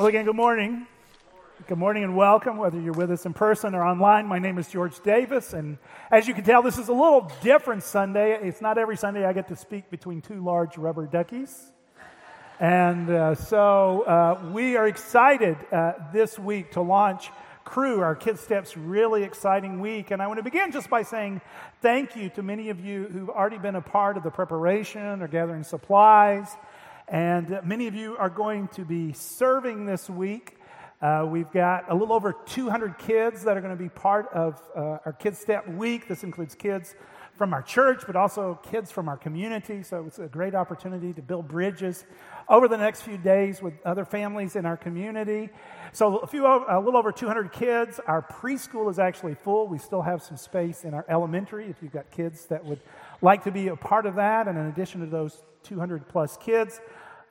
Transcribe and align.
Well, 0.00 0.08
again, 0.08 0.24
good 0.24 0.34
morning. 0.34 0.86
Good 1.68 1.76
morning 1.76 2.04
and 2.04 2.16
welcome, 2.16 2.56
whether 2.56 2.80
you're 2.80 2.94
with 2.94 3.10
us 3.10 3.26
in 3.26 3.34
person 3.34 3.74
or 3.74 3.84
online. 3.84 4.26
My 4.26 4.38
name 4.38 4.56
is 4.56 4.66
George 4.66 4.98
Davis, 5.00 5.52
and 5.52 5.76
as 6.10 6.26
you 6.26 6.32
can 6.32 6.42
tell, 6.42 6.62
this 6.62 6.78
is 6.78 6.88
a 6.88 6.92
little 6.94 7.30
different 7.42 7.82
Sunday. 7.82 8.32
It's 8.32 8.62
not 8.62 8.78
every 8.78 8.96
Sunday 8.96 9.26
I 9.26 9.34
get 9.34 9.48
to 9.48 9.56
speak 9.56 9.90
between 9.90 10.22
two 10.22 10.42
large 10.42 10.78
rubber 10.78 11.04
duckies. 11.04 11.70
And 12.58 13.10
uh, 13.10 13.34
so 13.34 14.04
uh, 14.04 14.50
we 14.54 14.78
are 14.78 14.88
excited 14.88 15.58
uh, 15.70 15.92
this 16.14 16.38
week 16.38 16.72
to 16.72 16.80
launch 16.80 17.28
Crew, 17.66 18.00
our 18.00 18.16
Kids 18.16 18.40
Steps 18.40 18.78
really 18.78 19.22
exciting 19.22 19.80
week. 19.80 20.12
And 20.12 20.22
I 20.22 20.28
want 20.28 20.38
to 20.38 20.42
begin 20.42 20.72
just 20.72 20.88
by 20.88 21.02
saying 21.02 21.42
thank 21.82 22.16
you 22.16 22.30
to 22.30 22.42
many 22.42 22.70
of 22.70 22.82
you 22.82 23.06
who've 23.12 23.28
already 23.28 23.58
been 23.58 23.76
a 23.76 23.82
part 23.82 24.16
of 24.16 24.22
the 24.22 24.30
preparation 24.30 25.20
or 25.20 25.28
gathering 25.28 25.62
supplies. 25.62 26.56
And 27.10 27.58
many 27.64 27.88
of 27.88 27.96
you 27.96 28.16
are 28.18 28.30
going 28.30 28.68
to 28.68 28.84
be 28.84 29.12
serving 29.14 29.84
this 29.84 30.08
week. 30.08 30.56
Uh, 31.02 31.26
we've 31.28 31.50
got 31.50 31.90
a 31.90 31.94
little 31.94 32.14
over 32.14 32.32
200 32.32 32.98
kids 32.98 33.42
that 33.42 33.56
are 33.56 33.60
going 33.60 33.76
to 33.76 33.82
be 33.82 33.88
part 33.88 34.28
of 34.32 34.62
uh, 34.76 34.98
our 35.04 35.16
Kids 35.18 35.36
Step 35.36 35.66
Week. 35.66 36.06
This 36.06 36.22
includes 36.22 36.54
kids 36.54 36.94
from 37.34 37.52
our 37.52 37.62
church, 37.62 38.02
but 38.06 38.14
also 38.14 38.60
kids 38.70 38.92
from 38.92 39.08
our 39.08 39.16
community. 39.16 39.82
So 39.82 40.04
it's 40.06 40.20
a 40.20 40.28
great 40.28 40.54
opportunity 40.54 41.12
to 41.14 41.22
build 41.22 41.48
bridges 41.48 42.04
over 42.48 42.68
the 42.68 42.76
next 42.76 43.02
few 43.02 43.18
days 43.18 43.60
with 43.60 43.74
other 43.84 44.04
families 44.04 44.54
in 44.54 44.64
our 44.64 44.76
community. 44.76 45.48
So 45.92 46.18
a 46.18 46.28
few, 46.28 46.46
a 46.46 46.78
little 46.78 46.96
over 46.96 47.10
200 47.10 47.50
kids. 47.50 47.98
Our 48.06 48.22
preschool 48.22 48.88
is 48.88 49.00
actually 49.00 49.34
full. 49.34 49.66
We 49.66 49.78
still 49.78 50.02
have 50.02 50.22
some 50.22 50.36
space 50.36 50.84
in 50.84 50.94
our 50.94 51.06
elementary 51.08 51.70
if 51.70 51.76
you've 51.82 51.92
got 51.92 52.10
kids 52.12 52.46
that 52.46 52.64
would 52.64 52.80
like 53.20 53.42
to 53.44 53.50
be 53.50 53.66
a 53.66 53.74
part 53.74 54.06
of 54.06 54.14
that. 54.14 54.46
And 54.46 54.56
in 54.56 54.66
addition 54.66 55.00
to 55.00 55.06
those 55.06 55.42
200 55.62 56.08
plus 56.08 56.36
kids, 56.36 56.80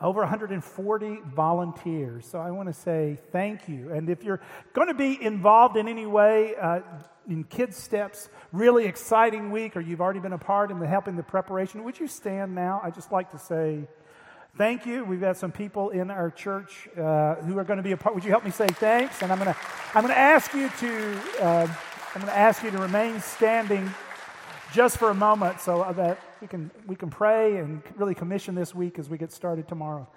over 0.02 0.22
140 0.22 1.20
volunteers. 1.36 2.26
So 2.26 2.40
I 2.40 2.52
want 2.52 2.70
to 2.70 2.74
say 2.74 3.18
thank 3.32 3.68
you. 3.68 3.92
And 3.92 4.10
if 4.10 4.24
you're 4.24 4.40
going 4.74 4.88
to 4.88 4.94
be 4.94 5.22
involved 5.22 5.76
in 5.76 5.88
any 5.88 6.06
way 6.06 6.56
uh, 6.56 6.82
in 7.28 7.44
Kids 7.44 7.76
Steps, 7.76 8.30
really 8.54 8.86
exciting 8.86 9.52
week, 9.52 9.76
or 9.76 9.82
you've 9.82 10.00
already 10.00 10.22
been 10.22 10.34
a 10.34 10.38
part 10.38 10.72
in 10.72 10.80
the 10.80 10.88
helping 10.88 11.18
the 11.18 11.24
preparation, 11.24 11.84
would 11.84 12.00
you 12.00 12.08
stand 12.08 12.56
now? 12.56 12.80
I 12.82 12.92
just 12.92 13.12
like 13.12 13.32
to 13.32 13.38
say 13.38 13.88
thank 14.58 14.86
you. 14.86 15.04
We've 15.04 15.20
got 15.20 15.36
some 15.36 15.52
people 15.52 15.90
in 15.90 16.10
our 16.10 16.32
church 16.32 16.88
uh, 16.98 17.36
who 17.36 17.58
are 17.58 17.66
going 17.66 17.78
to 17.78 17.84
be 17.84 17.92
a 17.92 17.98
part. 17.98 18.16
Would 18.16 18.24
you 18.24 18.32
help 18.32 18.46
me 18.46 18.52
say 18.52 18.68
thanks? 18.68 19.22
And 19.22 19.32
I'm 19.34 19.38
going 19.38 19.54
to 19.54 19.60
I'm 19.94 20.04
going 20.04 20.14
to 20.14 20.20
ask 20.20 20.54
you 20.54 20.70
to 20.70 21.22
uh, 21.42 21.68
I'm 22.16 22.22
going 22.22 22.34
to 22.34 22.38
ask 22.38 22.64
you 22.64 22.72
to 22.72 22.78
remain 22.78 23.20
standing 23.20 23.92
just 24.74 24.98
for 24.98 25.10
a 25.10 25.14
moment 25.14 25.60
so 25.60 25.92
that 25.96 26.20
we 26.42 26.48
can, 26.48 26.72
we 26.86 26.96
can 26.96 27.10
pray 27.10 27.58
and 27.58 27.82
really 27.96 28.16
commission 28.16 28.56
this 28.56 28.74
week 28.76 29.00
as 29.00 29.10
we 29.10 29.18
get 29.18 29.32
started 29.32 29.68
tomorrow. 29.68 30.08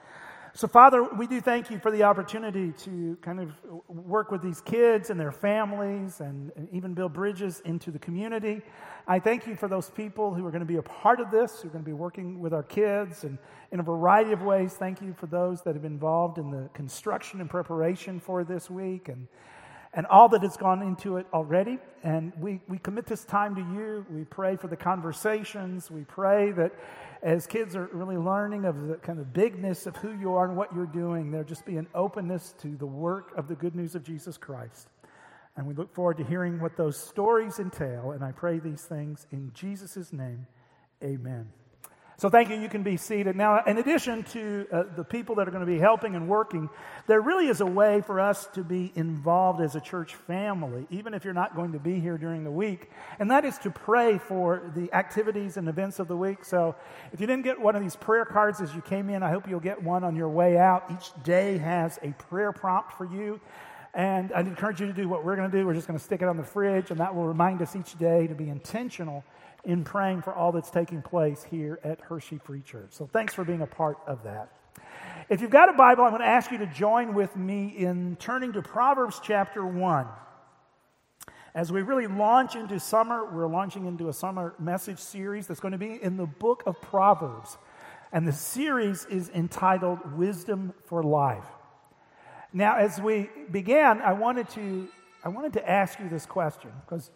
So, 0.54 0.68
Father, 0.68 1.02
we 1.02 1.26
do 1.26 1.40
thank 1.40 1.70
you 1.70 1.78
for 1.78 1.90
the 1.90 2.02
opportunity 2.02 2.72
to 2.84 3.16
kind 3.22 3.40
of 3.40 3.52
work 3.88 4.30
with 4.30 4.42
these 4.42 4.60
kids 4.60 5.08
and 5.08 5.18
their 5.18 5.32
families 5.32 6.20
and, 6.20 6.52
and, 6.56 6.68
even 6.72 6.92
build 6.92 7.14
bridges 7.14 7.62
into 7.64 7.90
the 7.90 7.98
community. 7.98 8.60
I 9.08 9.18
thank 9.18 9.46
you 9.46 9.56
for 9.56 9.66
those 9.66 9.88
people 9.88 10.34
who 10.34 10.46
are 10.46 10.50
going 10.50 10.60
to 10.60 10.66
be 10.66 10.76
a 10.76 10.82
part 10.82 11.20
of 11.20 11.30
this, 11.30 11.62
who 11.62 11.68
are 11.68 11.70
going 11.70 11.82
to 11.82 11.88
be 11.88 11.94
working 11.94 12.38
with 12.38 12.52
our 12.52 12.62
kids 12.62 13.24
and 13.24 13.38
in 13.70 13.80
a 13.80 13.82
variety 13.82 14.32
of 14.32 14.42
ways. 14.42 14.74
Thank 14.74 15.00
you 15.00 15.14
for 15.14 15.26
those 15.26 15.62
that 15.62 15.74
have 15.74 15.82
been 15.82 15.92
involved 15.92 16.36
in 16.36 16.50
the 16.50 16.68
construction 16.74 17.40
and 17.40 17.48
preparation 17.48 18.20
for 18.20 18.44
this 18.44 18.68
week. 18.68 19.08
And 19.08 19.28
and 19.94 20.06
all 20.06 20.28
that 20.30 20.42
has 20.42 20.56
gone 20.56 20.82
into 20.82 21.18
it 21.18 21.26
already. 21.32 21.78
And 22.02 22.32
we, 22.40 22.60
we 22.68 22.78
commit 22.78 23.06
this 23.06 23.24
time 23.24 23.54
to 23.54 23.60
you. 23.60 24.06
We 24.10 24.24
pray 24.24 24.56
for 24.56 24.66
the 24.66 24.76
conversations. 24.76 25.90
We 25.90 26.02
pray 26.04 26.52
that 26.52 26.72
as 27.22 27.46
kids 27.46 27.76
are 27.76 27.88
really 27.92 28.16
learning 28.16 28.64
of 28.64 28.88
the 28.88 28.96
kind 28.96 29.20
of 29.20 29.32
bigness 29.32 29.86
of 29.86 29.94
who 29.96 30.12
you 30.18 30.34
are 30.34 30.46
and 30.46 30.56
what 30.56 30.74
you're 30.74 30.86
doing, 30.86 31.30
there'll 31.30 31.46
just 31.46 31.66
be 31.66 31.76
an 31.76 31.86
openness 31.94 32.54
to 32.62 32.76
the 32.76 32.86
work 32.86 33.32
of 33.36 33.48
the 33.48 33.54
good 33.54 33.76
news 33.76 33.94
of 33.94 34.02
Jesus 34.02 34.36
Christ. 34.36 34.88
And 35.56 35.66
we 35.66 35.74
look 35.74 35.94
forward 35.94 36.16
to 36.16 36.24
hearing 36.24 36.58
what 36.58 36.76
those 36.76 36.96
stories 36.96 37.58
entail. 37.58 38.12
And 38.12 38.24
I 38.24 38.32
pray 38.32 38.58
these 38.58 38.82
things 38.82 39.26
in 39.30 39.52
Jesus' 39.54 40.12
name. 40.12 40.46
Amen. 41.04 41.61
So, 42.22 42.28
thank 42.28 42.50
you. 42.50 42.54
You 42.54 42.68
can 42.68 42.84
be 42.84 42.96
seated. 42.96 43.34
Now, 43.34 43.64
in 43.64 43.78
addition 43.78 44.22
to 44.30 44.64
uh, 44.70 44.82
the 44.94 45.02
people 45.02 45.34
that 45.34 45.48
are 45.48 45.50
going 45.50 45.66
to 45.66 45.72
be 45.72 45.80
helping 45.80 46.14
and 46.14 46.28
working, 46.28 46.70
there 47.08 47.20
really 47.20 47.48
is 47.48 47.60
a 47.60 47.66
way 47.66 48.00
for 48.00 48.20
us 48.20 48.46
to 48.54 48.62
be 48.62 48.92
involved 48.94 49.60
as 49.60 49.74
a 49.74 49.80
church 49.80 50.14
family, 50.14 50.86
even 50.88 51.14
if 51.14 51.24
you're 51.24 51.34
not 51.34 51.56
going 51.56 51.72
to 51.72 51.80
be 51.80 51.98
here 51.98 52.16
during 52.16 52.44
the 52.44 52.50
week. 52.52 52.92
And 53.18 53.28
that 53.32 53.44
is 53.44 53.58
to 53.58 53.72
pray 53.72 54.18
for 54.18 54.70
the 54.76 54.88
activities 54.92 55.56
and 55.56 55.68
events 55.68 55.98
of 55.98 56.06
the 56.06 56.16
week. 56.16 56.44
So, 56.44 56.76
if 57.12 57.20
you 57.20 57.26
didn't 57.26 57.42
get 57.42 57.60
one 57.60 57.74
of 57.74 57.82
these 57.82 57.96
prayer 57.96 58.24
cards 58.24 58.60
as 58.60 58.72
you 58.72 58.82
came 58.82 59.10
in, 59.10 59.24
I 59.24 59.30
hope 59.30 59.48
you'll 59.48 59.58
get 59.58 59.82
one 59.82 60.04
on 60.04 60.14
your 60.14 60.28
way 60.28 60.56
out. 60.56 60.92
Each 60.92 61.10
day 61.24 61.58
has 61.58 61.98
a 62.04 62.12
prayer 62.12 62.52
prompt 62.52 62.92
for 62.92 63.04
you. 63.04 63.40
And 63.94 64.32
I'd 64.32 64.46
encourage 64.46 64.80
you 64.80 64.86
to 64.86 64.92
do 64.92 65.08
what 65.08 65.24
we're 65.24 65.34
going 65.34 65.50
to 65.50 65.58
do. 65.58 65.66
We're 65.66 65.74
just 65.74 65.88
going 65.88 65.98
to 65.98 66.04
stick 66.04 66.22
it 66.22 66.28
on 66.28 66.36
the 66.36 66.44
fridge, 66.44 66.92
and 66.92 67.00
that 67.00 67.16
will 67.16 67.26
remind 67.26 67.60
us 67.62 67.74
each 67.74 67.98
day 67.98 68.28
to 68.28 68.34
be 68.36 68.48
intentional 68.48 69.24
in 69.64 69.84
praying 69.84 70.22
for 70.22 70.34
all 70.34 70.52
that's 70.52 70.70
taking 70.70 71.02
place 71.02 71.44
here 71.44 71.78
at 71.84 72.00
Hershey 72.00 72.38
Free 72.38 72.62
Church. 72.62 72.90
So 72.90 73.06
thanks 73.06 73.34
for 73.34 73.44
being 73.44 73.60
a 73.60 73.66
part 73.66 73.98
of 74.06 74.24
that. 74.24 74.50
If 75.28 75.40
you've 75.40 75.50
got 75.50 75.68
a 75.68 75.72
Bible, 75.72 76.04
I'm 76.04 76.10
going 76.10 76.22
to 76.22 76.26
ask 76.28 76.50
you 76.50 76.58
to 76.58 76.66
join 76.66 77.14
with 77.14 77.36
me 77.36 77.68
in 77.68 78.16
turning 78.16 78.52
to 78.54 78.62
Proverbs 78.62 79.20
chapter 79.22 79.64
1. 79.64 80.06
As 81.54 81.70
we 81.70 81.82
really 81.82 82.06
launch 82.06 82.56
into 82.56 82.80
summer, 82.80 83.24
we're 83.24 83.46
launching 83.46 83.86
into 83.86 84.08
a 84.08 84.12
summer 84.12 84.54
message 84.58 84.98
series 84.98 85.46
that's 85.46 85.60
going 85.60 85.72
to 85.72 85.78
be 85.78 86.02
in 86.02 86.16
the 86.16 86.26
book 86.26 86.62
of 86.66 86.80
Proverbs. 86.80 87.58
And 88.10 88.26
the 88.26 88.32
series 88.32 89.04
is 89.06 89.28
entitled 89.30 90.16
Wisdom 90.16 90.72
for 90.86 91.02
Life. 91.02 91.44
Now, 92.52 92.76
as 92.76 93.00
we 93.00 93.30
began, 93.50 94.02
I 94.02 94.12
wanted 94.12 94.48
to, 94.50 94.88
I 95.24 95.28
wanted 95.28 95.54
to 95.54 95.70
ask 95.70 95.98
you 95.98 96.08
this 96.08 96.26
question 96.26 96.70
because 96.84 97.10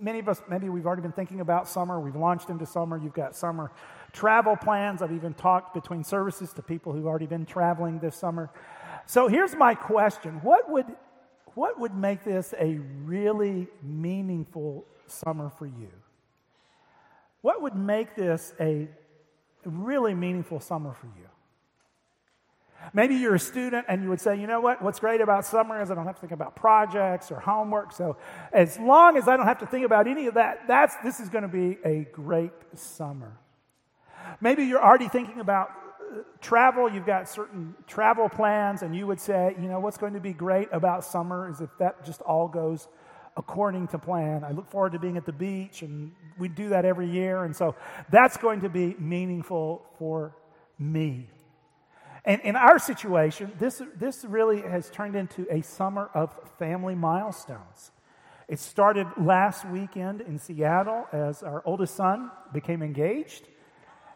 many 0.00 0.18
of 0.18 0.28
us, 0.28 0.42
maybe 0.48 0.68
we've 0.68 0.86
already 0.86 1.02
been 1.02 1.12
thinking 1.12 1.40
about 1.40 1.68
summer. 1.68 2.00
We've 2.00 2.16
launched 2.16 2.50
into 2.50 2.66
summer. 2.66 2.98
You've 2.98 3.14
got 3.14 3.34
summer 3.34 3.70
travel 4.12 4.56
plans. 4.56 5.02
I've 5.02 5.12
even 5.12 5.34
talked 5.34 5.74
between 5.74 6.04
services 6.04 6.52
to 6.54 6.62
people 6.62 6.92
who've 6.92 7.06
already 7.06 7.26
been 7.26 7.46
traveling 7.46 7.98
this 7.98 8.16
summer. 8.16 8.50
So 9.06 9.28
here's 9.28 9.54
my 9.54 9.74
question 9.74 10.40
What 10.42 10.70
would, 10.70 10.86
what 11.54 11.78
would 11.80 11.94
make 11.94 12.24
this 12.24 12.54
a 12.58 12.78
really 13.04 13.68
meaningful 13.82 14.84
summer 15.06 15.50
for 15.50 15.66
you? 15.66 15.90
What 17.42 17.62
would 17.62 17.74
make 17.74 18.14
this 18.14 18.52
a 18.60 18.88
really 19.64 20.14
meaningful 20.14 20.60
summer 20.60 20.92
for 20.92 21.06
you? 21.06 21.29
Maybe 22.92 23.14
you're 23.14 23.34
a 23.34 23.40
student 23.40 23.86
and 23.88 24.02
you 24.02 24.08
would 24.08 24.20
say, 24.20 24.38
you 24.40 24.46
know 24.46 24.60
what? 24.60 24.82
What's 24.82 24.98
great 24.98 25.20
about 25.20 25.44
summer 25.46 25.80
is 25.80 25.90
I 25.90 25.94
don't 25.94 26.06
have 26.06 26.16
to 26.16 26.20
think 26.20 26.32
about 26.32 26.56
projects 26.56 27.30
or 27.30 27.38
homework. 27.38 27.92
So 27.92 28.16
as 28.52 28.78
long 28.78 29.16
as 29.16 29.28
I 29.28 29.36
don't 29.36 29.46
have 29.46 29.58
to 29.58 29.66
think 29.66 29.84
about 29.84 30.06
any 30.06 30.26
of 30.26 30.34
that, 30.34 30.66
that's, 30.66 30.96
this 31.04 31.20
is 31.20 31.28
going 31.28 31.42
to 31.42 31.48
be 31.48 31.78
a 31.84 32.04
great 32.12 32.52
summer. 32.74 33.36
Maybe 34.40 34.64
you're 34.64 34.82
already 34.82 35.08
thinking 35.08 35.40
about 35.40 35.70
uh, 35.70 36.22
travel. 36.40 36.90
You've 36.90 37.06
got 37.06 37.28
certain 37.28 37.74
travel 37.86 38.28
plans, 38.28 38.82
and 38.82 38.94
you 38.94 39.06
would 39.06 39.20
say, 39.20 39.54
you 39.60 39.68
know, 39.68 39.80
what's 39.80 39.98
going 39.98 40.14
to 40.14 40.20
be 40.20 40.32
great 40.32 40.68
about 40.72 41.04
summer 41.04 41.48
is 41.48 41.60
if 41.60 41.70
that 41.78 42.04
just 42.04 42.20
all 42.22 42.48
goes 42.48 42.88
according 43.36 43.88
to 43.88 43.98
plan. 43.98 44.44
I 44.44 44.50
look 44.50 44.68
forward 44.68 44.92
to 44.92 44.98
being 44.98 45.16
at 45.16 45.24
the 45.24 45.32
beach, 45.32 45.82
and 45.82 46.12
we 46.38 46.48
do 46.48 46.70
that 46.70 46.84
every 46.84 47.08
year. 47.08 47.44
And 47.44 47.54
so 47.54 47.76
that's 48.10 48.36
going 48.36 48.62
to 48.62 48.68
be 48.68 48.96
meaningful 48.98 49.86
for 49.98 50.34
me. 50.78 51.30
And 52.24 52.40
in 52.42 52.56
our 52.56 52.78
situation, 52.78 53.52
this, 53.58 53.82
this 53.96 54.24
really 54.24 54.62
has 54.62 54.90
turned 54.90 55.16
into 55.16 55.46
a 55.50 55.62
summer 55.62 56.10
of 56.14 56.34
family 56.58 56.94
milestones. 56.94 57.92
It 58.48 58.58
started 58.58 59.06
last 59.16 59.64
weekend 59.64 60.20
in 60.22 60.38
Seattle 60.38 61.06
as 61.12 61.42
our 61.42 61.62
oldest 61.64 61.94
son 61.94 62.30
became 62.52 62.82
engaged. 62.82 63.46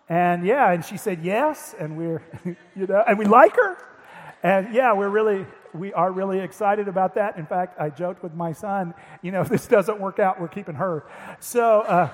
And 0.08 0.44
yeah, 0.44 0.72
and 0.72 0.84
she 0.84 0.96
said 0.96 1.20
yes, 1.22 1.74
and 1.78 1.96
we're, 1.96 2.22
you 2.44 2.86
know, 2.86 3.02
and 3.06 3.18
we 3.18 3.24
like 3.24 3.56
her. 3.56 3.78
And 4.42 4.74
yeah, 4.74 4.92
we're 4.92 5.08
really, 5.08 5.46
we 5.72 5.92
are 5.94 6.12
really 6.12 6.40
excited 6.40 6.88
about 6.88 7.14
that. 7.14 7.38
In 7.38 7.46
fact, 7.46 7.80
I 7.80 7.88
joked 7.88 8.22
with 8.22 8.34
my 8.34 8.52
son, 8.52 8.92
you 9.22 9.32
know, 9.32 9.40
if 9.40 9.48
this 9.50 9.66
doesn't 9.66 9.98
work 9.98 10.18
out, 10.18 10.40
we're 10.40 10.48
keeping 10.48 10.74
her. 10.74 11.04
So, 11.40 11.80
uh, 11.82 12.10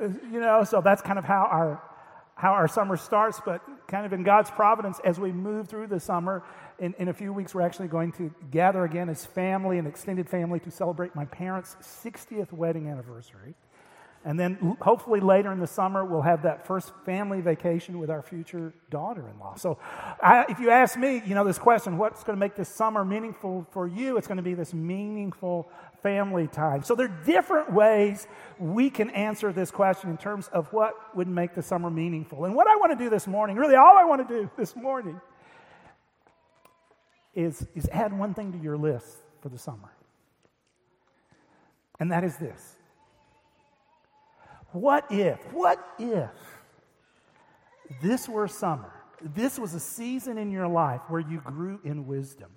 you 0.00 0.40
know, 0.40 0.64
so 0.64 0.80
that's 0.80 1.02
kind 1.02 1.18
of 1.18 1.24
how 1.26 1.46
our 1.50 1.82
how 2.40 2.52
our 2.52 2.66
summer 2.66 2.96
starts, 2.96 3.38
but 3.44 3.60
kind 3.86 4.06
of 4.06 4.14
in 4.14 4.22
God's 4.22 4.50
providence 4.50 4.98
as 5.04 5.20
we 5.20 5.30
move 5.30 5.68
through 5.68 5.88
the 5.88 6.00
summer. 6.00 6.42
In, 6.78 6.94
in 6.98 7.08
a 7.08 7.12
few 7.12 7.34
weeks, 7.34 7.54
we're 7.54 7.60
actually 7.60 7.88
going 7.88 8.12
to 8.12 8.34
gather 8.50 8.82
again 8.84 9.10
as 9.10 9.26
family 9.26 9.76
and 9.76 9.86
extended 9.86 10.26
family 10.26 10.58
to 10.60 10.70
celebrate 10.70 11.14
my 11.14 11.26
parents' 11.26 11.76
60th 11.82 12.50
wedding 12.50 12.88
anniversary. 12.88 13.54
And 14.24 14.40
then 14.40 14.76
hopefully 14.80 15.20
later 15.20 15.52
in 15.52 15.60
the 15.60 15.66
summer, 15.66 16.02
we'll 16.02 16.22
have 16.22 16.42
that 16.42 16.66
first 16.66 16.92
family 17.04 17.42
vacation 17.42 17.98
with 17.98 18.08
our 18.08 18.22
future 18.22 18.72
daughter 18.90 19.28
in 19.28 19.38
law. 19.38 19.54
So, 19.56 19.78
I, 20.22 20.46
if 20.48 20.60
you 20.60 20.70
ask 20.70 20.98
me, 20.98 21.22
you 21.26 21.34
know, 21.34 21.44
this 21.44 21.58
question, 21.58 21.98
what's 21.98 22.24
going 22.24 22.36
to 22.36 22.40
make 22.40 22.54
this 22.54 22.68
summer 22.68 23.04
meaningful 23.04 23.66
for 23.70 23.86
you? 23.86 24.16
It's 24.16 24.26
going 24.26 24.36
to 24.36 24.42
be 24.42 24.54
this 24.54 24.72
meaningful 24.72 25.70
family 26.02 26.46
time. 26.48 26.82
So, 26.82 26.94
there 26.94 27.06
are 27.06 27.24
different 27.24 27.72
ways 27.72 28.26
we 28.58 28.90
can 28.90 29.10
answer 29.10 29.52
this 29.52 29.70
question 29.70 30.10
in 30.10 30.16
terms 30.16 30.48
of 30.48 30.72
what 30.72 31.14
would 31.16 31.28
make 31.28 31.54
the 31.54 31.62
summer 31.62 31.90
meaningful. 31.90 32.44
And 32.44 32.54
what 32.54 32.66
I 32.66 32.76
want 32.76 32.96
to 32.96 33.04
do 33.04 33.10
this 33.10 33.26
morning, 33.26 33.56
really 33.56 33.76
all 33.76 33.96
I 33.98 34.04
want 34.04 34.26
to 34.26 34.34
do 34.34 34.50
this 34.56 34.74
morning, 34.76 35.20
is, 37.34 37.66
is 37.74 37.88
add 37.92 38.16
one 38.16 38.34
thing 38.34 38.52
to 38.52 38.58
your 38.58 38.76
list 38.76 39.08
for 39.40 39.48
the 39.48 39.58
summer. 39.58 39.92
And 41.98 42.10
that 42.12 42.24
is 42.24 42.36
this. 42.36 42.76
What 44.72 45.10
if, 45.10 45.38
what 45.52 45.84
if 45.98 46.30
this 48.00 48.28
were 48.28 48.48
summer? 48.48 48.92
This 49.20 49.58
was 49.58 49.74
a 49.74 49.80
season 49.80 50.38
in 50.38 50.50
your 50.50 50.68
life 50.68 51.00
where 51.08 51.20
you 51.20 51.40
grew 51.40 51.80
in 51.84 52.06
wisdom. 52.06 52.50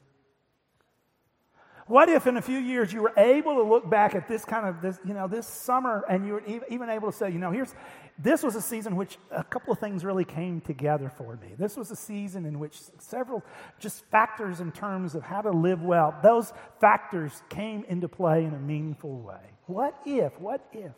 What 1.87 2.07
if 2.07 2.27
in 2.27 2.37
a 2.37 2.41
few 2.41 2.59
years 2.59 2.93
you 2.93 3.01
were 3.01 3.13
able 3.17 3.55
to 3.55 3.63
look 3.63 3.89
back 3.89 4.15
at 4.15 4.27
this 4.27 4.45
kind 4.45 4.67
of 4.67 4.81
this, 4.81 4.99
you 5.05 5.13
know, 5.13 5.27
this 5.27 5.45
summer 5.45 6.05
and 6.09 6.25
you 6.25 6.33
were 6.33 6.43
even 6.69 6.89
able 6.89 7.11
to 7.11 7.17
say, 7.17 7.29
you 7.29 7.39
know, 7.39 7.51
here's 7.51 7.73
this 8.17 8.43
was 8.43 8.55
a 8.55 8.61
season 8.61 8.95
which 8.95 9.17
a 9.31 9.43
couple 9.43 9.73
of 9.73 9.79
things 9.79 10.05
really 10.05 10.23
came 10.23 10.61
together 10.61 11.09
for 11.09 11.35
me. 11.37 11.55
This 11.57 11.75
was 11.75 11.91
a 11.91 11.95
season 11.95 12.45
in 12.45 12.59
which 12.59 12.79
several 12.99 13.43
just 13.79 14.05
factors 14.05 14.61
in 14.61 14.71
terms 14.71 15.15
of 15.15 15.23
how 15.23 15.41
to 15.41 15.51
live 15.51 15.81
well, 15.81 16.15
those 16.23 16.53
factors 16.79 17.41
came 17.49 17.83
into 17.89 18.07
play 18.07 18.45
in 18.45 18.53
a 18.53 18.59
meaningful 18.59 19.19
way. 19.19 19.41
What 19.65 19.99
if, 20.05 20.39
what 20.39 20.65
if 20.71 20.93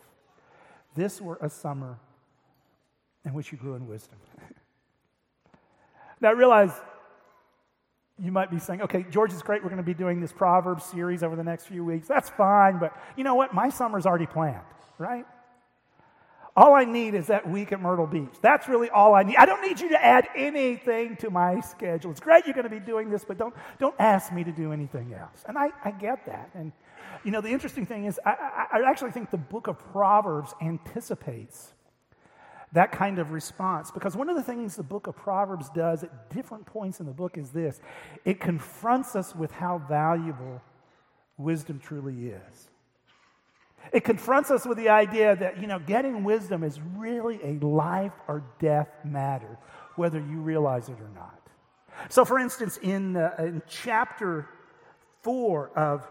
this 0.93 1.21
were 1.21 1.37
a 1.41 1.49
summer 1.49 1.97
in 3.23 3.33
which 3.33 3.51
you 3.51 3.57
grew 3.57 3.75
in 3.75 3.87
wisdom? 3.87 4.17
now 6.21 6.33
realize 6.33 6.71
you 8.17 8.31
might 8.31 8.49
be 8.49 8.59
saying, 8.59 8.81
okay, 8.81 9.05
George 9.09 9.33
is 9.33 9.41
great. 9.41 9.61
We're 9.61 9.69
going 9.69 9.77
to 9.77 9.83
be 9.83 9.93
doing 9.93 10.21
this 10.21 10.31
Proverbs 10.31 10.85
series 10.85 11.21
over 11.21 11.35
the 11.35 11.43
next 11.43 11.65
few 11.65 11.83
weeks. 11.83 12.07
That's 12.07 12.29
fine, 12.29 12.79
but 12.79 12.95
you 13.17 13.23
know 13.23 13.35
what? 13.35 13.53
My 13.53 13.69
summer's 13.69 14.05
already 14.05 14.25
planned, 14.25 14.63
right? 14.97 15.25
All 16.57 16.73
I 16.73 16.85
need 16.85 17.15
is 17.15 17.27
that 17.27 17.49
week 17.49 17.73
at 17.73 17.81
Myrtle 17.81 18.07
Beach. 18.07 18.33
That's 18.41 18.69
really 18.69 18.89
all 18.89 19.13
I 19.13 19.23
need. 19.23 19.35
I 19.35 19.45
don't 19.45 19.61
need 19.61 19.81
you 19.81 19.89
to 19.89 20.03
add 20.03 20.29
anything 20.33 21.17
to 21.17 21.29
my 21.29 21.59
schedule. 21.59 22.11
It's 22.11 22.21
great 22.21 22.45
you're 22.45 22.53
going 22.53 22.63
to 22.63 22.69
be 22.69 22.79
doing 22.79 23.09
this, 23.09 23.25
but 23.25 23.37
don't, 23.37 23.53
don't 23.77 23.95
ask 23.99 24.31
me 24.31 24.45
to 24.45 24.53
do 24.53 24.71
anything 24.71 25.13
else. 25.13 25.43
And 25.45 25.57
I, 25.57 25.71
I 25.83 25.91
get 25.91 26.25
that. 26.27 26.51
And, 26.53 26.71
you 27.25 27.31
know, 27.31 27.41
the 27.41 27.49
interesting 27.49 27.85
thing 27.85 28.05
is, 28.05 28.17
I, 28.25 28.29
I, 28.71 28.79
I 28.79 28.89
actually 28.89 29.11
think 29.11 29.31
the 29.31 29.37
book 29.37 29.67
of 29.67 29.77
Proverbs 29.91 30.53
anticipates 30.61 31.73
that 32.73 32.91
kind 32.91 33.19
of 33.19 33.31
response 33.31 33.91
because 33.91 34.15
one 34.15 34.29
of 34.29 34.35
the 34.35 34.43
things 34.43 34.75
the 34.75 34.83
book 34.83 35.07
of 35.07 35.15
Proverbs 35.15 35.69
does 35.69 36.03
at 36.03 36.29
different 36.29 36.65
points 36.65 36.99
in 36.99 37.05
the 37.05 37.13
book 37.13 37.37
is 37.37 37.51
this 37.51 37.79
it 38.25 38.39
confronts 38.39 39.15
us 39.15 39.35
with 39.35 39.51
how 39.51 39.77
valuable 39.87 40.61
wisdom 41.37 41.79
truly 41.79 42.29
is. 42.29 42.69
It 43.93 44.03
confronts 44.03 44.51
us 44.51 44.65
with 44.65 44.77
the 44.77 44.89
idea 44.89 45.35
that, 45.35 45.61
you 45.61 45.67
know, 45.67 45.79
getting 45.79 46.23
wisdom 46.23 46.63
is 46.63 46.79
really 46.97 47.39
a 47.43 47.65
life 47.65 48.13
or 48.27 48.43
death 48.59 48.89
matter, 49.03 49.57
whether 49.95 50.19
you 50.19 50.39
realize 50.39 50.89
it 50.89 50.97
or 50.99 51.09
not. 51.13 51.39
So, 52.09 52.25
for 52.25 52.39
instance, 52.39 52.77
in, 52.77 53.15
uh, 53.15 53.35
in 53.39 53.61
chapter 53.67 54.49
4 55.21 55.69
of 55.77 56.07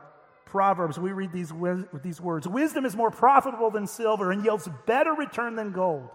Proverbs, 0.47 0.99
we 0.99 1.12
read 1.12 1.33
these, 1.33 1.53
these 2.03 2.21
words 2.21 2.47
Wisdom 2.47 2.85
is 2.85 2.95
more 2.97 3.11
profitable 3.11 3.71
than 3.71 3.87
silver 3.87 4.31
and 4.31 4.45
yields 4.45 4.69
better 4.87 5.12
return 5.12 5.56
than 5.56 5.73
gold. 5.73 6.11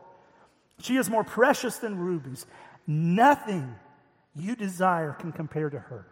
She 0.81 0.96
is 0.96 1.10
more 1.10 1.24
precious 1.24 1.78
than 1.78 1.98
rubies. 1.98 2.46
Nothing 2.88 3.76
you 4.36 4.56
desire 4.56 5.14
can 5.14 5.31
compare 5.31 5.70
to 5.70 5.80
her. 5.80 6.06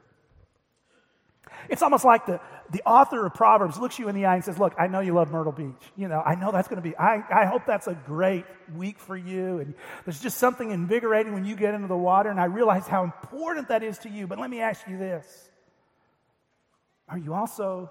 It's 1.69 1.81
almost 1.81 2.05
like 2.05 2.25
the, 2.25 2.39
the 2.71 2.81
author 2.85 3.25
of 3.25 3.33
Proverbs 3.33 3.79
looks 3.79 3.97
you 3.97 4.09
in 4.09 4.15
the 4.15 4.25
eye 4.25 4.35
and 4.35 4.43
says, 4.43 4.59
Look, 4.59 4.73
I 4.77 4.87
know 4.87 4.99
you 4.99 5.13
love 5.13 5.31
Myrtle 5.31 5.51
Beach. 5.51 5.81
You 5.95 6.07
know, 6.07 6.21
I 6.25 6.35
know 6.35 6.51
that's 6.51 6.67
going 6.67 6.81
to 6.81 6.87
be, 6.87 6.95
I, 6.97 7.23
I 7.33 7.45
hope 7.45 7.63
that's 7.65 7.87
a 7.87 7.93
great 8.05 8.45
week 8.75 8.99
for 8.99 9.17
you. 9.17 9.59
And 9.59 9.73
there's 10.05 10.19
just 10.19 10.37
something 10.37 10.71
invigorating 10.71 11.33
when 11.33 11.45
you 11.45 11.55
get 11.55 11.73
into 11.73 11.87
the 11.87 11.97
water. 11.97 12.29
And 12.29 12.39
I 12.39 12.45
realize 12.45 12.87
how 12.87 13.03
important 13.03 13.69
that 13.69 13.83
is 13.83 13.97
to 13.99 14.09
you. 14.09 14.27
But 14.27 14.39
let 14.39 14.49
me 14.49 14.61
ask 14.61 14.87
you 14.87 14.97
this 14.97 15.49
Are 17.09 17.17
you 17.17 17.33
also, 17.33 17.89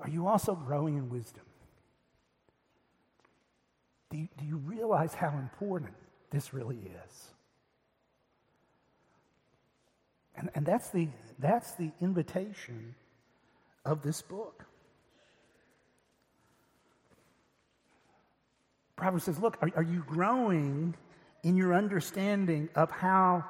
are 0.00 0.08
you 0.08 0.26
also 0.26 0.54
growing 0.54 0.96
in 0.96 1.08
wisdom? 1.08 1.43
Do 4.14 4.20
you, 4.20 4.28
do 4.38 4.44
you 4.44 4.56
realize 4.58 5.12
how 5.12 5.30
important 5.30 5.92
this 6.30 6.54
really 6.54 6.76
is? 6.76 7.28
And, 10.36 10.50
and 10.54 10.64
that's, 10.64 10.90
the, 10.90 11.08
that's 11.40 11.72
the 11.72 11.90
invitation 12.00 12.94
of 13.84 14.02
this 14.02 14.22
book. 14.22 14.66
Proverbs 18.94 19.24
says, 19.24 19.40
Look, 19.40 19.58
are, 19.60 19.70
are 19.74 19.82
you 19.82 20.04
growing 20.06 20.94
in 21.42 21.56
your 21.56 21.74
understanding 21.74 22.68
of 22.76 22.92
how 22.92 23.44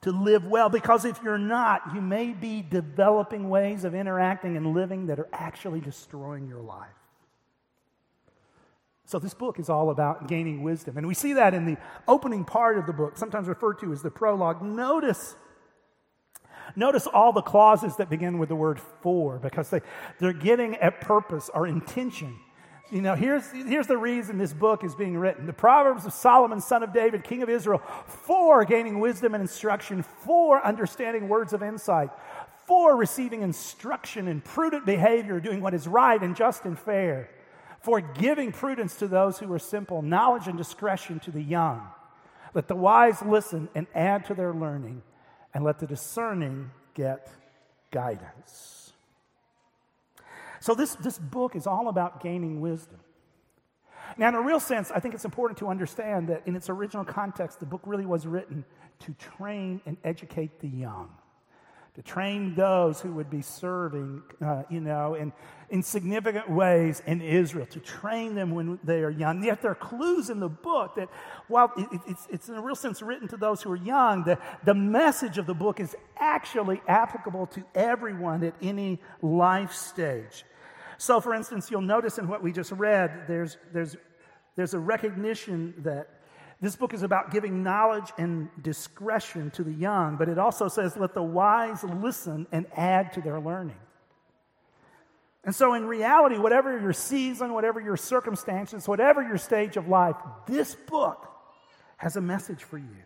to 0.00 0.10
live 0.10 0.46
well? 0.46 0.70
Because 0.70 1.04
if 1.04 1.20
you're 1.22 1.36
not, 1.36 1.82
you 1.94 2.00
may 2.00 2.32
be 2.32 2.62
developing 2.62 3.50
ways 3.50 3.84
of 3.84 3.94
interacting 3.94 4.56
and 4.56 4.72
living 4.72 5.08
that 5.08 5.18
are 5.18 5.28
actually 5.34 5.82
destroying 5.82 6.48
your 6.48 6.62
life. 6.62 6.97
So, 9.08 9.18
this 9.18 9.32
book 9.32 9.58
is 9.58 9.70
all 9.70 9.88
about 9.88 10.28
gaining 10.28 10.62
wisdom. 10.62 10.98
And 10.98 11.08
we 11.08 11.14
see 11.14 11.32
that 11.32 11.54
in 11.54 11.64
the 11.64 11.78
opening 12.06 12.44
part 12.44 12.76
of 12.76 12.84
the 12.84 12.92
book, 12.92 13.16
sometimes 13.16 13.48
referred 13.48 13.78
to 13.80 13.90
as 13.90 14.02
the 14.02 14.10
prologue. 14.10 14.60
Notice 14.60 15.34
Notice 16.76 17.06
all 17.06 17.32
the 17.32 17.40
clauses 17.40 17.96
that 17.96 18.10
begin 18.10 18.38
with 18.38 18.50
the 18.50 18.54
word 18.54 18.78
for 19.00 19.38
because 19.38 19.70
they, 19.70 19.80
they're 20.18 20.34
getting 20.34 20.76
at 20.76 21.00
purpose 21.00 21.48
or 21.54 21.66
intention. 21.66 22.38
You 22.90 23.00
know, 23.00 23.14
here's, 23.14 23.50
here's 23.50 23.86
the 23.86 23.96
reason 23.96 24.36
this 24.36 24.52
book 24.52 24.84
is 24.84 24.94
being 24.94 25.16
written. 25.16 25.46
The 25.46 25.54
Proverbs 25.54 26.04
of 26.04 26.12
Solomon, 26.12 26.60
son 26.60 26.82
of 26.82 26.92
David, 26.92 27.24
king 27.24 27.42
of 27.42 27.48
Israel, 27.48 27.80
for 28.06 28.66
gaining 28.66 29.00
wisdom 29.00 29.32
and 29.32 29.40
instruction, 29.40 30.02
for 30.02 30.62
understanding 30.62 31.30
words 31.30 31.54
of 31.54 31.62
insight, 31.62 32.10
for 32.66 32.94
receiving 32.94 33.40
instruction 33.40 34.28
in 34.28 34.42
prudent 34.42 34.84
behavior, 34.84 35.40
doing 35.40 35.62
what 35.62 35.72
is 35.72 35.88
right 35.88 36.22
and 36.22 36.36
just 36.36 36.66
and 36.66 36.78
fair, 36.78 37.30
for 37.80 38.00
giving 38.00 38.52
prudence 38.52 38.96
to 38.96 39.08
those 39.08 39.38
who 39.38 39.52
are 39.52 39.58
simple, 39.58 40.02
knowledge 40.02 40.48
and 40.48 40.58
discretion 40.58 41.20
to 41.20 41.30
the 41.30 41.42
young. 41.42 41.86
Let 42.54 42.68
the 42.68 42.74
wise 42.74 43.22
listen 43.22 43.68
and 43.74 43.86
add 43.94 44.24
to 44.26 44.34
their 44.34 44.52
learning 44.52 45.02
and 45.54 45.64
let 45.64 45.78
the 45.78 45.86
discerning 45.86 46.70
get 46.94 47.30
guidance. 47.90 48.92
So, 50.60 50.74
this, 50.74 50.96
this 50.96 51.18
book 51.18 51.54
is 51.54 51.66
all 51.66 51.88
about 51.88 52.20
gaining 52.20 52.60
wisdom. 52.60 52.98
Now, 54.16 54.28
in 54.28 54.34
a 54.34 54.40
real 54.40 54.60
sense, 54.60 54.90
I 54.90 54.98
think 54.98 55.14
it's 55.14 55.24
important 55.24 55.58
to 55.58 55.68
understand 55.68 56.28
that 56.28 56.42
in 56.46 56.56
its 56.56 56.68
original 56.68 57.04
context, 57.04 57.60
the 57.60 57.66
book 57.66 57.82
really 57.84 58.06
was 58.06 58.26
written 58.26 58.64
to 59.00 59.14
train 59.14 59.80
and 59.86 59.96
educate 60.02 60.58
the 60.60 60.68
young 60.68 61.10
to 61.98 62.04
train 62.04 62.54
those 62.54 63.00
who 63.00 63.12
would 63.12 63.28
be 63.28 63.42
serving, 63.42 64.22
uh, 64.40 64.62
you 64.70 64.78
know, 64.78 65.14
in, 65.14 65.32
in 65.68 65.82
significant 65.82 66.48
ways 66.48 67.02
in 67.08 67.20
Israel, 67.20 67.66
to 67.66 67.80
train 67.80 68.36
them 68.36 68.52
when 68.52 68.78
they 68.84 69.02
are 69.02 69.10
young. 69.10 69.42
Yet 69.42 69.62
there 69.62 69.72
are 69.72 69.74
clues 69.74 70.30
in 70.30 70.38
the 70.38 70.48
book 70.48 70.94
that, 70.94 71.08
while 71.48 71.72
it, 71.76 71.88
it's, 72.06 72.28
it's 72.30 72.48
in 72.48 72.54
a 72.54 72.60
real 72.60 72.76
sense 72.76 73.02
written 73.02 73.26
to 73.26 73.36
those 73.36 73.62
who 73.62 73.72
are 73.72 73.76
young, 73.76 74.22
the, 74.22 74.38
the 74.64 74.74
message 74.74 75.38
of 75.38 75.46
the 75.46 75.54
book 75.54 75.80
is 75.80 75.96
actually 76.20 76.80
applicable 76.86 77.48
to 77.48 77.64
everyone 77.74 78.44
at 78.44 78.54
any 78.62 79.00
life 79.20 79.72
stage. 79.72 80.44
So, 80.98 81.20
for 81.20 81.34
instance, 81.34 81.68
you'll 81.68 81.80
notice 81.80 82.18
in 82.18 82.28
what 82.28 82.44
we 82.44 82.52
just 82.52 82.70
read, 82.70 83.24
there's, 83.26 83.56
there's, 83.72 83.96
there's 84.54 84.72
a 84.72 84.78
recognition 84.78 85.74
that 85.78 86.17
this 86.60 86.74
book 86.74 86.92
is 86.92 87.02
about 87.02 87.30
giving 87.30 87.62
knowledge 87.62 88.10
and 88.18 88.48
discretion 88.62 89.50
to 89.52 89.62
the 89.62 89.72
young, 89.72 90.16
but 90.16 90.28
it 90.28 90.38
also 90.38 90.66
says, 90.68 90.96
let 90.96 91.14
the 91.14 91.22
wise 91.22 91.84
listen 91.84 92.46
and 92.50 92.66
add 92.76 93.12
to 93.12 93.20
their 93.20 93.38
learning. 93.38 93.76
And 95.44 95.54
so, 95.54 95.74
in 95.74 95.86
reality, 95.86 96.36
whatever 96.36 96.78
your 96.78 96.92
season, 96.92 97.54
whatever 97.54 97.80
your 97.80 97.96
circumstances, 97.96 98.88
whatever 98.88 99.22
your 99.22 99.38
stage 99.38 99.76
of 99.76 99.88
life, 99.88 100.16
this 100.46 100.74
book 100.74 101.26
has 101.96 102.16
a 102.16 102.20
message 102.20 102.64
for 102.64 102.76
you. 102.76 103.04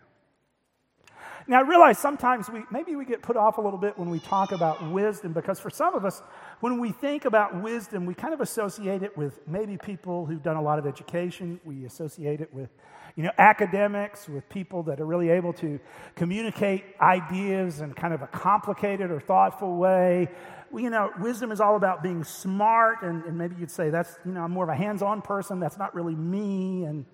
Now, 1.47 1.59
I 1.59 1.61
realize 1.61 1.99
sometimes 1.99 2.49
we 2.49 2.63
maybe 2.71 2.95
we 2.95 3.05
get 3.05 3.21
put 3.21 3.35
off 3.35 3.57
a 3.57 3.61
little 3.61 3.79
bit 3.79 3.97
when 3.97 4.09
we 4.09 4.19
talk 4.19 4.51
about 4.51 4.91
wisdom 4.91 5.33
because 5.33 5.59
for 5.59 5.69
some 5.69 5.93
of 5.93 6.05
us, 6.05 6.21
when 6.61 6.79
we 6.79 6.91
think 6.91 7.25
about 7.25 7.61
wisdom, 7.61 8.05
we 8.05 8.13
kind 8.13 8.33
of 8.33 8.41
associate 8.41 9.03
it 9.03 9.15
with 9.17 9.45
maybe 9.47 9.77
people 9.77 10.25
who've 10.25 10.41
done 10.41 10.55
a 10.55 10.61
lot 10.61 10.79
of 10.79 10.87
education. 10.87 11.59
We 11.65 11.85
associate 11.85 12.39
it 12.39 12.53
with 12.53 12.69
you 13.15 13.23
know, 13.23 13.31
academics, 13.37 14.27
with 14.27 14.47
people 14.49 14.83
that 14.83 14.99
are 14.99 15.05
really 15.05 15.29
able 15.29 15.53
to 15.53 15.79
communicate 16.15 16.83
ideas 16.99 17.81
in 17.81 17.93
kind 17.93 18.13
of 18.13 18.21
a 18.23 18.27
complicated 18.27 19.11
or 19.11 19.19
thoughtful 19.19 19.75
way. 19.75 20.29
You 20.75 20.89
know, 20.89 21.11
wisdom 21.19 21.51
is 21.51 21.61
all 21.61 21.75
about 21.75 22.01
being 22.01 22.23
smart, 22.23 23.03
and, 23.03 23.23
and 23.25 23.37
maybe 23.37 23.55
you'd 23.59 23.69
say 23.69 23.91
that's, 23.91 24.17
you 24.25 24.31
know, 24.31 24.41
I'm 24.41 24.51
more 24.51 24.63
of 24.63 24.69
a 24.71 24.75
hands 24.75 25.03
on 25.03 25.21
person, 25.21 25.59
that's 25.59 25.77
not 25.77 25.93
really 25.93 26.15
me. 26.15 26.85
And, 26.85 27.05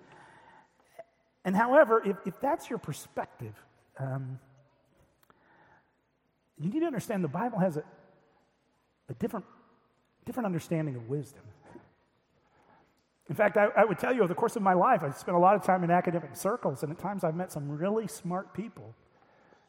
and 1.44 1.54
however, 1.54 2.02
if, 2.04 2.16
if 2.24 2.40
that's 2.40 2.70
your 2.70 2.78
perspective, 2.78 3.54
um, 3.98 4.38
you 6.58 6.70
need 6.70 6.80
to 6.80 6.86
understand 6.86 7.22
the 7.22 7.28
Bible 7.28 7.58
has 7.58 7.76
a, 7.76 7.84
a 9.10 9.14
different, 9.14 9.44
different 10.24 10.46
understanding 10.46 10.96
of 10.96 11.08
wisdom. 11.10 11.42
In 13.30 13.36
fact, 13.36 13.56
I, 13.56 13.68
I, 13.76 13.84
would 13.84 14.00
tell 14.00 14.12
you 14.12 14.22
over 14.22 14.28
the 14.28 14.34
course 14.34 14.56
of 14.56 14.62
my 14.62 14.72
life, 14.72 15.04
I've 15.04 15.16
spent 15.16 15.36
a 15.36 15.40
lot 15.40 15.54
of 15.54 15.62
time 15.62 15.84
in 15.84 15.90
academic 15.90 16.34
circles, 16.34 16.82
and 16.82 16.90
at 16.90 16.98
times 16.98 17.22
I've 17.22 17.36
met 17.36 17.52
some 17.52 17.70
really 17.70 18.08
smart 18.08 18.52
people 18.52 18.92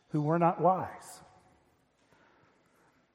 who 0.09 0.23
were 0.23 0.39
not 0.39 0.59
wise. 0.59 1.21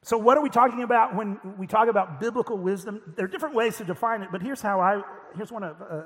So, 0.02 0.16
what 0.16 0.38
are 0.38 0.42
we 0.44 0.48
talking 0.48 0.84
about 0.84 1.16
when 1.16 1.40
we 1.58 1.66
talk 1.66 1.88
about 1.88 2.20
biblical 2.20 2.56
wisdom? 2.56 3.02
There 3.16 3.24
are 3.24 3.28
different 3.28 3.56
ways 3.56 3.76
to 3.78 3.84
define 3.84 4.22
it, 4.22 4.28
but 4.30 4.40
here's 4.40 4.62
how 4.62 4.80
I, 4.80 5.02
here's 5.34 5.50
one 5.50 5.64
of, 5.64 5.82
uh, 5.82 6.02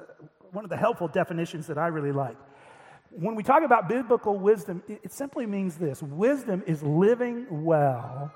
one 0.52 0.64
of 0.64 0.70
the 0.70 0.76
helpful 0.78 1.06
definitions 1.06 1.66
that 1.66 1.76
I 1.76 1.88
really 1.88 2.12
like. 2.12 2.38
When 3.10 3.34
we 3.34 3.42
talk 3.42 3.62
about 3.62 3.90
biblical 3.90 4.38
wisdom, 4.38 4.82
it, 4.88 5.00
it 5.04 5.12
simply 5.12 5.44
means 5.44 5.76
this 5.76 6.02
wisdom 6.02 6.62
is 6.66 6.82
living 6.82 7.46
well 7.50 8.32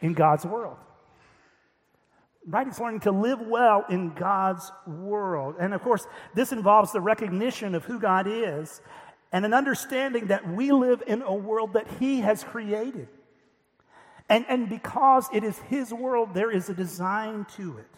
in 0.00 0.12
God's 0.12 0.46
world. 0.46 0.78
Right? 2.48 2.66
It's 2.66 2.78
learning 2.78 3.00
to 3.00 3.10
live 3.10 3.40
well 3.40 3.84
in 3.88 4.14
God's 4.14 4.70
world. 4.86 5.56
And 5.58 5.74
of 5.74 5.82
course, 5.82 6.06
this 6.34 6.52
involves 6.52 6.92
the 6.92 7.00
recognition 7.00 7.74
of 7.74 7.84
who 7.84 7.98
God 7.98 8.26
is 8.28 8.80
and 9.32 9.44
an 9.44 9.52
understanding 9.52 10.28
that 10.28 10.48
we 10.48 10.70
live 10.70 11.02
in 11.06 11.22
a 11.22 11.34
world 11.34 11.72
that 11.72 11.88
He 11.98 12.20
has 12.20 12.44
created. 12.44 13.08
And, 14.28 14.44
and 14.48 14.68
because 14.68 15.28
it 15.32 15.42
is 15.42 15.58
His 15.58 15.92
world, 15.92 16.34
there 16.34 16.50
is 16.50 16.68
a 16.68 16.74
design 16.74 17.46
to 17.56 17.78
it. 17.78 17.90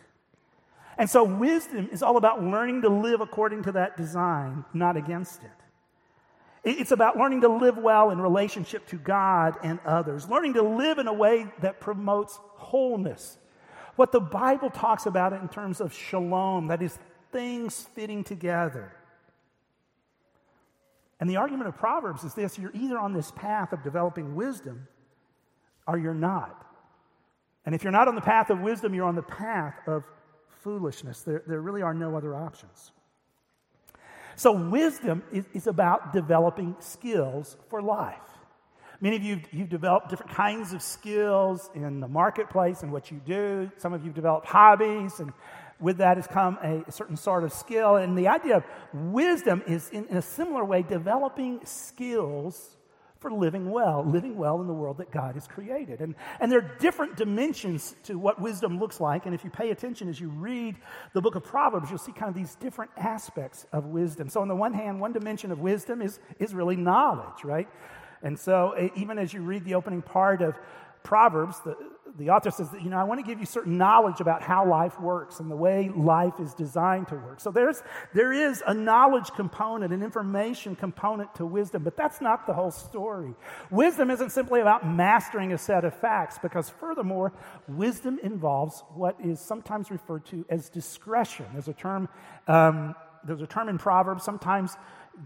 And 0.96 1.08
so, 1.08 1.22
wisdom 1.22 1.88
is 1.92 2.02
all 2.02 2.16
about 2.16 2.42
learning 2.42 2.82
to 2.82 2.88
live 2.88 3.20
according 3.20 3.64
to 3.64 3.72
that 3.72 3.96
design, 3.96 4.64
not 4.74 4.96
against 4.96 5.42
it. 5.44 5.50
It's 6.64 6.90
about 6.90 7.16
learning 7.16 7.42
to 7.42 7.48
live 7.48 7.78
well 7.78 8.10
in 8.10 8.20
relationship 8.20 8.86
to 8.88 8.96
God 8.96 9.56
and 9.62 9.78
others, 9.84 10.28
learning 10.28 10.54
to 10.54 10.62
live 10.62 10.98
in 10.98 11.06
a 11.06 11.12
way 11.12 11.46
that 11.60 11.80
promotes 11.80 12.38
wholeness. 12.42 13.38
What 13.98 14.12
the 14.12 14.20
Bible 14.20 14.70
talks 14.70 15.06
about 15.06 15.32
in 15.32 15.48
terms 15.48 15.80
of 15.80 15.92
shalom, 15.92 16.68
that 16.68 16.80
is, 16.80 16.96
things 17.32 17.88
fitting 17.96 18.22
together. 18.22 18.92
And 21.18 21.28
the 21.28 21.34
argument 21.34 21.66
of 21.66 21.76
Proverbs 21.76 22.22
is 22.22 22.32
this 22.32 22.56
you're 22.60 22.70
either 22.74 22.96
on 22.96 23.12
this 23.12 23.32
path 23.32 23.72
of 23.72 23.82
developing 23.82 24.36
wisdom 24.36 24.86
or 25.84 25.98
you're 25.98 26.14
not. 26.14 26.64
And 27.66 27.74
if 27.74 27.82
you're 27.82 27.90
not 27.90 28.06
on 28.06 28.14
the 28.14 28.20
path 28.20 28.50
of 28.50 28.60
wisdom, 28.60 28.94
you're 28.94 29.04
on 29.04 29.16
the 29.16 29.22
path 29.22 29.74
of 29.88 30.04
foolishness. 30.62 31.22
There, 31.22 31.42
there 31.48 31.60
really 31.60 31.82
are 31.82 31.92
no 31.92 32.16
other 32.16 32.36
options. 32.36 32.92
So, 34.36 34.52
wisdom 34.52 35.24
is, 35.32 35.44
is 35.52 35.66
about 35.66 36.12
developing 36.12 36.76
skills 36.78 37.56
for 37.68 37.82
life. 37.82 38.27
Many 39.00 39.14
of 39.14 39.22
you, 39.22 39.40
you've 39.52 39.68
developed 39.68 40.08
different 40.08 40.32
kinds 40.32 40.72
of 40.72 40.82
skills 40.82 41.70
in 41.74 42.00
the 42.00 42.08
marketplace 42.08 42.82
and 42.82 42.90
what 42.90 43.12
you 43.12 43.20
do. 43.24 43.70
Some 43.76 43.92
of 43.92 44.00
you 44.02 44.08
have 44.08 44.14
developed 44.14 44.46
hobbies, 44.46 45.20
and 45.20 45.32
with 45.78 45.98
that 45.98 46.16
has 46.16 46.26
come 46.26 46.58
a, 46.62 46.90
certain 46.90 47.16
sort 47.16 47.44
of 47.44 47.52
skill. 47.52 47.94
And 47.94 48.18
the 48.18 48.26
idea 48.26 48.56
of 48.56 48.64
wisdom 48.92 49.62
is, 49.68 49.88
in, 49.90 50.06
in 50.06 50.16
a 50.16 50.22
similar 50.22 50.64
way, 50.64 50.82
developing 50.82 51.60
skills 51.64 52.76
for 53.20 53.32
living 53.32 53.70
well, 53.70 54.04
living 54.04 54.36
well 54.36 54.60
in 54.60 54.66
the 54.66 54.72
world 54.72 54.98
that 54.98 55.12
God 55.12 55.34
has 55.34 55.46
created. 55.46 56.00
And, 56.00 56.16
and 56.40 56.50
there 56.50 56.58
are 56.58 56.76
different 56.78 57.16
dimensions 57.16 57.94
to 58.04 58.18
what 58.18 58.40
wisdom 58.40 58.80
looks 58.80 59.00
like. 59.00 59.26
And 59.26 59.34
if 59.34 59.44
you 59.44 59.50
pay 59.50 59.70
attention 59.70 60.08
as 60.08 60.20
you 60.20 60.28
read 60.28 60.76
the 61.14 61.20
book 61.20 61.36
of 61.36 61.44
Proverbs, 61.44 61.88
you'll 61.88 61.98
see 61.98 62.12
kind 62.12 62.28
of 62.28 62.34
these 62.34 62.54
different 62.56 62.90
aspects 62.96 63.66
of 63.72 63.86
wisdom. 63.86 64.28
So, 64.28 64.40
on 64.40 64.48
the 64.48 64.56
one 64.56 64.72
hand, 64.72 65.00
one 65.00 65.12
dimension 65.12 65.50
of 65.50 65.58
wisdom 65.60 66.02
is, 66.02 66.18
is 66.38 66.54
really 66.54 66.76
knowledge, 66.76 67.44
right? 67.44 67.68
And 68.22 68.38
so, 68.38 68.90
even 68.96 69.18
as 69.18 69.32
you 69.32 69.42
read 69.42 69.64
the 69.64 69.74
opening 69.74 70.02
part 70.02 70.42
of 70.42 70.58
Proverbs, 71.02 71.60
the, 71.64 71.76
the 72.18 72.30
author 72.30 72.50
says 72.50 72.70
that, 72.70 72.82
you 72.82 72.90
know, 72.90 72.98
I 72.98 73.04
want 73.04 73.20
to 73.20 73.26
give 73.26 73.38
you 73.38 73.46
certain 73.46 73.78
knowledge 73.78 74.20
about 74.20 74.42
how 74.42 74.68
life 74.68 75.00
works 75.00 75.40
and 75.40 75.50
the 75.50 75.56
way 75.56 75.90
life 75.94 76.40
is 76.40 76.52
designed 76.52 77.08
to 77.08 77.14
work. 77.14 77.40
So 77.40 77.50
there's, 77.50 77.82
there 78.12 78.32
is 78.32 78.62
a 78.66 78.74
knowledge 78.74 79.30
component, 79.36 79.92
an 79.92 80.02
information 80.02 80.74
component 80.74 81.34
to 81.36 81.46
wisdom, 81.46 81.84
but 81.84 81.96
that's 81.96 82.20
not 82.20 82.46
the 82.46 82.52
whole 82.52 82.72
story. 82.72 83.34
Wisdom 83.70 84.10
isn't 84.10 84.30
simply 84.30 84.60
about 84.60 84.86
mastering 84.86 85.52
a 85.52 85.58
set 85.58 85.84
of 85.84 85.94
facts, 85.94 86.38
because 86.42 86.68
furthermore, 86.68 87.32
wisdom 87.68 88.18
involves 88.22 88.82
what 88.94 89.16
is 89.22 89.38
sometimes 89.38 89.90
referred 89.90 90.26
to 90.26 90.44
as 90.48 90.68
discretion. 90.68 91.46
There's 91.52 91.68
a 91.68 91.72
term, 91.72 92.08
um, 92.48 92.94
there's 93.24 93.42
a 93.42 93.46
term 93.46 93.68
in 93.68 93.78
Proverbs, 93.78 94.24
sometimes 94.24 94.76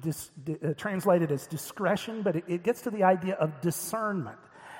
dis, 0.00 0.30
uh, 0.48 0.74
translated 0.74 1.30
as 1.30 1.46
discretion, 1.46 2.22
but 2.22 2.36
it, 2.36 2.44
it 2.48 2.62
gets 2.62 2.82
to 2.82 2.90
the 2.90 3.02
idea 3.02 3.34
of 3.34 3.60
discernment. 3.60 4.38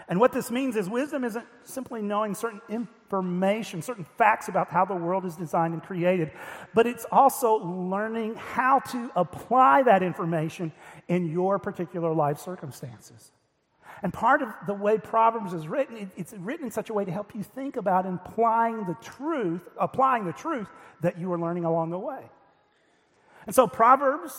And 0.09 0.19
what 0.21 0.33
this 0.33 0.51
means 0.51 0.77
is 0.77 0.89
wisdom 0.89 1.25
isn't 1.25 1.47
simply 1.63 2.03
knowing 2.03 2.35
certain 2.35 2.61
information, 2.69 3.83
certain 3.83 4.07
facts 4.19 4.49
about 4.49 4.69
how 4.69 4.85
the 4.85 4.95
world 4.95 5.25
is 5.25 5.37
designed 5.37 5.75
and 5.75 5.83
created, 5.83 6.33
but 6.75 6.87
it's 6.87 7.07
also 7.11 7.55
learning 7.55 8.35
how 8.35 8.81
to 8.91 9.11
apply 9.17 9.85
that 9.85 10.03
information 10.03 10.73
in 11.09 11.31
your 11.31 11.59
particular 11.59 12.13
life 12.13 12.39
circumstances. 12.39 13.33
And 14.03 14.13
part 14.13 14.43
of 14.43 14.49
the 14.67 14.75
way 14.75 14.99
Proverbs 14.99 15.53
is 15.53 15.69
written, 15.69 16.11
it's 16.17 16.33
written 16.33 16.67
in 16.67 16.73
such 16.73 16.91
a 16.91 16.93
way 16.93 17.05
to 17.05 17.13
help 17.13 17.35
you 17.35 17.43
think 17.43 17.77
about 17.77 18.05
applying 18.05 18.85
the 18.85 18.97
truth, 19.01 19.63
applying 19.79 20.25
the 20.25 20.33
truth 20.33 20.67
that 21.03 21.19
you 21.19 21.33
are 21.33 21.39
learning 21.39 21.65
along 21.65 21.91
the 21.91 21.99
way. 21.99 22.23
And 23.47 23.55
so 23.55 23.67
Proverbs 23.69 24.35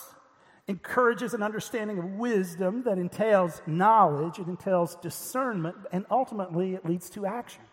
encourages 0.67 1.34
an 1.34 1.43
understanding 1.43 2.00
of 2.00 2.05
wisdom 2.05 2.84
that 2.84 2.98
entails 2.98 3.62
knowledge, 3.67 4.39
it 4.39 4.48
entails 4.48 4.96
discernment, 4.96 5.75
and 5.91 6.05
ultimately 6.10 6.74
it 6.74 6.86
leads 6.86 7.10
to 7.12 7.25
action. 7.25 7.63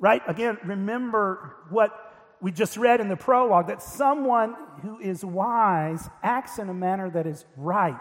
Right? 0.00 0.22
Again, 0.26 0.58
remember 0.64 1.56
what 1.70 2.14
we 2.40 2.50
just 2.50 2.76
read 2.76 3.00
in 3.00 3.08
the 3.08 3.16
prologue 3.16 3.68
that 3.68 3.80
someone 3.80 4.56
who 4.82 4.98
is 4.98 5.24
wise 5.24 6.10
acts 6.22 6.58
in 6.58 6.68
a 6.68 6.74
manner 6.74 7.08
that 7.10 7.26
is 7.26 7.44
right 7.56 7.94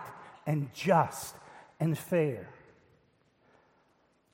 and 0.45 0.73
just 0.73 1.35
and 1.79 1.97
fair. 1.97 2.49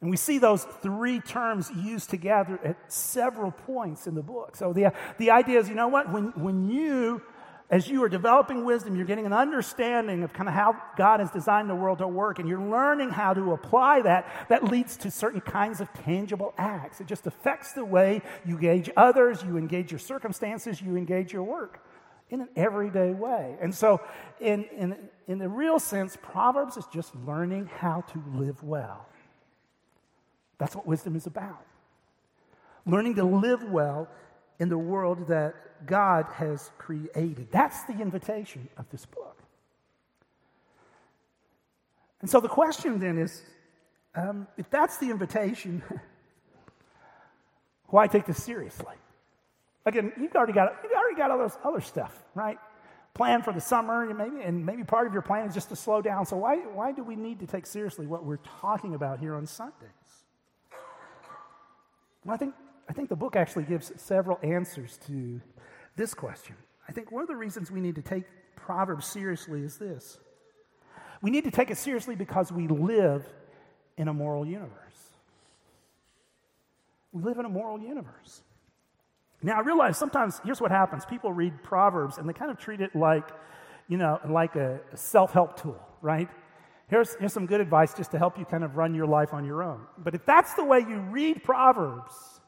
And 0.02 0.10
we 0.10 0.16
see 0.16 0.38
those 0.38 0.64
three 0.64 1.20
terms 1.20 1.70
used 1.76 2.10
together 2.10 2.58
at 2.64 2.92
several 2.92 3.52
points 3.52 4.08
in 4.08 4.16
the 4.16 4.24
book. 4.24 4.56
So 4.56 4.72
the, 4.72 4.94
the 5.18 5.32
idea 5.32 5.60
is 5.60 5.68
you 5.68 5.76
know 5.76 5.90
what? 5.90 6.12
When, 6.12 6.28
when 6.42 6.70
you 6.70 7.22
as 7.70 7.88
you 7.88 8.04
are 8.04 8.10
developing 8.10 8.66
wisdom, 8.66 8.96
you're 8.96 9.06
getting 9.06 9.28
an 9.28 9.34
understanding 9.34 10.24
of 10.24 10.34
kind 10.34 10.50
of 10.50 10.56
how 10.56 10.76
God 10.98 11.20
has 11.20 11.30
designed 11.30 11.70
the 11.70 11.76
world 11.76 12.00
to 12.00 12.08
work, 12.08 12.40
and 12.40 12.50
you're 12.50 12.60
learning 12.60 13.12
how 13.12 13.34
to 13.36 13.54
apply 13.54 14.02
that. 14.02 14.48
That 14.50 14.64
leads 14.64 14.98
to 14.98 15.12
certain 15.12 15.42
kinds 15.42 15.80
of 15.80 15.94
tangible 15.94 16.54
acts. 16.58 17.00
It 17.00 17.06
just 17.06 17.28
affects 17.28 17.74
the 17.74 17.86
way 17.86 18.24
you 18.44 18.56
engage 18.56 18.90
others, 18.98 19.44
you 19.44 19.58
engage 19.58 19.92
your 19.92 20.00
circumstances, 20.00 20.82
you 20.82 20.98
engage 20.98 21.32
your 21.32 21.44
work 21.44 21.86
in 22.32 22.42
an 22.42 22.50
everyday 22.56 23.12
way. 23.12 23.56
And 23.62 23.74
so, 23.74 24.02
in, 24.40 24.64
in, 24.76 24.98
in 25.28 25.38
the 25.38 25.50
real 25.50 25.80
sense, 25.80 26.18
Proverbs 26.20 26.76
is 26.76 26.86
just 26.92 27.16
learning 27.28 27.70
how 27.78 28.02
to 28.02 28.24
live 28.34 28.64
well. 28.64 29.06
That's 30.58 30.76
what 30.76 30.88
wisdom 30.88 31.16
is 31.16 31.28
about. 31.28 31.66
Learning 32.88 33.14
to 33.16 33.24
live 33.24 33.64
well 33.64 34.08
in 34.58 34.70
the 34.70 34.78
world 34.78 35.28
that 35.28 35.56
God 35.86 36.26
has 36.34 36.72
created. 36.78 37.48
That's 37.52 37.84
the 37.84 38.00
invitation 38.00 38.68
of 38.78 38.90
this 38.90 39.06
book. 39.06 39.38
And 42.22 42.30
so 42.30 42.40
the 42.40 42.50
question 42.50 43.00
then 43.00 43.18
is 43.18 43.42
um, 44.16 44.48
if 44.58 44.70
that's 44.70 44.98
the 44.98 45.10
invitation, 45.10 45.82
why 47.88 48.08
take 48.08 48.26
this 48.26 48.44
seriously? 48.44 48.96
Again, 49.86 50.12
you've 50.20 50.36
already 50.36 50.54
got, 50.54 50.76
you've 50.84 50.92
already 50.92 51.16
got 51.16 51.32
all 51.32 51.38
those 51.38 51.58
other 51.64 51.82
stuff, 51.82 52.18
right? 52.36 52.58
Plan 53.14 53.42
for 53.42 53.54
the 53.54 53.62
summer, 53.62 54.08
and 54.08 54.18
maybe, 54.18 54.44
and 54.44 54.66
maybe 54.66 54.84
part 54.84 55.08
of 55.08 55.14
your 55.14 55.22
plan 55.22 55.48
is 55.48 55.54
just 55.54 55.70
to 55.70 55.76
slow 55.76 56.02
down. 56.02 56.26
So, 56.26 56.38
why, 56.38 56.58
why 56.58 56.92
do 56.92 57.04
we 57.04 57.16
need 57.16 57.40
to 57.40 57.48
take 57.48 57.66
seriously 57.66 58.06
what 58.06 58.24
we're 58.24 58.38
talking 58.62 58.94
about 58.94 59.20
here 59.20 59.36
on 59.36 59.48
Sundays? 59.48 59.90
Well, 62.24 62.36
I 62.36 62.38
think 62.38 62.54
I 62.90 62.94
think 62.94 63.10
the 63.10 63.16
book 63.16 63.36
actually 63.36 63.66
gives 63.66 63.92
several 64.02 64.40
answers 64.42 64.98
to 65.06 65.40
this 66.00 66.14
question. 66.14 66.56
I 66.88 66.94
think 66.94 67.12
one 67.12 67.22
of 67.22 67.28
the 67.28 67.36
reasons 67.36 67.70
we 67.70 67.82
need 67.82 67.96
to 67.96 68.02
take 68.02 68.24
Proverbs 68.56 69.06
seriously 69.06 69.62
is 69.62 69.78
this 69.78 70.18
we 71.22 71.30
need 71.30 71.44
to 71.44 71.52
take 71.52 71.70
it 71.70 71.78
seriously 71.78 72.16
because 72.16 72.52
we 72.52 72.68
live 72.70 73.28
in 73.98 74.08
a 74.08 74.14
moral 74.14 74.46
universe. 74.46 74.72
We 77.12 77.22
live 77.24 77.38
in 77.38 77.46
a 77.46 77.50
moral 77.50 77.80
universe. 77.80 78.42
Now, 79.42 79.58
I 79.58 79.62
realize 79.62 79.98
sometimes, 79.98 80.40
here's 80.46 80.62
what 80.62 80.72
happens 80.72 81.06
people 81.06 81.34
read 81.34 81.62
Proverbs 81.64 82.18
and 82.18 82.28
they 82.28 82.34
kind 82.34 82.50
of 82.50 82.58
treat 82.58 82.80
it 82.80 82.96
like, 82.96 83.28
you 83.90 83.98
know, 83.98 84.20
like 84.28 84.56
a 84.56 84.80
self 84.96 85.34
help 85.34 85.62
tool, 85.62 85.80
right? 86.02 86.30
Here's, 86.88 87.16
here's 87.16 87.34
some 87.34 87.46
good 87.46 87.60
advice 87.60 87.94
just 87.94 88.12
to 88.12 88.18
help 88.18 88.40
you 88.40 88.46
kind 88.46 88.64
of 88.64 88.78
run 88.78 88.96
your 88.96 89.06
life 89.06 89.34
on 89.34 89.46
your 89.46 89.64
own. 89.64 89.82
But 89.98 90.16
if 90.16 90.26
that's 90.26 90.54
the 90.54 90.64
way 90.64 90.80
you 90.80 91.00
read 91.12 91.44
Proverbs, 91.44 92.39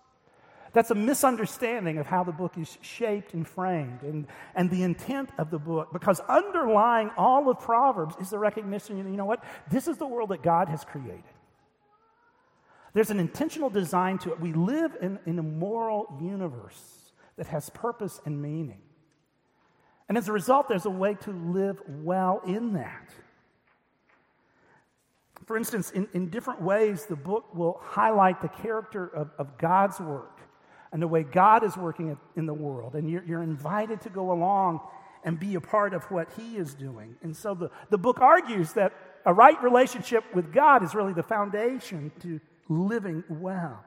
that's 0.73 0.91
a 0.91 0.95
misunderstanding 0.95 1.97
of 1.97 2.05
how 2.05 2.23
the 2.23 2.31
book 2.31 2.57
is 2.57 2.77
shaped 2.81 3.33
and 3.33 3.47
framed 3.47 4.03
and, 4.03 4.27
and 4.55 4.69
the 4.69 4.83
intent 4.83 5.29
of 5.37 5.51
the 5.51 5.59
book. 5.59 5.91
Because 5.91 6.21
underlying 6.21 7.11
all 7.17 7.49
of 7.49 7.59
Proverbs 7.59 8.15
is 8.21 8.29
the 8.29 8.39
recognition 8.39 8.97
you 8.97 9.17
know 9.17 9.25
what? 9.25 9.43
This 9.69 9.87
is 9.87 9.97
the 9.97 10.07
world 10.07 10.29
that 10.29 10.43
God 10.43 10.69
has 10.69 10.85
created. 10.85 11.23
There's 12.93 13.09
an 13.09 13.19
intentional 13.19 13.69
design 13.69 14.17
to 14.19 14.31
it. 14.31 14.39
We 14.39 14.53
live 14.53 14.97
in, 15.01 15.19
in 15.25 15.39
a 15.39 15.43
moral 15.43 16.07
universe 16.21 17.13
that 17.37 17.47
has 17.47 17.69
purpose 17.69 18.21
and 18.25 18.41
meaning. 18.41 18.81
And 20.09 20.17
as 20.17 20.27
a 20.27 20.33
result, 20.33 20.67
there's 20.67 20.85
a 20.85 20.89
way 20.89 21.15
to 21.21 21.31
live 21.31 21.81
well 21.87 22.41
in 22.45 22.73
that. 22.73 23.09
For 25.45 25.57
instance, 25.57 25.91
in, 25.91 26.07
in 26.13 26.29
different 26.29 26.61
ways, 26.61 27.05
the 27.05 27.15
book 27.15 27.53
will 27.55 27.79
highlight 27.81 28.41
the 28.41 28.49
character 28.49 29.07
of, 29.07 29.31
of 29.37 29.57
God's 29.57 29.99
work 29.99 30.40
and 30.91 31.01
the 31.01 31.07
way 31.07 31.23
God 31.23 31.63
is 31.63 31.77
working 31.77 32.17
in 32.35 32.45
the 32.45 32.53
world. 32.53 32.95
And 32.95 33.09
you're, 33.09 33.23
you're 33.23 33.43
invited 33.43 34.01
to 34.01 34.09
go 34.09 34.31
along 34.31 34.81
and 35.23 35.39
be 35.39 35.55
a 35.55 35.61
part 35.61 35.93
of 35.93 36.03
what 36.05 36.27
He 36.37 36.57
is 36.57 36.73
doing. 36.73 37.15
And 37.21 37.35
so 37.35 37.53
the, 37.53 37.69
the 37.89 37.97
book 37.97 38.19
argues 38.19 38.73
that 38.73 38.93
a 39.25 39.33
right 39.33 39.61
relationship 39.61 40.23
with 40.33 40.51
God 40.51 40.83
is 40.83 40.95
really 40.95 41.13
the 41.13 41.23
foundation 41.23 42.11
to 42.21 42.39
living 42.67 43.23
well. 43.29 43.83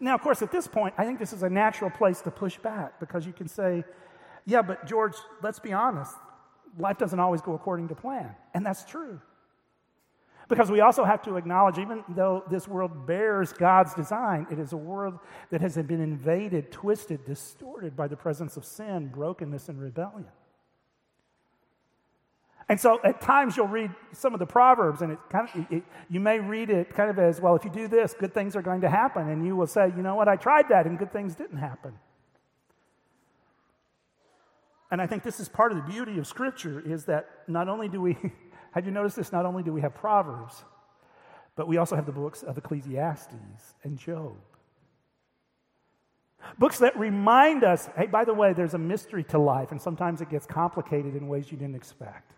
Now, 0.00 0.14
of 0.14 0.22
course, 0.22 0.42
at 0.42 0.50
this 0.50 0.66
point, 0.66 0.94
I 0.98 1.04
think 1.04 1.18
this 1.18 1.32
is 1.32 1.42
a 1.42 1.50
natural 1.50 1.90
place 1.90 2.20
to 2.22 2.30
push 2.30 2.58
back 2.58 2.98
because 2.98 3.26
you 3.26 3.32
can 3.32 3.48
say, 3.48 3.84
yeah, 4.44 4.60
but 4.60 4.86
George, 4.86 5.14
let's 5.42 5.58
be 5.58 5.72
honest, 5.72 6.14
life 6.78 6.98
doesn't 6.98 7.20
always 7.20 7.40
go 7.40 7.54
according 7.54 7.88
to 7.88 7.94
plan. 7.94 8.34
And 8.52 8.66
that's 8.66 8.84
true. 8.84 9.20
Because 10.48 10.70
we 10.70 10.80
also 10.80 11.04
have 11.04 11.22
to 11.22 11.36
acknowledge, 11.36 11.78
even 11.78 12.04
though 12.08 12.44
this 12.50 12.68
world 12.68 13.06
bears 13.06 13.52
God's 13.52 13.94
design, 13.94 14.46
it 14.50 14.58
is 14.58 14.72
a 14.72 14.76
world 14.76 15.18
that 15.50 15.60
has 15.60 15.76
been 15.76 16.00
invaded, 16.00 16.70
twisted, 16.70 17.24
distorted 17.24 17.96
by 17.96 18.08
the 18.08 18.16
presence 18.16 18.56
of 18.56 18.64
sin, 18.64 19.08
brokenness, 19.08 19.68
and 19.68 19.80
rebellion. 19.80 20.26
And 22.68 22.80
so 22.80 22.98
at 23.04 23.20
times 23.20 23.56
you'll 23.56 23.68
read 23.68 23.90
some 24.12 24.32
of 24.32 24.38
the 24.38 24.46
Proverbs, 24.46 25.02
and 25.02 25.12
it 25.12 25.18
kind 25.30 25.48
of, 25.54 25.66
it, 25.70 25.82
you 26.08 26.20
may 26.20 26.40
read 26.40 26.70
it 26.70 26.94
kind 26.94 27.10
of 27.10 27.18
as, 27.18 27.40
well, 27.40 27.54
if 27.54 27.64
you 27.64 27.70
do 27.70 27.88
this, 27.88 28.14
good 28.14 28.32
things 28.32 28.56
are 28.56 28.62
going 28.62 28.80
to 28.82 28.90
happen. 28.90 29.28
And 29.28 29.46
you 29.46 29.56
will 29.56 29.66
say, 29.66 29.92
you 29.96 30.02
know 30.02 30.14
what, 30.14 30.28
I 30.28 30.36
tried 30.36 30.68
that, 30.70 30.86
and 30.86 30.98
good 30.98 31.12
things 31.12 31.34
didn't 31.34 31.58
happen. 31.58 31.92
And 34.90 35.02
I 35.02 35.06
think 35.06 35.24
this 35.24 35.40
is 35.40 35.48
part 35.48 35.72
of 35.72 35.78
the 35.78 35.90
beauty 35.90 36.18
of 36.18 36.26
Scripture 36.26 36.80
is 36.80 37.06
that 37.06 37.28
not 37.48 37.68
only 37.68 37.88
do 37.88 38.00
we 38.00 38.16
Have 38.74 38.86
you 38.86 38.90
noticed 38.90 39.14
this? 39.14 39.30
Not 39.30 39.46
only 39.46 39.62
do 39.62 39.72
we 39.72 39.82
have 39.82 39.94
Proverbs, 39.94 40.64
but 41.54 41.68
we 41.68 41.76
also 41.76 41.94
have 41.94 42.06
the 42.06 42.12
books 42.12 42.42
of 42.42 42.58
Ecclesiastes 42.58 43.32
and 43.84 43.96
Job. 43.96 44.34
Books 46.58 46.80
that 46.80 46.98
remind 46.98 47.62
us 47.62 47.88
hey, 47.96 48.06
by 48.06 48.24
the 48.24 48.34
way, 48.34 48.52
there's 48.52 48.74
a 48.74 48.78
mystery 48.78 49.22
to 49.24 49.38
life, 49.38 49.70
and 49.70 49.80
sometimes 49.80 50.20
it 50.20 50.28
gets 50.28 50.44
complicated 50.44 51.14
in 51.14 51.28
ways 51.28 51.52
you 51.52 51.56
didn't 51.56 51.76
expect. 51.76 52.32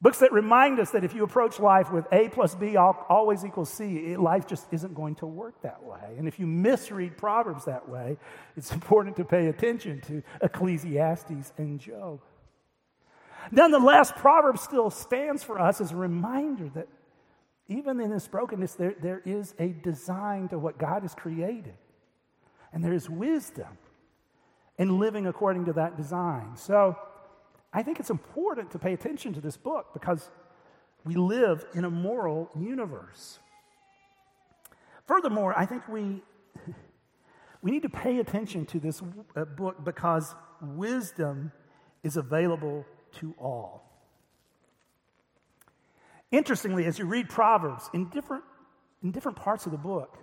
Books 0.00 0.18
that 0.18 0.32
remind 0.32 0.78
us 0.78 0.90
that 0.90 1.02
if 1.02 1.14
you 1.14 1.24
approach 1.24 1.58
life 1.58 1.90
with 1.90 2.06
A 2.12 2.28
plus 2.28 2.54
B 2.54 2.76
always 2.76 3.44
equals 3.44 3.70
C, 3.70 4.16
life 4.16 4.46
just 4.46 4.66
isn't 4.70 4.94
going 4.94 5.16
to 5.16 5.26
work 5.26 5.60
that 5.62 5.82
way. 5.82 6.14
And 6.16 6.28
if 6.28 6.38
you 6.38 6.46
misread 6.46 7.16
Proverbs 7.16 7.64
that 7.64 7.88
way, 7.88 8.18
it's 8.56 8.70
important 8.78 9.16
to 9.16 9.24
pay 9.24 9.48
attention 9.48 10.00
to 10.02 10.22
Ecclesiastes 10.42 11.52
and 11.58 11.80
Job. 11.80 12.20
Nonetheless, 13.50 14.12
Proverbs 14.12 14.62
still 14.62 14.90
stands 14.90 15.42
for 15.42 15.60
us 15.60 15.80
as 15.80 15.92
a 15.92 15.96
reminder 15.96 16.68
that 16.74 16.88
even 17.68 18.00
in 18.00 18.10
this 18.10 18.28
brokenness, 18.28 18.74
there, 18.74 18.94
there 19.00 19.22
is 19.24 19.54
a 19.58 19.68
design 19.68 20.48
to 20.48 20.58
what 20.58 20.78
God 20.78 21.02
has 21.02 21.14
created. 21.14 21.74
And 22.72 22.84
there 22.84 22.92
is 22.92 23.08
wisdom 23.08 23.78
in 24.78 24.98
living 24.98 25.26
according 25.26 25.66
to 25.66 25.72
that 25.74 25.96
design. 25.96 26.56
So 26.56 26.98
I 27.72 27.82
think 27.82 28.00
it's 28.00 28.10
important 28.10 28.70
to 28.72 28.78
pay 28.78 28.92
attention 28.92 29.32
to 29.34 29.40
this 29.40 29.56
book 29.56 29.92
because 29.92 30.30
we 31.04 31.14
live 31.14 31.64
in 31.74 31.84
a 31.84 31.90
moral 31.90 32.50
universe. 32.58 33.38
Furthermore, 35.06 35.56
I 35.56 35.66
think 35.66 35.86
we, 35.88 36.22
we 37.62 37.70
need 37.70 37.82
to 37.82 37.88
pay 37.88 38.18
attention 38.18 38.66
to 38.66 38.80
this 38.80 39.02
uh, 39.36 39.44
book 39.44 39.84
because 39.84 40.34
wisdom 40.60 41.52
is 42.02 42.16
available 42.16 42.84
to 43.20 43.34
all. 43.38 43.84
Interestingly, 46.30 46.84
as 46.86 46.98
you 46.98 47.04
read 47.04 47.28
Proverbs 47.28 47.88
in 47.94 48.08
different, 48.08 48.44
in 49.02 49.12
different 49.12 49.36
parts 49.36 49.66
of 49.66 49.72
the 49.72 49.78
book, 49.78 50.18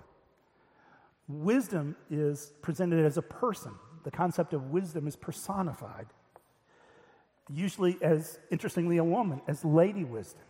wisdom 1.28 1.96
is 2.10 2.52
presented 2.62 3.06
as 3.06 3.18
a 3.18 3.22
person. 3.22 3.72
The 4.04 4.12
concept 4.12 4.54
of 4.54 4.72
wisdom 4.72 5.08
is 5.08 5.16
personified, 5.16 6.08
usually 7.50 7.98
as, 8.02 8.40
interestingly, 8.50 8.98
a 8.98 9.04
woman, 9.04 9.42
as 9.48 9.64
Lady 9.64 10.04
Wisdom. 10.04 10.42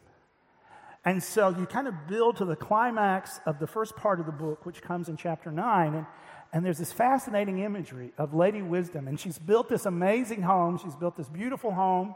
And 1.03 1.21
so 1.21 1.49
you 1.49 1.65
kind 1.65 1.87
of 1.87 2.07
build 2.07 2.37
to 2.37 2.45
the 2.45 2.55
climax 2.55 3.39
of 3.45 3.59
the 3.59 3.67
first 3.67 3.95
part 3.95 4.19
of 4.19 4.27
the 4.27 4.31
book, 4.31 4.65
which 4.65 4.81
comes 4.81 5.09
in 5.09 5.17
chapter 5.17 5.51
9. 5.51 5.95
And, 5.95 6.05
and 6.53 6.65
there's 6.65 6.77
this 6.77 6.91
fascinating 6.91 7.59
imagery 7.59 8.13
of 8.17 8.33
Lady 8.33 8.61
Wisdom. 8.61 9.07
And 9.07 9.19
she's 9.19 9.39
built 9.39 9.67
this 9.67 9.85
amazing 9.85 10.43
home. 10.43 10.77
She's 10.77 10.95
built 10.95 11.17
this 11.17 11.27
beautiful 11.27 11.71
home. 11.71 12.13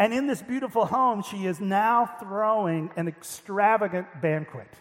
And 0.00 0.14
in 0.14 0.26
this 0.26 0.40
beautiful 0.40 0.86
home, 0.86 1.22
she 1.22 1.44
is 1.44 1.60
now 1.60 2.06
throwing 2.06 2.90
an 2.96 3.06
extravagant 3.06 4.06
banquet 4.22 4.72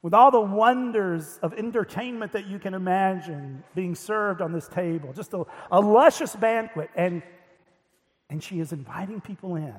with 0.00 0.14
all 0.14 0.30
the 0.30 0.40
wonders 0.40 1.40
of 1.42 1.52
entertainment 1.54 2.32
that 2.32 2.46
you 2.46 2.60
can 2.60 2.72
imagine 2.72 3.64
being 3.74 3.96
served 3.96 4.40
on 4.40 4.52
this 4.52 4.68
table. 4.68 5.12
Just 5.12 5.34
a, 5.34 5.44
a 5.72 5.80
luscious 5.80 6.36
banquet. 6.36 6.88
And, 6.94 7.20
and 8.30 8.40
she 8.40 8.60
is 8.60 8.72
inviting 8.72 9.20
people 9.20 9.56
in. 9.56 9.74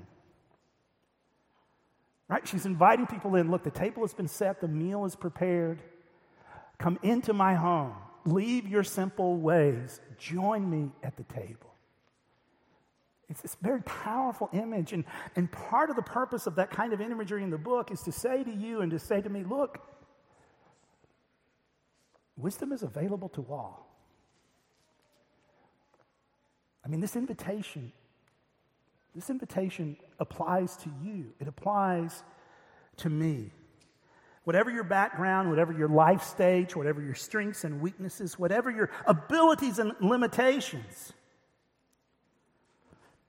Right? 2.28 2.46
She's 2.46 2.66
inviting 2.66 3.08
people 3.08 3.36
in. 3.36 3.50
Look, 3.50 3.64
the 3.64 3.72
table 3.72 4.04
has 4.04 4.14
been 4.14 4.28
set, 4.28 4.60
the 4.60 4.68
meal 4.68 5.06
is 5.06 5.16
prepared. 5.16 5.82
Come 6.80 7.00
into 7.02 7.32
my 7.32 7.54
home. 7.56 7.94
Leave 8.26 8.68
your 8.68 8.84
simple 8.84 9.38
ways. 9.38 10.02
Join 10.18 10.70
me 10.70 10.92
at 11.02 11.16
the 11.16 11.24
table. 11.24 11.73
It's 13.34 13.42
this 13.42 13.58
very 13.64 13.82
powerful 13.82 14.48
image. 14.54 14.94
And, 14.94 15.06
and 15.36 15.52
part 15.52 15.90
of 15.90 15.96
the 15.96 16.04
purpose 16.04 16.46
of 16.46 16.54
that 16.58 16.70
kind 16.70 16.94
of 16.94 17.02
imagery 17.02 17.42
in 17.42 17.50
the 17.50 17.58
book 17.58 17.90
is 17.90 18.02
to 18.02 18.12
say 18.12 18.44
to 18.44 18.54
you 18.54 18.82
and 18.82 18.92
to 18.92 19.00
say 19.00 19.22
to 19.22 19.30
me, 19.30 19.44
look, 19.44 19.80
wisdom 22.38 22.72
is 22.72 22.84
available 22.84 23.30
to 23.30 23.44
all. 23.50 23.90
I 26.86 26.90
mean, 26.90 27.00
this 27.00 27.16
invitation, 27.16 27.92
this 29.16 29.32
invitation 29.32 29.98
applies 30.20 30.78
to 30.78 30.92
you. 31.04 31.34
It 31.40 31.48
applies 31.48 32.24
to 32.98 33.10
me. 33.10 33.50
Whatever 34.44 34.70
your 34.70 34.84
background, 34.84 35.50
whatever 35.50 35.74
your 35.74 35.90
life 35.90 36.22
stage, 36.22 36.76
whatever 36.76 37.02
your 37.02 37.16
strengths 37.16 37.64
and 37.64 37.82
weaknesses, 37.82 38.38
whatever 38.38 38.70
your 38.70 38.92
abilities 39.08 39.80
and 39.80 39.94
limitations, 40.02 41.14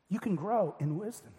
you 0.09 0.19
can 0.19 0.37
grow 0.37 0.75
in 0.79 0.99
wisdom. 0.99 1.33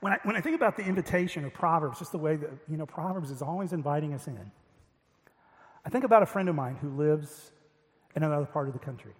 When 0.00 0.14
I, 0.14 0.18
when 0.22 0.36
I 0.36 0.40
think 0.40 0.56
about 0.56 0.76
the 0.76 0.84
invitation 0.84 1.44
of 1.44 1.52
Proverbs, 1.52 1.98
just 1.98 2.12
the 2.12 2.18
way 2.18 2.36
that, 2.36 2.50
you 2.68 2.76
know, 2.76 2.86
Proverbs 2.86 3.30
is 3.30 3.42
always 3.42 3.72
inviting 3.72 4.14
us 4.14 4.26
in, 4.26 4.50
I 5.84 5.88
think 5.90 6.04
about 6.04 6.22
a 6.22 6.26
friend 6.26 6.48
of 6.48 6.54
mine 6.54 6.76
who 6.80 6.90
lives 6.90 7.52
in 8.16 8.22
another 8.22 8.46
part 8.46 8.66
of 8.66 8.72
the 8.72 8.80
country. 8.80 9.12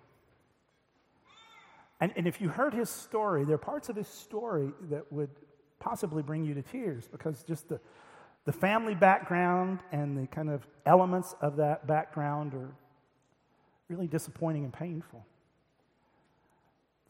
And, 2.01 2.13
and 2.17 2.27
if 2.27 2.41
you 2.41 2.49
heard 2.49 2.73
his 2.73 2.89
story, 2.89 3.45
there 3.45 3.55
are 3.55 3.59
parts 3.59 3.89
of 3.89 3.97
his 3.97 4.09
story 4.09 4.73
that 4.91 5.11
would 5.13 5.31
possibly 5.79 6.23
bring 6.23 6.45
you 6.45 6.55
to 6.55 6.63
tears 6.63 7.07
because 7.07 7.43
just 7.43 7.69
the, 7.69 7.79
the 8.47 8.53
family 8.53 8.95
background 8.95 9.81
and 9.93 10.17
the 10.17 10.27
kind 10.27 10.49
of 10.49 10.67
elements 10.87 11.35
of 11.43 11.57
that 11.57 11.87
background 11.87 12.55
are 12.55 12.71
really 13.89 14.07
disappointing 14.07 14.65
and 14.65 14.73
painful. 14.73 15.27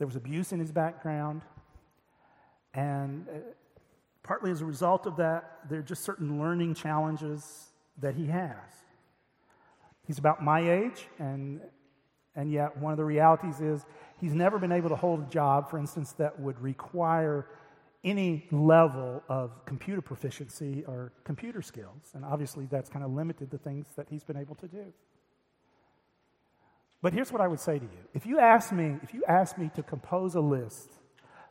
There 0.01 0.07
was 0.07 0.17
abuse 0.17 0.53
in 0.53 0.61
his 0.61 0.73
background. 0.73 1.43
And 2.73 3.29
uh, 3.29 3.39
partly 4.23 4.51
as 4.51 4.63
a 4.63 4.65
result 4.65 5.07
of 5.07 5.19
that, 5.19 5.59
there 5.69 5.81
are 5.81 5.83
just 5.83 6.05
certain 6.05 6.41
learning 6.41 6.73
challenges 6.73 7.67
that 7.99 8.15
he 8.15 8.25
has. 8.29 8.57
He's 10.07 10.17
about 10.17 10.43
my 10.43 10.61
age, 10.61 11.07
and, 11.19 11.61
and 12.35 12.51
yet 12.51 12.79
one 12.79 12.93
of 12.93 12.97
the 12.97 13.05
realities 13.05 13.61
is 13.61 13.85
he's 14.19 14.33
never 14.33 14.59
been 14.59 14.73
able 14.73 14.89
to 14.89 14.97
hold 14.97 15.21
a 15.21 15.31
job, 15.31 15.69
for 15.69 15.79
instance, 15.79 16.13
that 16.13 16.41
would 16.41 16.59
require 16.63 17.47
any 18.03 18.49
level 18.51 19.23
of 19.29 19.67
computer 19.67 20.01
proficiency 20.01 20.83
or 20.87 21.13
computer 21.25 21.61
skills. 21.61 22.13
And 22.15 22.25
obviously, 22.25 22.65
that's 22.71 22.89
kind 22.89 23.05
of 23.05 23.11
limited 23.11 23.51
the 23.51 23.59
things 23.59 23.85
that 23.97 24.07
he's 24.09 24.25
been 24.25 24.39
able 24.39 24.55
to 24.55 24.67
do. 24.67 24.95
But 27.03 27.15
here's 27.15 27.33
what 27.33 27.41
I 27.41 27.49
would 27.49 27.61
say 27.61 27.79
to 27.79 27.85
you. 27.85 28.01
If 28.15 28.27
you 28.27 28.39
ask 28.39 28.73
me, 28.73 28.97
if 29.03 29.15
you 29.15 29.25
ask 29.27 29.57
me 29.57 29.71
to 29.75 29.83
compose 29.83 30.35
a 30.35 30.41
list 30.41 30.91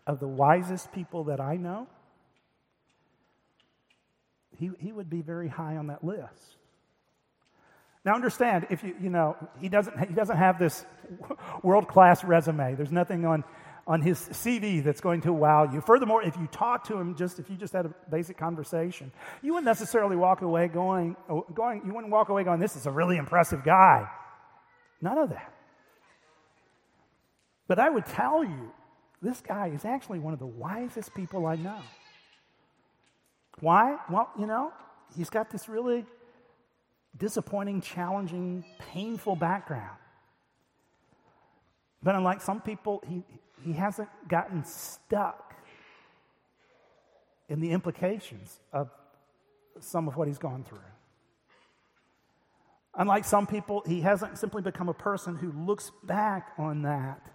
of 0.06 0.20
the 0.20 0.28
wisest 0.28 0.92
people 0.92 1.26
that 1.26 1.40
I 1.40 1.56
know, 1.56 1.88
he, 4.58 4.70
he 4.80 4.92
would 4.92 5.10
be 5.10 5.22
very 5.22 5.48
high 5.48 5.78
on 5.78 5.88
that 5.88 6.04
list. 6.04 6.58
Now 8.06 8.16
understand, 8.16 8.68
if 8.70 8.84
you, 8.84 8.96
you 9.02 9.10
know, 9.10 9.36
he 9.60 9.70
doesn't, 9.70 9.98
he 10.08 10.14
doesn't 10.14 10.38
have 10.38 10.60
this 10.60 10.86
world-class 11.64 12.24
resume. 12.24 12.76
There's 12.76 12.92
nothing 12.92 13.26
on, 13.26 13.44
on 13.88 14.02
his 14.02 14.20
CV 14.20 14.84
that's 14.84 15.02
going 15.02 15.22
to 15.22 15.34
wow 15.34 15.64
you. 15.64 15.82
Furthermore, 15.82 16.24
if 16.24 16.38
you 16.38 16.48
talk 16.48 16.86
to 16.86 16.98
him 16.98 17.16
just, 17.16 17.40
if 17.40 17.50
you 17.50 17.56
just 17.56 17.74
had 17.74 17.86
a 17.86 17.94
basic 18.10 18.38
conversation, 18.38 19.12
you 19.42 19.54
wouldn't 19.54 19.66
necessarily 19.66 20.16
walk 20.16 20.42
away 20.42 20.68
going, 20.68 21.16
oh, 21.30 21.46
going 21.54 21.82
you 21.86 21.94
wouldn't 21.94 22.12
walk 22.12 22.30
away 22.30 22.44
going, 22.44 22.60
this 22.60 22.76
is 22.76 22.86
a 22.86 22.92
really 22.92 23.18
impressive 23.18 23.64
guy. 23.64 24.08
None 25.02 25.18
of 25.18 25.30
that. 25.30 25.54
But 27.68 27.80
I 27.80 27.90
would 27.90 28.06
tell 28.06 28.44
you 28.44 28.72
this 29.22 29.42
guy 29.42 29.68
is 29.68 29.86
actually 29.86 30.20
one 30.20 30.34
of 30.34 30.40
the 30.40 30.48
wisest 30.48 31.14
people 31.14 31.46
I 31.46 31.56
know. 31.56 31.80
Why? 33.60 33.98
Well, 34.10 34.30
you 34.38 34.48
know, 34.48 34.72
he's 35.16 35.30
got 35.30 35.52
this 35.52 35.70
really 35.70 36.06
disappointing, 37.18 37.82
challenging, 37.82 38.64
painful 38.80 39.36
background. 39.36 39.98
But 42.02 42.16
unlike 42.16 42.42
some 42.42 42.62
people, 42.62 43.04
he, 43.08 43.24
he 43.64 43.74
hasn't 43.74 44.10
gotten 44.28 44.64
stuck 44.64 45.54
in 47.50 47.60
the 47.60 47.72
implications 47.72 48.60
of 48.72 48.90
some 49.80 50.08
of 50.08 50.16
what 50.16 50.28
he's 50.28 50.38
gone 50.38 50.64
through. 50.64 50.80
Unlike 53.00 53.24
some 53.24 53.48
people, 53.48 53.82
he 53.88 54.02
hasn't 54.02 54.38
simply 54.38 54.62
become 54.62 54.90
a 54.90 54.94
person 54.94 55.38
who 55.38 55.54
looks 55.54 55.90
back 56.04 56.52
on 56.58 56.82
that 56.82 57.30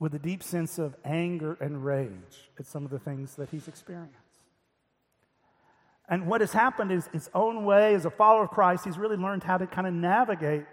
with 0.00 0.16
a 0.16 0.18
deep 0.18 0.42
sense 0.42 0.80
of 0.80 0.96
anger 1.04 1.56
and 1.60 1.84
rage 1.84 2.50
at 2.58 2.66
some 2.66 2.84
of 2.84 2.90
the 2.90 2.98
things 2.98 3.36
that 3.36 3.50
he's 3.50 3.68
experienced. 3.68 4.18
And 6.08 6.26
what 6.26 6.40
has 6.40 6.52
happened 6.52 6.90
is 6.90 7.06
his 7.12 7.30
own 7.32 7.64
way 7.64 7.94
as 7.94 8.04
a 8.04 8.10
follower 8.10 8.42
of 8.42 8.50
Christ, 8.50 8.84
he's 8.84 8.98
really 8.98 9.16
learned 9.16 9.44
how 9.44 9.58
to 9.58 9.66
kind 9.68 9.86
of 9.86 9.94
navigate 9.94 10.64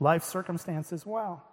life 0.00 0.24
circumstances 0.24 1.04
well. 1.04 1.44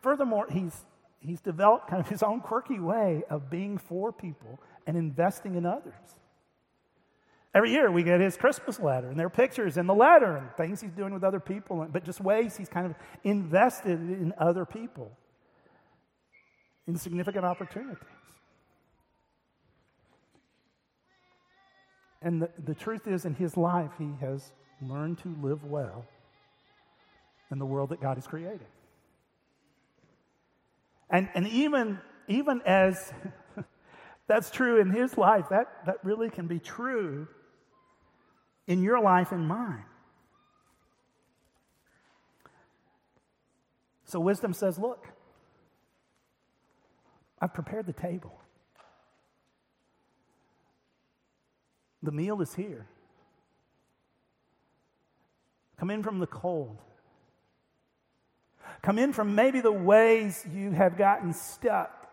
Furthermore, 0.00 0.46
he's, 0.50 0.82
he's 1.20 1.42
developed 1.42 1.88
kind 1.88 2.00
of 2.00 2.08
his 2.08 2.22
own 2.22 2.40
quirky 2.40 2.80
way 2.80 3.22
of 3.28 3.50
being 3.50 3.76
for 3.76 4.12
people 4.12 4.58
and 4.86 4.96
investing 4.96 5.56
in 5.56 5.66
others. 5.66 5.92
Every 7.54 7.70
year 7.70 7.90
we 7.90 8.02
get 8.02 8.20
his 8.20 8.36
Christmas 8.36 8.80
letter, 8.80 9.08
and 9.08 9.18
there 9.18 9.26
are 9.26 9.30
pictures 9.30 9.76
in 9.76 9.86
the 9.86 9.94
letter 9.94 10.36
and 10.36 10.50
things 10.56 10.80
he's 10.80 10.92
doing 10.92 11.12
with 11.12 11.22
other 11.22 11.40
people, 11.40 11.86
but 11.92 12.02
just 12.02 12.20
ways 12.20 12.56
he's 12.56 12.68
kind 12.68 12.86
of 12.86 12.94
invested 13.24 14.00
in 14.00 14.32
other 14.38 14.64
people 14.64 15.12
in 16.86 16.96
significant 16.96 17.44
opportunities. 17.44 17.98
And 22.22 22.40
the, 22.40 22.50
the 22.64 22.74
truth 22.74 23.06
is, 23.06 23.26
in 23.26 23.34
his 23.34 23.56
life, 23.56 23.90
he 23.98 24.12
has 24.20 24.52
learned 24.80 25.18
to 25.18 25.36
live 25.42 25.64
well 25.64 26.06
in 27.50 27.58
the 27.58 27.66
world 27.66 27.90
that 27.90 28.00
God 28.00 28.16
has 28.16 28.26
created. 28.26 28.66
And, 31.10 31.28
and 31.34 31.46
even, 31.48 31.98
even 32.28 32.62
as 32.64 33.12
that's 34.26 34.50
true 34.50 34.80
in 34.80 34.90
his 34.90 35.18
life, 35.18 35.46
that, 35.50 35.84
that 35.84 35.96
really 36.02 36.30
can 36.30 36.46
be 36.46 36.58
true 36.58 37.28
in 38.66 38.82
your 38.82 39.00
life 39.00 39.32
and 39.32 39.46
mine. 39.46 39.84
So 44.04 44.20
wisdom 44.20 44.52
says, 44.52 44.78
Look, 44.78 45.06
I've 47.40 47.54
prepared 47.54 47.86
the 47.86 47.92
table. 47.92 48.38
The 52.02 52.12
meal 52.12 52.40
is 52.42 52.54
here. 52.54 52.86
Come 55.78 55.90
in 55.90 56.02
from 56.02 56.18
the 56.18 56.26
cold. 56.26 56.78
Come 58.82 58.98
in 58.98 59.12
from 59.12 59.34
maybe 59.34 59.60
the 59.60 59.72
ways 59.72 60.44
you 60.52 60.72
have 60.72 60.98
gotten 60.98 61.32
stuck 61.32 62.08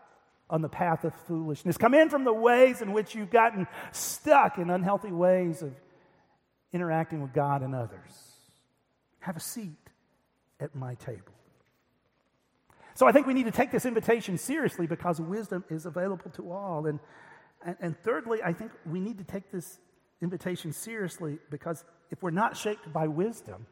on 0.48 0.62
the 0.62 0.68
path 0.68 1.04
of 1.04 1.14
foolishness. 1.26 1.76
Come 1.76 1.94
in 1.94 2.08
from 2.08 2.24
the 2.24 2.32
ways 2.32 2.82
in 2.82 2.92
which 2.92 3.14
you've 3.14 3.30
gotten 3.30 3.66
stuck 3.92 4.58
in 4.58 4.70
unhealthy 4.70 5.12
ways 5.12 5.62
of 5.62 5.72
interacting 6.72 7.22
with 7.22 7.32
God 7.32 7.62
and 7.62 7.74
others. 7.74 8.12
Have 9.20 9.36
a 9.36 9.40
seat 9.40 9.76
at 10.60 10.74
my 10.74 10.94
table. 10.94 11.32
So 12.94 13.06
I 13.06 13.12
think 13.12 13.26
we 13.26 13.34
need 13.34 13.46
to 13.46 13.50
take 13.50 13.70
this 13.70 13.86
invitation 13.86 14.36
seriously 14.36 14.86
because 14.86 15.20
wisdom 15.20 15.64
is 15.70 15.86
available 15.86 16.30
to 16.32 16.52
all. 16.52 16.86
And, 16.86 17.00
and, 17.64 17.76
and, 17.80 17.96
thirdly, 18.02 18.40
I 18.44 18.52
think 18.52 18.72
we 18.84 19.00
need 19.00 19.18
to 19.18 19.24
take 19.24 19.50
this 19.50 19.78
invitation 20.20 20.72
seriously 20.72 21.38
because 21.50 21.84
if 22.10 22.22
we're 22.22 22.30
not 22.30 22.56
shaped 22.56 22.92
by 22.92 23.08
wisdom, 23.08 23.66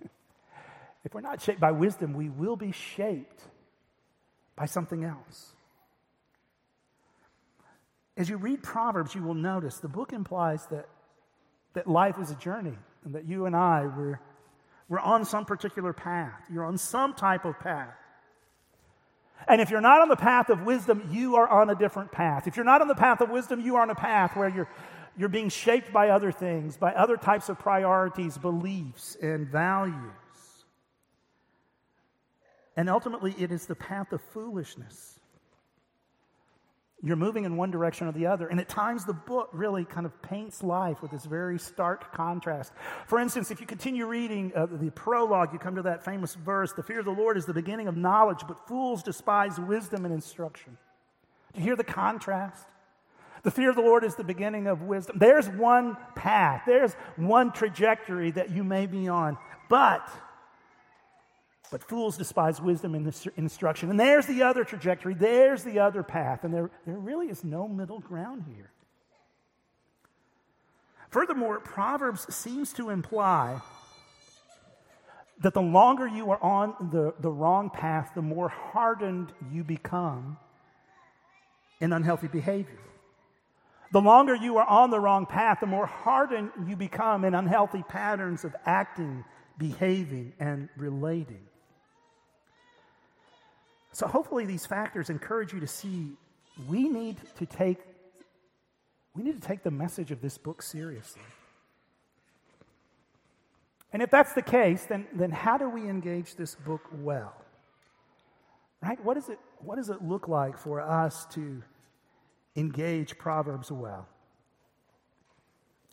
if 1.04 1.14
we're 1.14 1.22
not 1.22 1.40
shaped 1.40 1.60
by 1.60 1.72
wisdom, 1.72 2.14
we 2.14 2.28
will 2.28 2.56
be 2.56 2.72
shaped 2.72 3.42
by 4.54 4.66
something 4.66 5.04
else. 5.04 5.54
As 8.16 8.28
you 8.28 8.36
read 8.36 8.62
Proverbs, 8.62 9.14
you 9.14 9.22
will 9.22 9.34
notice 9.34 9.78
the 9.78 9.88
book 9.88 10.12
implies 10.12 10.66
that 10.66 10.86
that 11.74 11.86
life 11.86 12.16
is 12.20 12.30
a 12.30 12.34
journey 12.36 12.76
and 13.04 13.14
that 13.14 13.26
you 13.26 13.46
and 13.46 13.56
I, 13.56 13.86
we're, 13.86 14.20
we're 14.88 15.00
on 15.00 15.24
some 15.24 15.44
particular 15.44 15.92
path. 15.92 16.40
You're 16.52 16.64
on 16.64 16.78
some 16.78 17.14
type 17.14 17.44
of 17.44 17.58
path. 17.58 17.94
And 19.48 19.60
if 19.60 19.70
you're 19.70 19.80
not 19.80 20.00
on 20.00 20.08
the 20.08 20.16
path 20.16 20.50
of 20.50 20.62
wisdom, 20.62 21.08
you 21.10 21.36
are 21.36 21.48
on 21.48 21.70
a 21.70 21.74
different 21.74 22.12
path. 22.12 22.46
If 22.46 22.56
you're 22.56 22.64
not 22.64 22.80
on 22.80 22.88
the 22.88 22.94
path 22.94 23.20
of 23.20 23.30
wisdom, 23.30 23.60
you 23.60 23.76
are 23.76 23.82
on 23.82 23.90
a 23.90 23.94
path 23.94 24.36
where 24.36 24.48
you're, 24.48 24.68
you're 25.16 25.28
being 25.28 25.48
shaped 25.48 25.92
by 25.92 26.10
other 26.10 26.30
things, 26.30 26.76
by 26.76 26.92
other 26.92 27.16
types 27.16 27.48
of 27.48 27.58
priorities, 27.58 28.38
beliefs, 28.38 29.16
and 29.20 29.48
values. 29.48 29.94
And 32.76 32.88
ultimately, 32.88 33.34
it 33.38 33.50
is 33.50 33.66
the 33.66 33.74
path 33.74 34.12
of 34.12 34.20
foolishness. 34.32 35.11
You're 37.04 37.16
moving 37.16 37.44
in 37.44 37.56
one 37.56 37.72
direction 37.72 38.06
or 38.06 38.12
the 38.12 38.26
other. 38.26 38.46
And 38.46 38.60
at 38.60 38.68
times, 38.68 39.04
the 39.04 39.12
book 39.12 39.48
really 39.52 39.84
kind 39.84 40.06
of 40.06 40.22
paints 40.22 40.62
life 40.62 41.02
with 41.02 41.10
this 41.10 41.24
very 41.24 41.58
stark 41.58 42.12
contrast. 42.12 42.72
For 43.08 43.18
instance, 43.18 43.50
if 43.50 43.60
you 43.60 43.66
continue 43.66 44.06
reading 44.06 44.52
uh, 44.54 44.66
the 44.70 44.90
prologue, 44.90 45.52
you 45.52 45.58
come 45.58 45.74
to 45.74 45.82
that 45.82 46.04
famous 46.04 46.34
verse 46.36 46.72
The 46.72 46.84
fear 46.84 47.00
of 47.00 47.04
the 47.04 47.10
Lord 47.10 47.36
is 47.36 47.44
the 47.44 47.54
beginning 47.54 47.88
of 47.88 47.96
knowledge, 47.96 48.42
but 48.46 48.68
fools 48.68 49.02
despise 49.02 49.58
wisdom 49.58 50.04
and 50.04 50.14
instruction. 50.14 50.78
Do 51.52 51.60
you 51.60 51.66
hear 51.66 51.76
the 51.76 51.82
contrast? 51.82 52.64
The 53.42 53.50
fear 53.50 53.70
of 53.70 53.76
the 53.76 53.82
Lord 53.82 54.04
is 54.04 54.14
the 54.14 54.22
beginning 54.22 54.68
of 54.68 54.82
wisdom. 54.82 55.18
There's 55.18 55.48
one 55.48 55.96
path, 56.14 56.62
there's 56.66 56.94
one 57.16 57.50
trajectory 57.50 58.30
that 58.30 58.50
you 58.50 58.62
may 58.62 58.86
be 58.86 59.08
on. 59.08 59.36
But 59.68 60.08
but 61.72 61.82
fools 61.82 62.18
despise 62.18 62.60
wisdom 62.60 62.94
and 62.94 63.10
instruction. 63.38 63.88
And 63.88 63.98
there's 63.98 64.26
the 64.26 64.42
other 64.42 64.62
trajectory, 64.62 65.14
there's 65.14 65.64
the 65.64 65.78
other 65.78 66.02
path. 66.02 66.44
And 66.44 66.52
there, 66.52 66.70
there 66.86 66.98
really 66.98 67.28
is 67.28 67.42
no 67.42 67.66
middle 67.66 67.98
ground 67.98 68.44
here. 68.54 68.70
Furthermore, 71.08 71.60
Proverbs 71.60 72.32
seems 72.32 72.74
to 72.74 72.90
imply 72.90 73.62
that 75.40 75.54
the 75.54 75.62
longer 75.62 76.06
you 76.06 76.30
are 76.30 76.42
on 76.42 76.90
the, 76.92 77.14
the 77.20 77.30
wrong 77.30 77.70
path, 77.70 78.10
the 78.14 78.22
more 78.22 78.50
hardened 78.50 79.32
you 79.50 79.64
become 79.64 80.36
in 81.80 81.94
unhealthy 81.94 82.28
behavior. 82.28 82.78
The 83.92 84.00
longer 84.02 84.34
you 84.34 84.58
are 84.58 84.66
on 84.66 84.90
the 84.90 85.00
wrong 85.00 85.24
path, 85.24 85.60
the 85.60 85.66
more 85.66 85.86
hardened 85.86 86.50
you 86.66 86.76
become 86.76 87.24
in 87.24 87.34
unhealthy 87.34 87.82
patterns 87.82 88.44
of 88.44 88.54
acting, 88.66 89.24
behaving, 89.56 90.34
and 90.38 90.68
relating. 90.76 91.46
So 93.92 94.06
hopefully 94.06 94.46
these 94.46 94.66
factors 94.66 95.10
encourage 95.10 95.52
you 95.52 95.60
to 95.60 95.66
see 95.66 96.12
we 96.68 96.88
need 96.88 97.16
to 97.38 97.46
take 97.46 97.78
we 99.14 99.22
need 99.22 99.40
to 99.40 99.46
take 99.46 99.62
the 99.62 99.70
message 99.70 100.10
of 100.10 100.22
this 100.22 100.38
book 100.38 100.62
seriously. 100.62 101.22
And 103.92 104.00
if 104.00 104.10
that's 104.10 104.32
the 104.32 104.42
case, 104.42 104.86
then, 104.86 105.06
then 105.14 105.30
how 105.30 105.58
do 105.58 105.68
we 105.68 105.88
engage 105.88 106.34
this 106.34 106.54
book 106.54 106.80
well? 106.92 107.34
Right? 108.82 109.02
What, 109.04 109.16
is 109.16 109.28
it, 109.28 109.38
what 109.58 109.76
does 109.76 109.90
it 109.90 110.02
look 110.02 110.28
like 110.28 110.56
for 110.56 110.80
us 110.80 111.26
to 111.32 111.62
engage 112.56 113.18
Proverbs 113.18 113.70
well? 113.70 114.08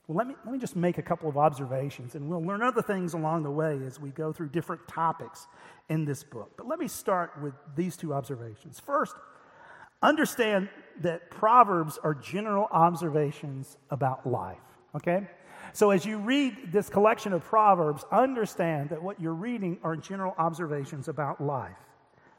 Well, 0.09 0.17
let 0.17 0.27
me, 0.27 0.33
let 0.43 0.51
me 0.51 0.57
just 0.57 0.75
make 0.75 0.97
a 0.97 1.03
couple 1.03 1.29
of 1.29 1.37
observations, 1.37 2.15
and 2.15 2.27
we'll 2.27 2.41
learn 2.41 2.63
other 2.63 2.81
things 2.81 3.13
along 3.13 3.43
the 3.43 3.51
way 3.51 3.79
as 3.85 3.99
we 3.99 4.09
go 4.09 4.33
through 4.33 4.49
different 4.49 4.87
topics 4.87 5.45
in 5.87 6.03
this 6.03 6.23
book. 6.23 6.51
But 6.57 6.67
let 6.67 6.79
me 6.79 6.87
start 6.87 7.39
with 7.43 7.53
these 7.75 7.95
two 7.95 8.11
observations. 8.11 8.79
First, 8.79 9.13
understand 10.01 10.69
that 11.01 11.29
Proverbs 11.29 11.99
are 12.03 12.15
general 12.15 12.67
observations 12.71 13.77
about 13.91 14.25
life, 14.25 14.57
okay? 14.95 15.27
So 15.73 15.91
as 15.91 16.07
you 16.07 16.17
read 16.17 16.71
this 16.71 16.89
collection 16.89 17.31
of 17.31 17.43
Proverbs, 17.43 18.03
understand 18.11 18.89
that 18.89 19.03
what 19.03 19.21
you're 19.21 19.31
reading 19.35 19.77
are 19.83 19.95
general 19.95 20.33
observations 20.39 21.07
about 21.07 21.39
life. 21.39 21.77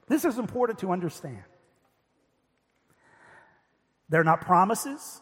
This 0.08 0.24
is 0.24 0.38
important 0.38 0.80
to 0.80 0.90
understand. 0.90 1.44
They're 4.08 4.24
not 4.24 4.40
promises, 4.40 5.20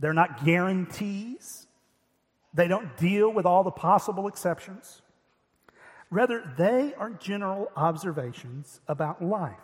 they're 0.00 0.14
not 0.14 0.44
guarantees. 0.44 1.66
They 2.54 2.66
don't 2.66 2.96
deal 2.96 3.30
with 3.32 3.46
all 3.46 3.62
the 3.62 3.70
possible 3.70 4.26
exceptions. 4.26 5.02
Rather, 6.10 6.42
they 6.58 6.92
are 6.94 7.10
general 7.10 7.70
observations 7.76 8.80
about 8.88 9.22
life. 9.22 9.54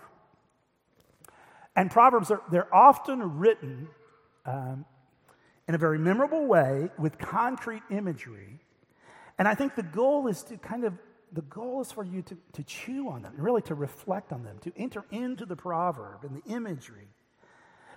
And 1.75 1.91
Proverbs 1.91 2.31
are 2.31 2.41
they're 2.51 2.73
often 2.73 3.39
written 3.39 3.89
um, 4.45 4.85
in 5.67 5.75
a 5.75 5.79
very 5.79 5.99
memorable 5.99 6.47
way 6.47 6.91
with 6.99 7.19
concrete 7.19 7.83
imagery. 7.91 8.61
And 9.39 9.49
I 9.49 9.55
think 9.55 9.75
the 9.75 9.83
goal 9.83 10.29
is 10.29 10.43
to 10.45 10.57
kind 10.59 10.85
of 10.85 10.95
the 11.33 11.43
goal 11.43 11.81
is 11.81 11.91
for 11.91 12.05
you 12.05 12.23
to, 12.23 12.37
to 12.53 12.63
chew 12.63 13.09
on 13.09 13.23
them, 13.23 13.35
really 13.37 13.61
to 13.63 13.75
reflect 13.75 14.33
on 14.33 14.45
them, 14.45 14.59
to 14.61 14.73
enter 14.77 15.05
into 15.11 15.45
the 15.45 15.57
proverb 15.57 16.23
and 16.23 16.41
the 16.41 16.53
imagery 16.53 17.09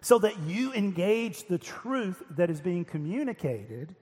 so 0.02 0.20
that 0.20 0.40
you 0.40 0.74
engage 0.74 1.48
the 1.48 1.58
truth 1.58 2.22
that 2.32 2.50
is 2.50 2.62
being 2.62 2.86
communicated. 2.86 3.96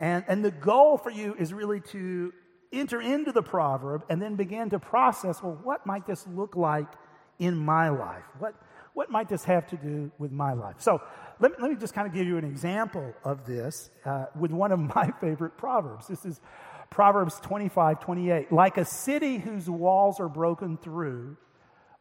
And, 0.00 0.24
and 0.28 0.44
the 0.44 0.50
goal 0.50 0.96
for 0.96 1.10
you 1.10 1.34
is 1.38 1.52
really 1.52 1.80
to 1.92 2.32
enter 2.72 3.00
into 3.00 3.32
the 3.32 3.42
proverb 3.42 4.04
and 4.08 4.20
then 4.20 4.36
begin 4.36 4.70
to 4.70 4.78
process 4.78 5.42
well, 5.42 5.58
what 5.62 5.86
might 5.86 6.06
this 6.06 6.26
look 6.26 6.56
like 6.56 6.86
in 7.38 7.56
my 7.56 7.88
life? 7.88 8.24
What, 8.38 8.54
what 8.94 9.10
might 9.10 9.28
this 9.28 9.44
have 9.44 9.66
to 9.68 9.76
do 9.76 10.10
with 10.18 10.32
my 10.32 10.52
life? 10.52 10.76
So 10.78 11.00
let 11.40 11.52
me, 11.52 11.56
let 11.60 11.70
me 11.70 11.76
just 11.76 11.94
kind 11.94 12.06
of 12.06 12.12
give 12.12 12.26
you 12.26 12.36
an 12.36 12.44
example 12.44 13.14
of 13.24 13.46
this 13.46 13.90
uh, 14.04 14.26
with 14.38 14.50
one 14.50 14.72
of 14.72 14.78
my 14.94 15.12
favorite 15.20 15.56
proverbs. 15.56 16.06
This 16.08 16.24
is 16.24 16.40
Proverbs 16.90 17.38
25, 17.40 18.00
28. 18.00 18.52
Like 18.52 18.78
a 18.78 18.84
city 18.84 19.38
whose 19.38 19.68
walls 19.68 20.20
are 20.20 20.28
broken 20.28 20.78
through 20.78 21.36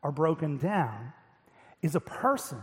are 0.02 0.12
broken 0.12 0.58
down 0.58 1.14
is 1.82 1.96
a 1.96 2.00
person 2.00 2.62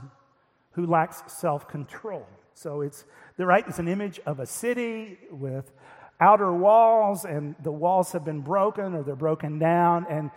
who 0.74 0.86
lacks 0.86 1.22
self 1.32 1.68
control. 1.68 2.26
So 2.54 2.82
it's, 2.82 3.04
right, 3.38 3.64
it's 3.66 3.78
an 3.78 3.88
image 3.88 4.20
of 4.26 4.40
a 4.40 4.46
city 4.46 5.18
with 5.30 5.72
outer 6.20 6.52
walls, 6.52 7.24
and 7.24 7.54
the 7.62 7.72
walls 7.72 8.12
have 8.12 8.24
been 8.24 8.40
broken 8.40 8.94
or 8.94 9.02
they're 9.02 9.16
broken 9.16 9.58
down. 9.58 10.06
And, 10.08 10.30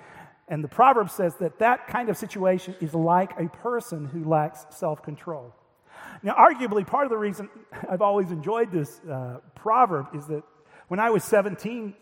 and 0.47 0.63
the 0.63 0.67
proverb 0.67 1.09
says 1.09 1.35
that 1.39 1.59
that 1.59 1.87
kind 1.87 2.09
of 2.09 2.17
situation 2.17 2.75
is 2.81 2.93
like 2.93 3.39
a 3.39 3.47
person 3.49 4.05
who 4.05 4.23
lacks 4.23 4.65
self 4.71 5.03
control. 5.03 5.53
Now, 6.23 6.33
arguably, 6.33 6.85
part 6.85 7.05
of 7.05 7.11
the 7.11 7.17
reason 7.17 7.49
I've 7.89 8.01
always 8.01 8.31
enjoyed 8.31 8.71
this 8.71 8.99
uh, 8.99 9.37
proverb 9.55 10.07
is 10.15 10.25
that 10.27 10.43
when 10.87 10.99
I 10.99 11.09
was 11.09 11.23
17, 11.23 11.93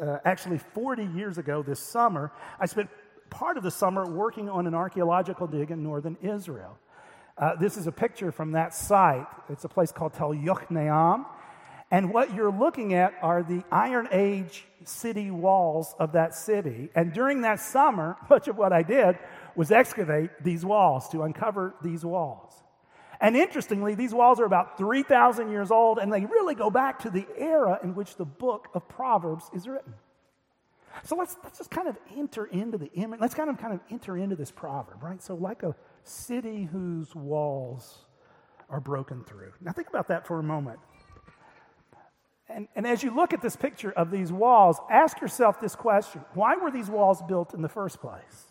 uh, 0.00 0.18
actually 0.24 0.58
40 0.58 1.04
years 1.06 1.38
ago 1.38 1.62
this 1.62 1.80
summer, 1.80 2.32
I 2.60 2.66
spent 2.66 2.90
part 3.30 3.56
of 3.56 3.62
the 3.62 3.70
summer 3.70 4.04
working 4.06 4.48
on 4.48 4.66
an 4.66 4.74
archaeological 4.74 5.46
dig 5.46 5.70
in 5.70 5.82
northern 5.82 6.16
Israel. 6.22 6.78
Uh, 7.38 7.56
this 7.56 7.76
is 7.76 7.86
a 7.86 7.92
picture 7.92 8.30
from 8.30 8.52
that 8.52 8.74
site. 8.74 9.26
It's 9.48 9.64
a 9.64 9.68
place 9.68 9.90
called 9.92 10.14
Tel 10.14 10.30
Yokneam. 10.30 11.24
And 11.90 12.12
what 12.12 12.34
you're 12.34 12.52
looking 12.52 12.94
at 12.94 13.14
are 13.22 13.42
the 13.42 13.64
Iron 13.70 14.08
Age 14.12 14.64
city 14.84 15.30
walls 15.30 15.94
of 15.98 16.12
that 16.12 16.34
city. 16.34 16.88
And 16.94 17.12
during 17.12 17.42
that 17.42 17.60
summer, 17.60 18.16
much 18.30 18.48
of 18.48 18.56
what 18.56 18.72
I 18.72 18.82
did 18.82 19.18
was 19.54 19.70
excavate 19.70 20.30
these 20.42 20.64
walls 20.64 21.08
to 21.10 21.22
uncover 21.22 21.74
these 21.82 22.04
walls. 22.04 22.54
And 23.20 23.36
interestingly, 23.36 23.94
these 23.94 24.12
walls 24.12 24.40
are 24.40 24.44
about 24.44 24.78
3,000 24.78 25.50
years 25.50 25.70
old, 25.70 25.98
and 25.98 26.12
they 26.12 26.24
really 26.24 26.56
go 26.56 26.70
back 26.70 27.00
to 27.00 27.10
the 27.10 27.24
era 27.36 27.78
in 27.82 27.94
which 27.94 28.16
the 28.16 28.24
book 28.24 28.68
of 28.74 28.88
Proverbs 28.88 29.48
is 29.54 29.68
written. 29.68 29.94
So 31.04 31.16
let's, 31.16 31.36
let's 31.44 31.58
just 31.58 31.70
kind 31.70 31.88
of 31.88 31.96
enter 32.16 32.46
into 32.46 32.78
the 32.78 32.90
image. 32.94 33.20
Let's 33.20 33.34
kind 33.34 33.48
of 33.48 33.58
kind 33.58 33.74
of 33.74 33.80
enter 33.90 34.16
into 34.16 34.34
this 34.34 34.50
proverb, 34.50 35.02
right? 35.02 35.22
So, 35.22 35.34
like 35.34 35.62
a 35.62 35.74
city 36.04 36.68
whose 36.70 37.14
walls 37.14 37.98
are 38.68 38.80
broken 38.80 39.22
through. 39.24 39.52
Now, 39.60 39.72
think 39.72 39.88
about 39.88 40.08
that 40.08 40.26
for 40.26 40.38
a 40.38 40.42
moment. 40.42 40.78
And, 42.48 42.68
and 42.74 42.86
as 42.86 43.02
you 43.02 43.14
look 43.14 43.32
at 43.32 43.40
this 43.40 43.56
picture 43.56 43.92
of 43.92 44.10
these 44.10 44.32
walls, 44.32 44.78
ask 44.90 45.20
yourself 45.20 45.60
this 45.60 45.74
question 45.74 46.22
Why 46.34 46.56
were 46.56 46.70
these 46.70 46.90
walls 46.90 47.22
built 47.22 47.54
in 47.54 47.62
the 47.62 47.68
first 47.68 48.00
place? 48.00 48.46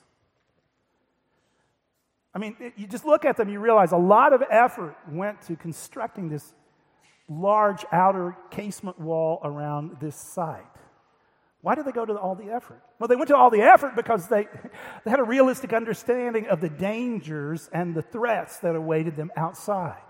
I 2.34 2.40
mean, 2.40 2.56
it, 2.60 2.74
you 2.78 2.88
just 2.88 3.06
look 3.06 3.26
at 3.26 3.38
them, 3.38 3.50
you 3.50 3.60
realize 3.60 3.92
a 3.92 3.98
lot 3.98 4.34
of 4.34 4.42
effort 4.50 4.96
went 5.10 5.42
to 5.44 5.56
constructing 5.56 6.30
this 6.30 6.54
large 7.28 7.86
outer 7.92 8.38
casemate 8.52 9.00
wall 9.00 9.40
around 9.44 9.98
this 10.00 10.16
site. 10.16 10.64
Why 11.62 11.76
did 11.76 11.86
they 11.86 11.92
go 11.92 12.06
to 12.06 12.18
all 12.18 12.34
the 12.36 12.50
effort? 12.50 12.82
Well, 13.00 13.08
they 13.08 13.16
went 13.16 13.28
to 13.28 13.38
all 13.38 13.52
the 13.52 13.62
effort 13.62 13.96
because 13.96 14.28
they, 14.28 14.48
they 15.06 15.12
had 15.12 15.20
a 15.20 15.24
realistic 15.24 15.74
understanding 15.74 16.48
of 16.48 16.60
the 16.60 16.70
dangers 16.70 17.70
and 17.72 17.94
the 17.94 18.02
threats 18.02 18.58
that 18.60 18.76
awaited 18.76 19.16
them 19.16 19.32
outside. 19.38 20.02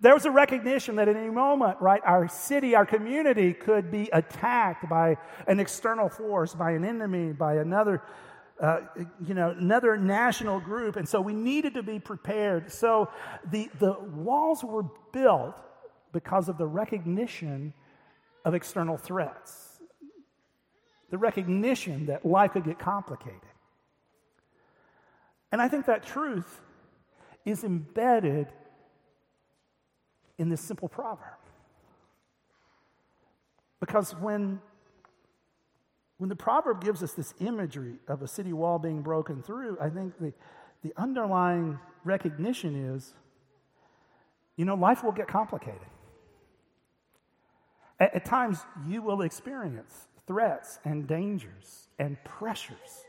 There 0.00 0.12
was 0.12 0.26
a 0.26 0.30
recognition 0.30 0.96
that 0.96 1.08
at 1.08 1.16
any 1.16 1.30
moment, 1.30 1.78
right, 1.80 2.02
our 2.04 2.28
city, 2.28 2.74
our 2.74 2.84
community 2.84 3.54
could 3.54 3.90
be 3.90 4.10
attacked 4.12 4.88
by 4.90 5.16
an 5.46 5.58
external 5.58 6.08
force, 6.08 6.54
by 6.54 6.72
an 6.72 6.84
enemy, 6.84 7.32
by 7.32 7.54
another, 7.54 8.02
uh, 8.60 8.80
you 9.24 9.32
know, 9.32 9.50
another 9.50 9.96
national 9.96 10.60
group. 10.60 10.96
And 10.96 11.08
so 11.08 11.20
we 11.20 11.32
needed 11.32 11.74
to 11.74 11.82
be 11.82 11.98
prepared. 11.98 12.70
So 12.70 13.08
the, 13.50 13.70
the 13.78 13.94
walls 13.94 14.62
were 14.62 14.84
built 15.12 15.58
because 16.12 16.50
of 16.50 16.58
the 16.58 16.66
recognition 16.66 17.72
of 18.44 18.54
external 18.54 18.98
threats 18.98 19.65
the 21.10 21.18
recognition 21.18 22.06
that 22.06 22.24
life 22.24 22.52
could 22.52 22.64
get 22.64 22.78
complicated. 22.78 23.40
And 25.52 25.62
I 25.62 25.68
think 25.68 25.86
that 25.86 26.04
truth 26.04 26.60
is 27.44 27.64
embedded 27.64 28.48
in 30.38 30.48
this 30.48 30.60
simple 30.60 30.88
proverb. 30.88 31.38
Because 33.78 34.12
when, 34.16 34.60
when 36.18 36.28
the 36.28 36.36
proverb 36.36 36.82
gives 36.82 37.02
us 37.02 37.12
this 37.12 37.34
imagery 37.40 37.94
of 38.08 38.22
a 38.22 38.28
city 38.28 38.52
wall 38.52 38.78
being 38.78 39.02
broken 39.02 39.42
through, 39.42 39.78
I 39.80 39.88
think 39.88 40.18
the, 40.18 40.32
the 40.82 40.92
underlying 40.96 41.78
recognition 42.04 42.94
is 42.94 43.14
you 44.56 44.64
know, 44.64 44.74
life 44.74 45.04
will 45.04 45.12
get 45.12 45.28
complicated. 45.28 45.80
At, 48.00 48.14
at 48.14 48.24
times, 48.24 48.58
you 48.86 49.02
will 49.02 49.22
experience 49.22 50.08
threats 50.26 50.78
and 50.84 51.06
dangers 51.06 51.88
and 51.98 52.16
pressures. 52.24 53.04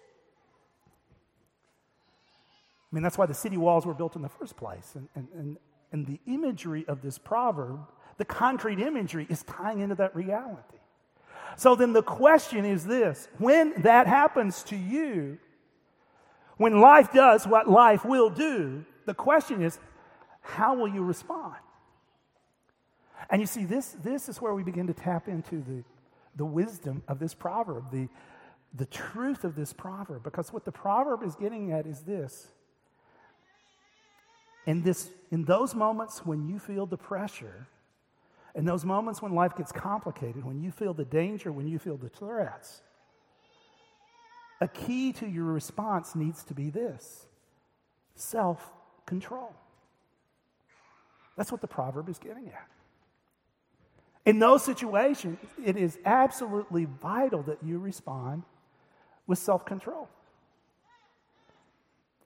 I 2.92 2.96
mean, 2.96 3.04
that's 3.04 3.18
why 3.18 3.26
the 3.26 3.34
city 3.34 3.58
walls 3.58 3.86
were 3.86 3.94
built 3.94 4.16
in 4.16 4.22
the 4.22 4.30
first 4.30 4.56
place. 4.56 4.94
And, 4.96 5.10
and, 5.16 5.28
and, 5.34 5.58
and 5.92 6.08
the 6.08 6.20
imagery 6.26 6.86
of 6.88 7.02
this 7.02 7.18
proverb, 7.18 7.80
the 8.18 8.26
concrete 8.26 8.80
imagery, 8.80 9.28
is 9.30 9.44
tying 9.44 9.80
into 9.80 9.96
that 9.96 10.16
reality. 10.16 10.78
So 11.58 11.76
then 11.76 11.92
the 11.94 12.04
question 12.04 12.66
is 12.66 12.86
this 12.86 13.28
when 13.40 13.82
that 13.82 14.08
happens 14.08 14.64
to 14.64 14.78
you, 14.78 15.38
when 16.58 16.80
life 16.80 17.12
does 17.12 17.46
what 17.46 17.70
life 17.70 18.06
will 18.06 18.30
do, 18.30 18.86
the 19.06 19.14
question 19.14 19.62
is 19.62 19.80
how 20.42 20.76
will 20.76 20.88
you 20.88 21.04
respond? 21.04 21.56
And 23.30 23.42
you 23.42 23.48
see, 23.48 23.66
this, 23.66 23.96
this 24.04 24.30
is 24.30 24.42
where 24.42 24.54
we 24.54 24.64
begin 24.64 24.88
to 24.88 24.94
tap 24.94 25.28
into 25.28 25.58
the 25.58 25.84
the 26.38 26.46
wisdom 26.46 27.04
of 27.08 27.20
this 27.20 27.34
proverb, 27.34 27.92
the, 27.92 28.08
the 28.74 28.86
truth 28.86 29.44
of 29.44 29.56
this 29.56 29.74
proverb. 29.74 30.24
Because 30.24 30.54
what 30.54 30.66
the 30.66 30.72
proverb 30.72 31.24
is 31.24 31.36
getting 31.36 31.72
at 31.72 31.86
is 31.86 32.02
this. 32.02 32.48
In, 34.66 34.84
this, 34.84 35.10
in 35.32 35.46
those 35.46 35.74
moments 35.74 36.26
when 36.26 36.48
you 36.48 36.60
feel 36.60 36.86
the 36.86 36.98
pressure, 36.98 37.68
in 38.54 38.66
those 38.66 38.86
moments 38.86 39.22
when 39.22 39.34
life 39.34 39.56
gets 39.56 39.72
complicated, 39.72 40.44
when 40.44 40.62
you 40.62 40.72
feel 40.72 40.94
the 40.94 41.06
danger, 41.06 41.52
when 41.52 41.68
you 41.68 41.80
feel 41.80 41.98
the 41.98 42.10
threats, 42.10 42.82
a 44.60 44.68
key 44.68 45.14
to 45.14 45.28
your 45.28 45.46
response 45.46 46.16
needs 46.16 46.44
to 46.46 46.54
be 46.54 46.70
this 46.70 47.28
self 48.16 48.72
control. 49.06 49.54
That's 51.38 51.52
what 51.52 51.62
the 51.62 51.68
proverb 51.68 52.10
is 52.10 52.18
getting 52.18 52.48
at. 52.48 52.68
In 54.28 54.40
those 54.40 54.62
situations, 54.62 55.40
it 55.66 55.78
is 55.78 55.98
absolutely 56.04 56.84
vital 56.84 57.44
that 57.44 57.60
you 57.64 57.80
respond 57.80 58.44
with 59.26 59.40
self 59.40 59.66
control. 59.66 60.10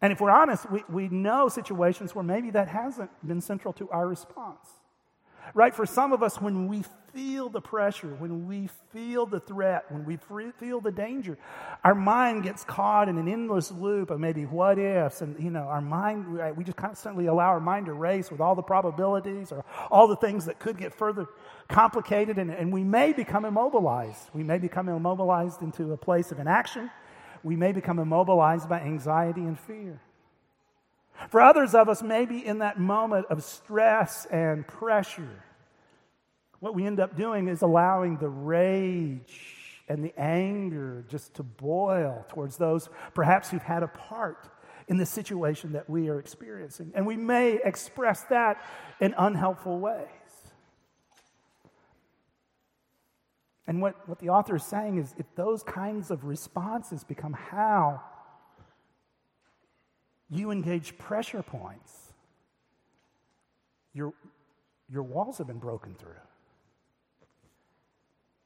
And 0.02 0.12
if 0.12 0.20
we're 0.20 0.32
honest, 0.32 0.70
we, 0.72 0.84
we 0.90 1.10
know 1.10 1.48
situations 1.48 2.16
where 2.16 2.24
maybe 2.24 2.50
that 2.50 2.68
hasn't 2.68 3.12
been 3.26 3.40
central 3.40 3.72
to 3.74 3.88
our 3.92 4.08
response. 4.08 4.68
Right? 5.54 5.76
For 5.76 5.86
some 5.86 6.12
of 6.12 6.24
us, 6.24 6.42
when 6.42 6.68
we 6.68 6.84
feel 7.14 7.50
the 7.50 7.62
pressure, 7.62 8.16
when 8.20 8.48
we 8.48 8.70
feel 8.92 9.26
the 9.26 9.40
threat, 9.40 9.86
when 9.90 10.06
we 10.06 10.18
feel 10.60 10.82
the 10.82 10.92
danger, 10.92 11.38
our 11.84 11.96
mind 11.96 12.44
gets 12.44 12.64
caught 12.64 13.10
in 13.10 13.18
an 13.18 13.28
endless 13.28 13.72
loop 13.72 14.10
of 14.12 14.20
maybe 14.20 14.44
what 14.44 14.80
ifs. 14.80 15.22
And, 15.22 15.42
you 15.42 15.50
know, 15.50 15.64
our 15.64 15.82
mind, 15.82 16.56
we 16.56 16.64
just 16.64 16.78
constantly 16.78 17.28
allow 17.28 17.50
our 17.50 17.60
mind 17.60 17.88
to 17.88 17.94
race 17.94 18.32
with 18.32 18.42
all 18.42 18.56
the 18.56 18.62
probabilities 18.62 19.52
or 19.52 19.66
all 19.90 20.08
the 20.08 20.16
things 20.16 20.46
that 20.46 20.60
could 20.60 20.78
get 20.78 20.94
further 20.94 21.28
complicated. 21.68 22.38
And, 22.38 22.52
and 22.52 22.72
we 22.72 22.84
may 22.84 23.14
become 23.14 23.46
immobilized. 23.46 24.30
We 24.34 24.44
may 24.44 24.58
become 24.58 24.90
immobilized 24.90 25.62
into 25.62 25.94
a 25.94 25.98
place 25.98 26.32
of 26.32 26.40
inaction. 26.40 26.90
We 27.44 27.56
may 27.56 27.72
become 27.72 28.00
immobilized 28.00 28.70
by 28.70 28.82
anxiety 28.82 29.42
and 29.42 29.60
fear. 29.60 30.00
For 31.30 31.42
others 31.42 31.76
of 31.76 31.88
us, 31.90 32.02
maybe 32.02 32.46
in 32.46 32.60
that 32.60 32.80
moment 32.80 33.28
of 33.30 33.44
stress 33.44 34.26
and 34.32 34.66
pressure, 34.68 35.44
what 36.62 36.76
we 36.76 36.86
end 36.86 37.00
up 37.00 37.18
doing 37.18 37.50
is 37.50 37.64
allowing 37.64 38.18
the 38.18 38.30
rage 38.30 39.58
and 39.90 40.06
the 40.06 40.14
anger 40.18 41.04
just 41.10 41.34
to 41.34 41.44
boil 41.44 42.26
towards 42.30 42.56
those 42.56 42.88
perhaps 43.14 43.50
who've 43.50 43.64
had 43.64 43.84
a 43.84 43.88
part 43.88 44.48
in 44.88 44.98
the 44.98 45.06
situation 45.06 45.74
that 45.74 45.90
we 45.90 46.08
are 46.08 46.20
experiencing. 46.20 46.92
And 46.96 47.06
we 47.06 47.18
may 47.18 47.60
express 47.64 48.22
that 48.26 48.64
in 49.00 49.16
unhelpful 49.18 49.80
ways. 49.80 50.08
And 53.66 53.82
what, 53.82 54.08
what 54.08 54.20
the 54.20 54.30
author 54.30 54.58
is 54.58 54.64
saying 54.64 54.98
is 54.98 55.16
if 55.18 55.26
those 55.36 55.64
kinds 55.64 56.12
of 56.12 56.26
responses 56.26 57.04
become 57.04 57.34
how 57.34 58.02
you 60.30 60.52
engage 60.52 60.98
pressure 61.00 61.42
points, 61.42 62.14
your, 63.94 64.14
your 64.90 65.04
walls 65.04 65.40
have 65.40 65.48
been 65.48 65.60
broken 65.60 65.96
through. 65.96 66.12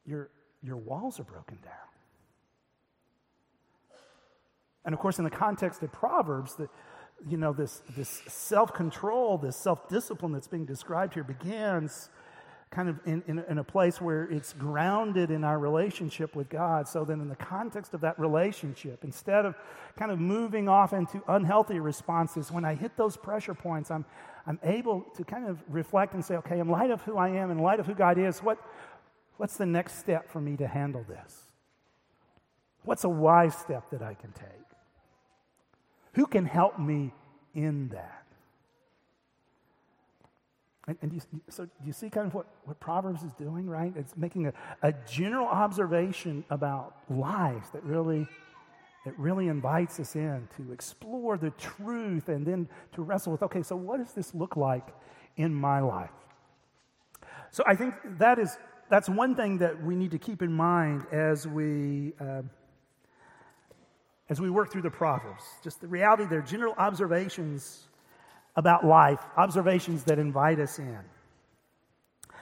Your, 0.05 0.29
your 0.61 0.77
walls 0.77 1.19
are 1.19 1.23
broken 1.23 1.57
down. 1.63 1.73
And 4.85 4.93
of 4.93 4.99
course, 4.99 5.17
in 5.17 5.23
the 5.23 5.31
context 5.31 5.81
of 5.81 5.91
Proverbs, 5.91 6.55
the, 6.55 6.69
you 7.27 7.37
know, 7.37 7.53
this, 7.53 7.81
this 7.97 8.21
self 8.27 8.73
control, 8.73 9.37
this 9.37 9.55
self 9.55 9.89
discipline 9.89 10.31
that's 10.31 10.47
being 10.47 10.65
described 10.65 11.15
here 11.15 11.23
begins 11.23 12.09
kind 12.71 12.89
of 12.89 12.99
in, 13.05 13.23
in, 13.27 13.43
in, 13.47 13.57
a 13.57 13.63
place 13.63 14.01
where 14.01 14.23
it's 14.23 14.51
grounded 14.53 15.31
in 15.31 15.43
our 15.43 15.57
relationship 15.57 16.35
with 16.35 16.49
God. 16.49 16.87
So 16.87 17.05
then, 17.05 17.21
in 17.21 17.29
the 17.29 17.35
context 17.35 17.93
of 17.93 18.01
that 18.01 18.19
relationship, 18.19 19.03
instead 19.03 19.45
of 19.45 19.55
kind 19.95 20.11
of 20.11 20.19
moving 20.19 20.67
off 20.67 20.91
into 20.91 21.21
unhealthy 21.27 21.79
responses, 21.79 22.51
when 22.51 22.65
I 22.65 22.75
hit 22.75 22.97
those 22.97 23.15
pressure 23.15 23.53
points, 23.53 23.91
I'm, 23.91 24.03
I'm 24.45 24.59
able 24.63 25.01
to 25.15 25.23
kind 25.23 25.47
of 25.47 25.63
reflect 25.69 26.15
and 26.15 26.25
say, 26.25 26.35
okay, 26.35 26.59
in 26.59 26.67
light 26.67 26.91
of 26.91 27.01
who 27.03 27.17
I 27.17 27.29
am, 27.29 27.49
in 27.49 27.59
light 27.59 27.79
of 27.79 27.85
who 27.85 27.95
God 27.95 28.17
is, 28.17 28.39
what, 28.39 28.59
what's 29.37 29.57
the 29.57 29.65
next 29.65 29.99
step 29.99 30.29
for 30.29 30.41
me 30.41 30.57
to 30.57 30.67
handle 30.67 31.05
this? 31.07 31.43
What's 32.83 33.03
a 33.03 33.09
wise 33.09 33.55
step 33.55 33.89
that 33.91 34.01
I 34.01 34.13
can 34.13 34.31
take? 34.31 34.47
Who 36.13 36.27
can 36.27 36.45
help 36.45 36.79
me 36.79 37.13
in 37.53 37.89
that? 37.89 38.25
And, 40.87 40.97
and 41.01 41.13
you, 41.13 41.21
so 41.49 41.65
do 41.65 41.71
you 41.85 41.93
see 41.93 42.09
kind 42.09 42.27
of 42.27 42.33
what, 42.33 42.45
what 42.65 42.79
Proverbs 42.79 43.23
is 43.23 43.31
doing, 43.33 43.67
right? 43.67 43.91
It's 43.95 44.15
making 44.15 44.47
a, 44.47 44.53
a 44.83 44.93
general 45.09 45.47
observation 45.47 46.45
about 46.49 46.95
life 47.09 47.71
that 47.73 47.83
really, 47.83 48.27
it 49.05 49.13
really 49.17 49.47
invites 49.47 49.99
us 49.99 50.15
in 50.15 50.47
to 50.57 50.71
explore 50.71 51.37
the 51.37 51.49
truth 51.51 52.29
and 52.29 52.45
then 52.45 52.69
to 52.93 53.01
wrestle 53.01 53.31
with, 53.31 53.41
okay, 53.43 53.63
so 53.63 53.75
what 53.75 53.97
does 53.97 54.13
this 54.13 54.35
look 54.35 54.55
like 54.55 54.87
in 55.37 55.53
my 55.53 55.79
life? 55.79 56.11
So 57.49 57.63
I 57.65 57.75
think 57.75 57.95
that 58.19 58.37
is, 58.37 58.57
that's 58.89 59.09
one 59.09 59.35
thing 59.35 59.57
that 59.59 59.83
we 59.83 59.95
need 59.95 60.11
to 60.11 60.19
keep 60.19 60.41
in 60.41 60.53
mind 60.53 61.05
as 61.11 61.47
we, 61.47 62.13
uh, 62.19 62.43
as 64.29 64.39
we 64.39 64.49
work 64.49 64.71
through 64.71 64.83
the 64.83 64.91
Proverbs. 64.91 65.43
Just 65.63 65.81
the 65.81 65.87
reality, 65.87 66.25
they're 66.25 66.41
general 66.41 66.73
observations 66.77 67.87
about 68.55 68.85
life, 68.85 69.19
observations 69.37 70.03
that 70.05 70.19
invite 70.19 70.59
us 70.59 70.79
in. 70.79 70.99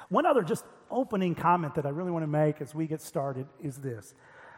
One 0.10 0.26
other 0.26 0.44
just 0.44 0.66
opening 0.92 1.34
comment 1.34 1.76
that 1.76 1.86
I 1.86 1.90
really 1.90 2.12
want 2.12 2.24
to 2.24 2.28
make 2.28 2.62
as 2.62 2.76
we 2.76 2.88
get 2.88 3.02
started 3.02 3.48
is 3.62 3.78
this. 3.78 4.14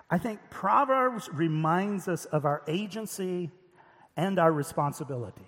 I 0.10 0.18
think 0.18 0.40
Proverbs 0.50 1.30
reminds 1.32 2.08
us 2.08 2.26
of 2.26 2.46
our 2.46 2.62
agency 2.68 3.52
and 4.18 4.38
our 4.38 4.52
responsibility. 4.52 5.48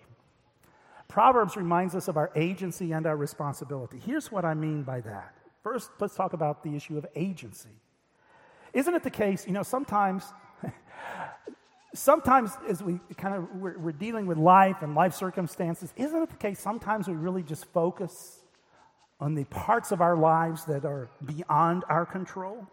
Proverbs 1.07 1.55
reminds 1.55 1.95
us 1.95 2.07
of 2.07 2.17
our 2.17 2.31
agency 2.35 2.91
and 2.91 3.05
our 3.05 3.15
responsibility. 3.15 3.99
Here's 4.03 4.31
what 4.31 4.45
I 4.45 4.53
mean 4.53 4.83
by 4.83 5.01
that. 5.01 5.33
First, 5.67 5.91
let's 5.99 6.15
talk 6.15 6.31
about 6.31 6.63
the 6.63 6.77
issue 6.77 6.97
of 6.97 7.05
agency. 7.13 7.75
Isn't 8.71 8.95
it 8.95 9.03
the 9.03 9.09
case, 9.09 9.45
you 9.45 9.51
know, 9.51 9.63
sometimes 9.63 10.23
sometimes 11.93 12.51
as 12.69 12.81
we 12.81 13.01
kind 13.17 13.35
of 13.35 13.53
we're, 13.53 13.77
we're, 13.77 13.91
dealing 13.91 14.27
with 14.27 14.37
life 14.37 14.77
and 14.81 14.95
life 14.95 15.13
circumstances 15.13 15.93
isn't 15.97 16.21
it 16.21 16.29
the 16.29 16.37
case 16.37 16.59
sometimes 16.59 17.09
we 17.09 17.15
really 17.15 17.43
just 17.43 17.65
focus 17.73 18.39
on 19.19 19.35
the 19.35 19.43
parts 19.45 19.91
of 19.91 19.99
our 19.99 20.15
lives 20.15 20.63
that 20.65 20.85
are 20.85 21.09
beyond 21.25 21.83
our 21.89 22.05
control? 22.05 22.65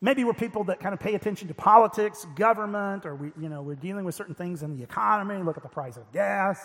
Maybe 0.00 0.22
we're 0.22 0.34
people 0.34 0.62
that 0.64 0.78
kind 0.78 0.92
of 0.92 1.00
pay 1.00 1.16
attention 1.16 1.48
to 1.48 1.54
politics 1.54 2.28
government 2.36 3.06
or 3.06 3.16
we 3.16 3.32
you 3.40 3.48
know 3.48 3.60
we're 3.60 3.74
dealing 3.74 4.04
with 4.04 4.14
certain 4.14 4.36
things 4.36 4.62
in 4.62 4.76
the 4.76 4.84
economy 4.84 5.42
look 5.42 5.56
at 5.56 5.64
the 5.64 5.68
price 5.68 5.96
of 5.96 6.12
gas. 6.12 6.60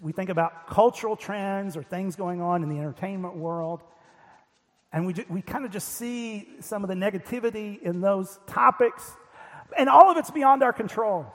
We 0.00 0.12
think 0.12 0.30
about 0.30 0.68
cultural 0.68 1.16
trends 1.16 1.76
or 1.76 1.82
things 1.82 2.14
going 2.14 2.40
on 2.40 2.62
in 2.62 2.68
the 2.68 2.78
entertainment 2.78 3.34
world 3.34 3.82
and 4.92 5.06
we, 5.06 5.14
we 5.28 5.42
kind 5.42 5.64
of 5.64 5.70
just 5.70 5.88
see 5.94 6.48
some 6.60 6.82
of 6.82 6.88
the 6.88 6.94
negativity 6.94 7.80
in 7.82 8.00
those 8.00 8.38
topics 8.46 9.12
and 9.76 9.88
all 9.88 10.10
of 10.10 10.16
it's 10.16 10.30
beyond 10.30 10.62
our 10.62 10.72
control. 10.72 11.26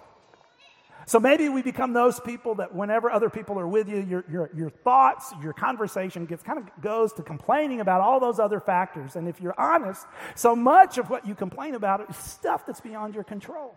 So 1.05 1.19
maybe 1.19 1.49
we 1.49 1.61
become 1.61 1.93
those 1.93 2.19
people 2.19 2.55
that 2.55 2.73
whenever 2.73 3.11
other 3.11 3.29
people 3.29 3.59
are 3.59 3.67
with 3.67 3.89
you, 3.89 4.01
your, 4.01 4.23
your, 4.31 4.49
your 4.55 4.69
thoughts, 4.69 5.33
your 5.41 5.51
conversation 5.51 6.25
gets 6.25 6.43
kind 6.43 6.59
of 6.59 6.81
goes 6.81 7.11
to 7.13 7.23
complaining 7.23 7.81
about 7.81 8.01
all 8.01 8.19
those 8.19 8.39
other 8.39 8.59
factors. 8.59 9.15
And 9.15 9.27
if 9.27 9.41
you're 9.41 9.59
honest, 9.59 10.05
so 10.35 10.55
much 10.55 10.97
of 10.97 11.09
what 11.09 11.25
you 11.25 11.35
complain 11.35 11.75
about 11.75 12.07
is 12.09 12.15
stuff 12.15 12.65
that's 12.65 12.81
beyond 12.81 13.15
your 13.15 13.23
control. 13.23 13.75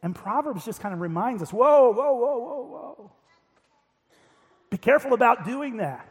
And 0.00 0.14
Proverbs 0.14 0.64
just 0.64 0.80
kind 0.80 0.94
of 0.94 1.00
reminds 1.00 1.42
us 1.42 1.52
whoa, 1.52 1.92
whoa, 1.92 2.12
whoa, 2.12 2.38
whoa, 2.38 2.62
whoa. 2.62 3.12
Be 4.70 4.78
careful 4.78 5.14
about 5.14 5.44
doing 5.44 5.78
that. 5.78 6.06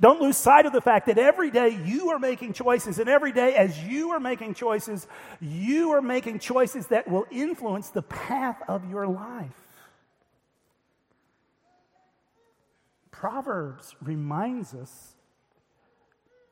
Don't 0.00 0.20
lose 0.20 0.36
sight 0.36 0.66
of 0.66 0.72
the 0.72 0.80
fact 0.80 1.06
that 1.06 1.18
every 1.18 1.50
day 1.50 1.78
you 1.84 2.10
are 2.10 2.18
making 2.18 2.52
choices, 2.52 2.98
and 2.98 3.08
every 3.08 3.32
day 3.32 3.54
as 3.54 3.78
you 3.84 4.10
are 4.10 4.20
making 4.20 4.54
choices, 4.54 5.06
you 5.40 5.92
are 5.92 6.02
making 6.02 6.40
choices 6.40 6.88
that 6.88 7.08
will 7.08 7.26
influence 7.30 7.90
the 7.90 8.02
path 8.02 8.60
of 8.66 8.90
your 8.90 9.06
life. 9.06 9.52
Proverbs 13.12 13.94
reminds 14.02 14.74
us 14.74 15.14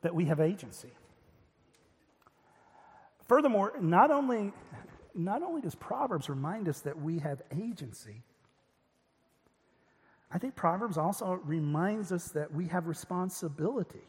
that 0.01 0.15
we 0.15 0.25
have 0.25 0.39
agency. 0.39 0.91
Furthermore, 3.27 3.73
not 3.79 4.09
only, 4.09 4.53
not 5.13 5.43
only 5.43 5.61
does 5.61 5.75
Proverbs 5.75 6.29
remind 6.29 6.69
us 6.69 6.79
that 6.81 6.99
we 6.99 7.19
have 7.19 7.41
agency, 7.51 8.23
I 10.33 10.39
think 10.39 10.55
Proverbs 10.55 10.97
also 10.97 11.39
reminds 11.45 12.11
us 12.11 12.29
that 12.29 12.51
we 12.51 12.67
have 12.67 12.87
responsibility. 12.87 14.07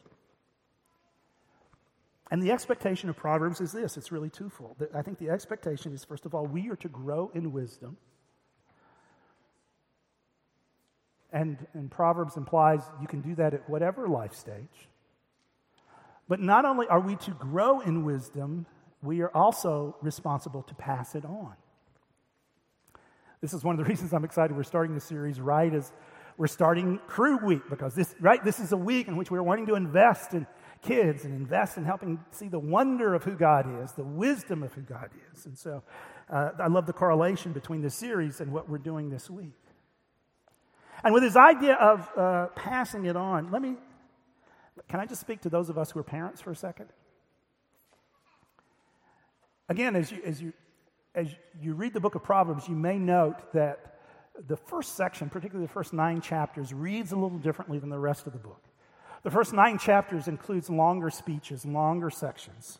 And 2.31 2.41
the 2.41 2.51
expectation 2.51 3.09
of 3.09 3.15
Proverbs 3.15 3.61
is 3.61 3.71
this 3.71 3.95
it's 3.95 4.11
really 4.11 4.31
twofold. 4.31 4.77
I 4.95 5.03
think 5.03 5.19
the 5.19 5.29
expectation 5.29 5.93
is, 5.93 6.03
first 6.03 6.25
of 6.25 6.33
all, 6.33 6.47
we 6.47 6.69
are 6.71 6.75
to 6.77 6.89
grow 6.89 7.29
in 7.35 7.51
wisdom. 7.51 7.97
And, 11.31 11.67
and 11.73 11.91
Proverbs 11.91 12.37
implies 12.37 12.81
you 12.99 13.07
can 13.07 13.21
do 13.21 13.35
that 13.35 13.53
at 13.53 13.69
whatever 13.69 14.07
life 14.07 14.33
stage. 14.33 14.89
But 16.27 16.39
not 16.39 16.65
only 16.65 16.87
are 16.87 16.99
we 16.99 17.17
to 17.17 17.31
grow 17.31 17.81
in 17.81 18.03
wisdom, 18.03 18.65
we 19.03 19.21
are 19.21 19.29
also 19.35 19.95
responsible 20.01 20.63
to 20.63 20.73
pass 20.73 21.13
it 21.13 21.23
on. 21.23 21.53
This 23.41 23.53
is 23.53 23.63
one 23.63 23.77
of 23.77 23.85
the 23.85 23.89
reasons 23.89 24.11
I'm 24.11 24.25
excited 24.25 24.57
we're 24.57 24.63
starting 24.63 24.95
this 24.95 25.03
series 25.03 25.39
right 25.39 25.71
as 25.71 25.91
we're 26.37 26.47
starting 26.47 26.99
Cru 27.07 27.37
Week 27.37 27.61
because 27.69 27.95
this, 27.95 28.13
right, 28.19 28.43
this 28.43 28.59
is 28.59 28.71
a 28.71 28.77
week 28.77 29.07
in 29.07 29.15
which 29.15 29.31
we're 29.31 29.43
wanting 29.43 29.67
to 29.67 29.75
invest 29.75 30.33
in 30.33 30.45
kids 30.81 31.25
and 31.25 31.33
invest 31.33 31.77
in 31.77 31.85
helping 31.85 32.19
see 32.31 32.47
the 32.47 32.59
wonder 32.59 33.13
of 33.13 33.23
who 33.23 33.35
God 33.35 33.83
is, 33.83 33.93
the 33.93 34.03
wisdom 34.03 34.61
of 34.61 34.73
who 34.73 34.81
God 34.81 35.09
is. 35.33 35.45
And 35.45 35.57
so 35.57 35.81
uh, 36.29 36.51
I 36.59 36.67
love 36.67 36.85
the 36.85 36.93
correlation 36.93 37.53
between 37.53 37.81
the 37.81 37.89
series 37.89 38.41
and 38.41 38.51
what 38.51 38.69
we're 38.69 38.77
doing 38.77 39.09
this 39.09 39.29
week. 39.29 39.53
And 41.03 41.13
with 41.13 41.23
this 41.23 41.35
idea 41.35 41.75
of 41.75 42.09
uh, 42.17 42.47
passing 42.55 43.05
it 43.05 43.15
on, 43.15 43.51
let 43.51 43.61
me, 43.61 43.75
can 44.87 44.99
I 44.99 45.05
just 45.05 45.21
speak 45.21 45.41
to 45.41 45.49
those 45.49 45.69
of 45.69 45.77
us 45.77 45.91
who 45.91 45.99
are 45.99 46.03
parents 46.03 46.41
for 46.41 46.51
a 46.51 46.55
second? 46.55 46.87
Again, 49.69 49.95
as 49.95 50.11
you, 50.11 50.21
as 50.23 50.41
you, 50.41 50.53
as 51.13 51.27
you 51.59 51.73
read 51.73 51.93
the 51.93 51.99
book 51.99 52.15
of 52.15 52.23
Proverbs, 52.23 52.67
you 52.67 52.75
may 52.75 52.97
note 52.97 53.53
that 53.53 53.94
the 54.47 54.57
first 54.57 54.95
section, 54.95 55.29
particularly 55.29 55.67
the 55.67 55.73
first 55.73 55.93
nine 55.93 56.21
chapters, 56.21 56.73
reads 56.73 57.11
a 57.11 57.15
little 57.15 57.37
differently 57.37 57.79
than 57.79 57.89
the 57.89 57.99
rest 57.99 58.27
of 58.27 58.33
the 58.33 58.39
book. 58.39 58.61
The 59.23 59.31
first 59.31 59.53
nine 59.53 59.77
chapters 59.77 60.27
includes 60.27 60.69
longer 60.69 61.09
speeches, 61.09 61.65
longer 61.65 62.09
sections. 62.09 62.79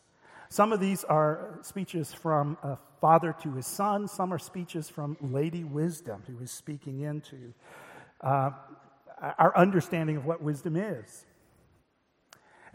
Some 0.49 0.71
of 0.71 0.79
these 0.79 1.03
are 1.03 1.57
speeches 1.63 2.13
from 2.13 2.57
a 2.61 2.77
father 3.01 3.35
to 3.41 3.53
his 3.53 3.65
son. 3.65 4.07
Some 4.07 4.33
are 4.33 4.37
speeches 4.37 4.89
from 4.89 5.17
Lady 5.21 5.63
Wisdom, 5.63 6.23
who 6.27 6.41
is 6.43 6.51
speaking 6.51 7.01
into 7.01 7.53
uh, 8.21 8.51
our 9.21 9.57
understanding 9.57 10.17
of 10.17 10.25
what 10.25 10.41
wisdom 10.41 10.75
is. 10.75 11.25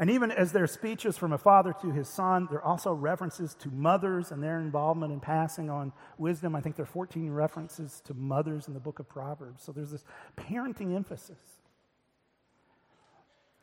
And 0.00 0.08
even 0.08 0.30
as 0.30 0.52
there 0.52 0.64
are 0.64 0.66
speeches 0.66 1.18
from 1.18 1.34
a 1.34 1.38
father 1.38 1.74
to 1.82 1.90
his 1.90 2.08
son, 2.08 2.48
there 2.50 2.58
are 2.60 2.64
also 2.64 2.90
references 2.90 3.54
to 3.56 3.68
mothers 3.68 4.32
and 4.32 4.42
their 4.42 4.58
involvement 4.58 5.12
in 5.12 5.20
passing 5.20 5.68
on 5.68 5.92
wisdom. 6.16 6.56
I 6.56 6.62
think 6.62 6.76
there 6.76 6.84
are 6.84 6.86
14 6.86 7.30
references 7.30 8.00
to 8.06 8.14
mothers 8.14 8.66
in 8.66 8.72
the 8.72 8.80
book 8.80 8.98
of 8.98 9.10
Proverbs. 9.10 9.62
So 9.62 9.72
there's 9.72 9.90
this 9.90 10.04
parenting 10.38 10.96
emphasis. 10.96 11.36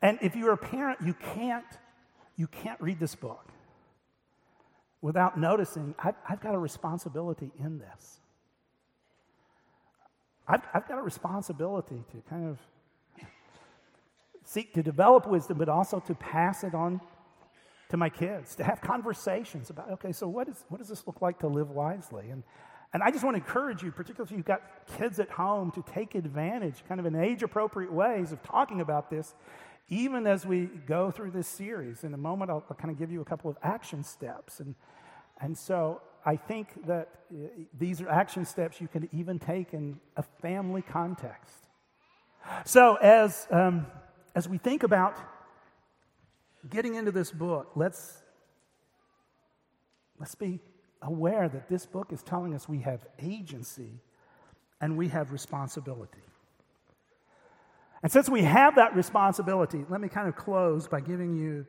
And 0.00 0.20
if 0.22 0.36
you're 0.36 0.52
a 0.52 0.56
parent, 0.56 1.00
you 1.04 1.12
can't, 1.34 1.64
you 2.36 2.46
can't 2.46 2.80
read 2.80 3.00
this 3.00 3.16
book 3.16 3.48
without 5.00 5.40
noticing 5.40 5.96
I've, 5.98 6.14
I've 6.28 6.40
got 6.40 6.54
a 6.54 6.58
responsibility 6.58 7.50
in 7.58 7.80
this. 7.80 8.20
I've, 10.46 10.62
I've 10.72 10.86
got 10.86 10.98
a 10.98 11.02
responsibility 11.02 12.04
to 12.12 12.22
kind 12.30 12.48
of 12.48 12.58
seek 14.48 14.72
to 14.72 14.82
develop 14.82 15.26
wisdom, 15.26 15.58
but 15.58 15.68
also 15.68 16.00
to 16.00 16.14
pass 16.14 16.64
it 16.64 16.74
on 16.74 17.02
to 17.90 17.98
my 17.98 18.08
kids, 18.08 18.54
to 18.56 18.64
have 18.64 18.80
conversations 18.80 19.68
about, 19.68 19.90
okay, 19.90 20.10
so 20.10 20.26
what, 20.26 20.48
is, 20.48 20.64
what 20.68 20.78
does 20.78 20.88
this 20.88 21.06
look 21.06 21.20
like 21.20 21.38
to 21.40 21.46
live 21.46 21.70
wisely? 21.70 22.30
And, 22.30 22.42
and 22.94 23.02
I 23.02 23.10
just 23.10 23.24
want 23.24 23.36
to 23.36 23.42
encourage 23.42 23.82
you, 23.82 23.92
particularly 23.92 24.30
if 24.30 24.36
you've 24.36 24.46
got 24.46 24.62
kids 24.96 25.20
at 25.20 25.28
home, 25.28 25.70
to 25.72 25.84
take 25.92 26.14
advantage, 26.14 26.82
kind 26.88 26.98
of 26.98 27.04
in 27.04 27.14
age 27.14 27.42
appropriate 27.42 27.92
ways, 27.92 28.32
of 28.32 28.42
talking 28.42 28.80
about 28.80 29.10
this, 29.10 29.34
even 29.90 30.26
as 30.26 30.46
we 30.46 30.70
go 30.86 31.10
through 31.10 31.32
this 31.32 31.46
series. 31.46 32.02
In 32.02 32.14
a 32.14 32.18
moment, 32.18 32.50
I'll, 32.50 32.64
I'll 32.70 32.76
kind 32.76 32.90
of 32.90 32.98
give 32.98 33.12
you 33.12 33.20
a 33.20 33.26
couple 33.26 33.50
of 33.50 33.58
action 33.62 34.02
steps. 34.02 34.60
And, 34.60 34.74
and 35.42 35.56
so 35.56 36.00
I 36.24 36.36
think 36.36 36.86
that 36.86 37.08
uh, 37.30 37.48
these 37.78 38.00
are 38.00 38.08
action 38.08 38.46
steps 38.46 38.80
you 38.80 38.88
can 38.88 39.10
even 39.12 39.38
take 39.38 39.74
in 39.74 40.00
a 40.16 40.22
family 40.22 40.80
context. 40.80 41.66
So, 42.64 42.94
as, 42.94 43.46
um, 43.50 43.86
as 44.38 44.48
we 44.48 44.56
think 44.56 44.84
about 44.84 45.18
getting 46.70 46.94
into 46.94 47.10
this 47.10 47.32
book, 47.32 47.72
let's, 47.74 48.22
let's 50.20 50.36
be 50.36 50.60
aware 51.02 51.48
that 51.48 51.68
this 51.68 51.84
book 51.86 52.12
is 52.12 52.22
telling 52.22 52.54
us 52.54 52.68
we 52.68 52.78
have 52.78 53.04
agency 53.20 53.90
and 54.80 54.96
we 54.96 55.08
have 55.08 55.32
responsibility. 55.32 56.22
And 58.04 58.12
since 58.12 58.28
we 58.28 58.44
have 58.44 58.76
that 58.76 58.94
responsibility, 58.94 59.84
let 59.88 60.00
me 60.00 60.08
kind 60.08 60.28
of 60.28 60.36
close 60.36 60.86
by 60.86 61.00
giving 61.00 61.34
you 61.34 61.66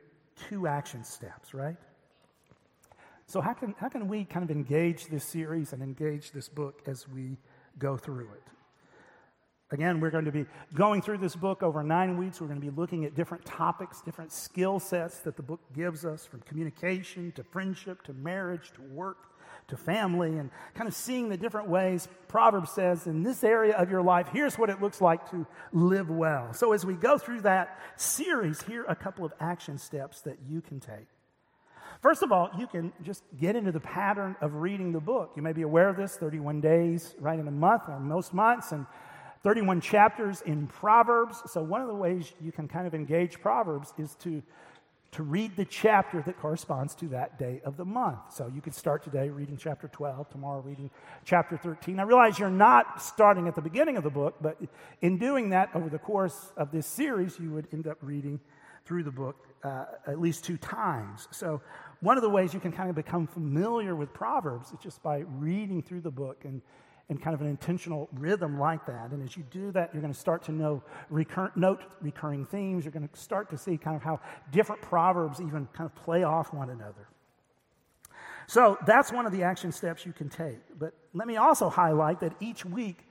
two 0.48 0.68
action 0.68 1.02
steps, 1.02 1.52
right? 1.52 1.76
So, 3.26 3.40
how 3.40 3.52
can, 3.52 3.74
how 3.78 3.88
can 3.88 4.06
we 4.06 4.24
kind 4.24 4.48
of 4.48 4.50
engage 4.52 5.06
this 5.06 5.24
series 5.24 5.72
and 5.72 5.82
engage 5.82 6.30
this 6.30 6.48
book 6.48 6.82
as 6.86 7.08
we 7.08 7.36
go 7.80 7.96
through 7.96 8.28
it? 8.30 8.42
Again, 9.72 10.00
we're 10.00 10.10
going 10.10 10.24
to 10.24 10.32
be 10.32 10.46
going 10.74 11.00
through 11.00 11.18
this 11.18 11.36
book 11.36 11.62
over 11.62 11.82
nine 11.84 12.18
weeks. 12.18 12.40
We're 12.40 12.48
going 12.48 12.60
to 12.60 12.66
be 12.66 12.74
looking 12.76 13.04
at 13.04 13.14
different 13.14 13.44
topics, 13.44 14.00
different 14.00 14.32
skill 14.32 14.80
sets 14.80 15.20
that 15.20 15.36
the 15.36 15.42
book 15.42 15.60
gives 15.74 16.04
us 16.04 16.26
from 16.26 16.40
communication 16.40 17.30
to 17.32 17.44
friendship 17.44 18.02
to 18.04 18.12
marriage 18.14 18.72
to 18.74 18.82
work 18.82 19.30
to 19.68 19.76
family 19.76 20.38
and 20.38 20.50
kind 20.74 20.88
of 20.88 20.94
seeing 20.94 21.28
the 21.28 21.36
different 21.36 21.68
ways 21.68 22.08
Proverbs 22.26 22.70
says 22.70 23.06
in 23.06 23.22
this 23.22 23.44
area 23.44 23.76
of 23.76 23.90
your 23.90 24.02
life, 24.02 24.28
here's 24.32 24.58
what 24.58 24.70
it 24.70 24.82
looks 24.82 25.00
like 25.00 25.30
to 25.30 25.46
live 25.72 26.10
well. 26.10 26.52
So 26.52 26.72
as 26.72 26.84
we 26.84 26.94
go 26.94 27.16
through 27.18 27.42
that 27.42 27.78
series, 27.96 28.62
here 28.62 28.82
are 28.82 28.90
a 28.90 28.96
couple 28.96 29.24
of 29.24 29.32
action 29.38 29.78
steps 29.78 30.22
that 30.22 30.38
you 30.48 30.60
can 30.60 30.80
take. 30.80 31.06
First 32.02 32.22
of 32.22 32.32
all, 32.32 32.50
you 32.58 32.66
can 32.66 32.92
just 33.02 33.22
get 33.38 33.56
into 33.56 33.72
the 33.72 33.80
pattern 33.80 34.34
of 34.40 34.54
reading 34.54 34.90
the 34.90 35.00
book. 35.00 35.32
You 35.36 35.42
may 35.42 35.52
be 35.52 35.62
aware 35.62 35.88
of 35.88 35.96
this 35.96 36.16
31 36.16 36.60
days, 36.60 37.14
right, 37.20 37.38
in 37.38 37.46
a 37.46 37.52
month 37.52 37.82
or 37.88 38.00
most 38.00 38.32
months. 38.32 38.72
And 38.72 38.86
31 39.42 39.80
chapters 39.80 40.42
in 40.42 40.66
Proverbs. 40.66 41.42
So, 41.46 41.62
one 41.62 41.80
of 41.80 41.88
the 41.88 41.94
ways 41.94 42.32
you 42.40 42.52
can 42.52 42.68
kind 42.68 42.86
of 42.86 42.94
engage 42.94 43.40
Proverbs 43.40 43.94
is 43.96 44.14
to, 44.16 44.42
to 45.12 45.22
read 45.22 45.56
the 45.56 45.64
chapter 45.64 46.22
that 46.22 46.38
corresponds 46.38 46.94
to 46.96 47.06
that 47.08 47.38
day 47.38 47.62
of 47.64 47.76
the 47.76 47.84
month. 47.84 48.18
So, 48.34 48.50
you 48.54 48.60
could 48.60 48.74
start 48.74 49.02
today 49.02 49.30
reading 49.30 49.56
chapter 49.56 49.88
12, 49.88 50.28
tomorrow 50.28 50.60
reading 50.60 50.90
chapter 51.24 51.56
13. 51.56 51.98
I 51.98 52.02
realize 52.02 52.38
you're 52.38 52.50
not 52.50 53.02
starting 53.02 53.48
at 53.48 53.54
the 53.54 53.62
beginning 53.62 53.96
of 53.96 54.04
the 54.04 54.10
book, 54.10 54.36
but 54.42 54.58
in 55.00 55.16
doing 55.16 55.50
that 55.50 55.70
over 55.74 55.88
the 55.88 55.98
course 55.98 56.52
of 56.56 56.70
this 56.70 56.86
series, 56.86 57.38
you 57.38 57.50
would 57.52 57.66
end 57.72 57.86
up 57.86 57.96
reading 58.02 58.40
through 58.84 59.04
the 59.04 59.10
book 59.10 59.36
uh, 59.62 59.84
at 60.06 60.20
least 60.20 60.44
two 60.44 60.58
times. 60.58 61.28
So, 61.30 61.62
one 62.00 62.16
of 62.16 62.22
the 62.22 62.30
ways 62.30 62.52
you 62.52 62.60
can 62.60 62.72
kind 62.72 62.90
of 62.90 62.96
become 62.96 63.26
familiar 63.26 63.94
with 63.94 64.12
Proverbs 64.12 64.70
is 64.72 64.78
just 64.82 65.02
by 65.02 65.18
reading 65.18 65.82
through 65.82 66.00
the 66.00 66.10
book 66.10 66.44
and 66.44 66.60
in 67.10 67.18
kind 67.18 67.34
of 67.34 67.40
an 67.40 67.48
intentional 67.48 68.08
rhythm 68.14 68.58
like 68.58 68.86
that. 68.86 69.10
And 69.10 69.22
as 69.22 69.36
you 69.36 69.42
do 69.50 69.72
that, 69.72 69.90
you're 69.92 70.00
going 70.00 70.14
to 70.14 70.18
start 70.18 70.44
to 70.44 70.52
know 70.52 70.82
recur- 71.10 71.52
note 71.56 71.82
recurring 72.00 72.46
themes. 72.46 72.84
You're 72.84 72.92
going 72.92 73.06
to 73.06 73.18
start 73.18 73.50
to 73.50 73.58
see 73.58 73.76
kind 73.76 73.96
of 73.96 74.02
how 74.02 74.20
different 74.52 74.80
proverbs 74.80 75.40
even 75.40 75.68
kind 75.74 75.90
of 75.90 75.94
play 75.96 76.22
off 76.22 76.54
one 76.54 76.70
another. 76.70 77.08
So 78.46 78.78
that's 78.86 79.12
one 79.12 79.26
of 79.26 79.32
the 79.32 79.42
action 79.42 79.72
steps 79.72 80.06
you 80.06 80.12
can 80.12 80.28
take. 80.28 80.58
But 80.78 80.94
let 81.12 81.26
me 81.28 81.36
also 81.36 81.68
highlight 81.68 82.20
that 82.20 82.32
each 82.40 82.64
week 82.64 83.06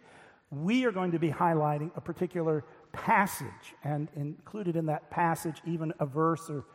we 0.49 0.85
are 0.85 0.91
going 0.91 1.11
to 1.11 1.19
be 1.19 1.29
highlighting 1.29 1.91
a 1.95 2.01
particular 2.01 2.63
passage, 2.91 3.75
and 3.83 4.07
included 4.15 4.75
in 4.75 4.87
that 4.87 5.11
passage, 5.11 5.61
even 5.65 5.93
a 5.99 6.05
verse 6.05 6.49
or 6.49 6.65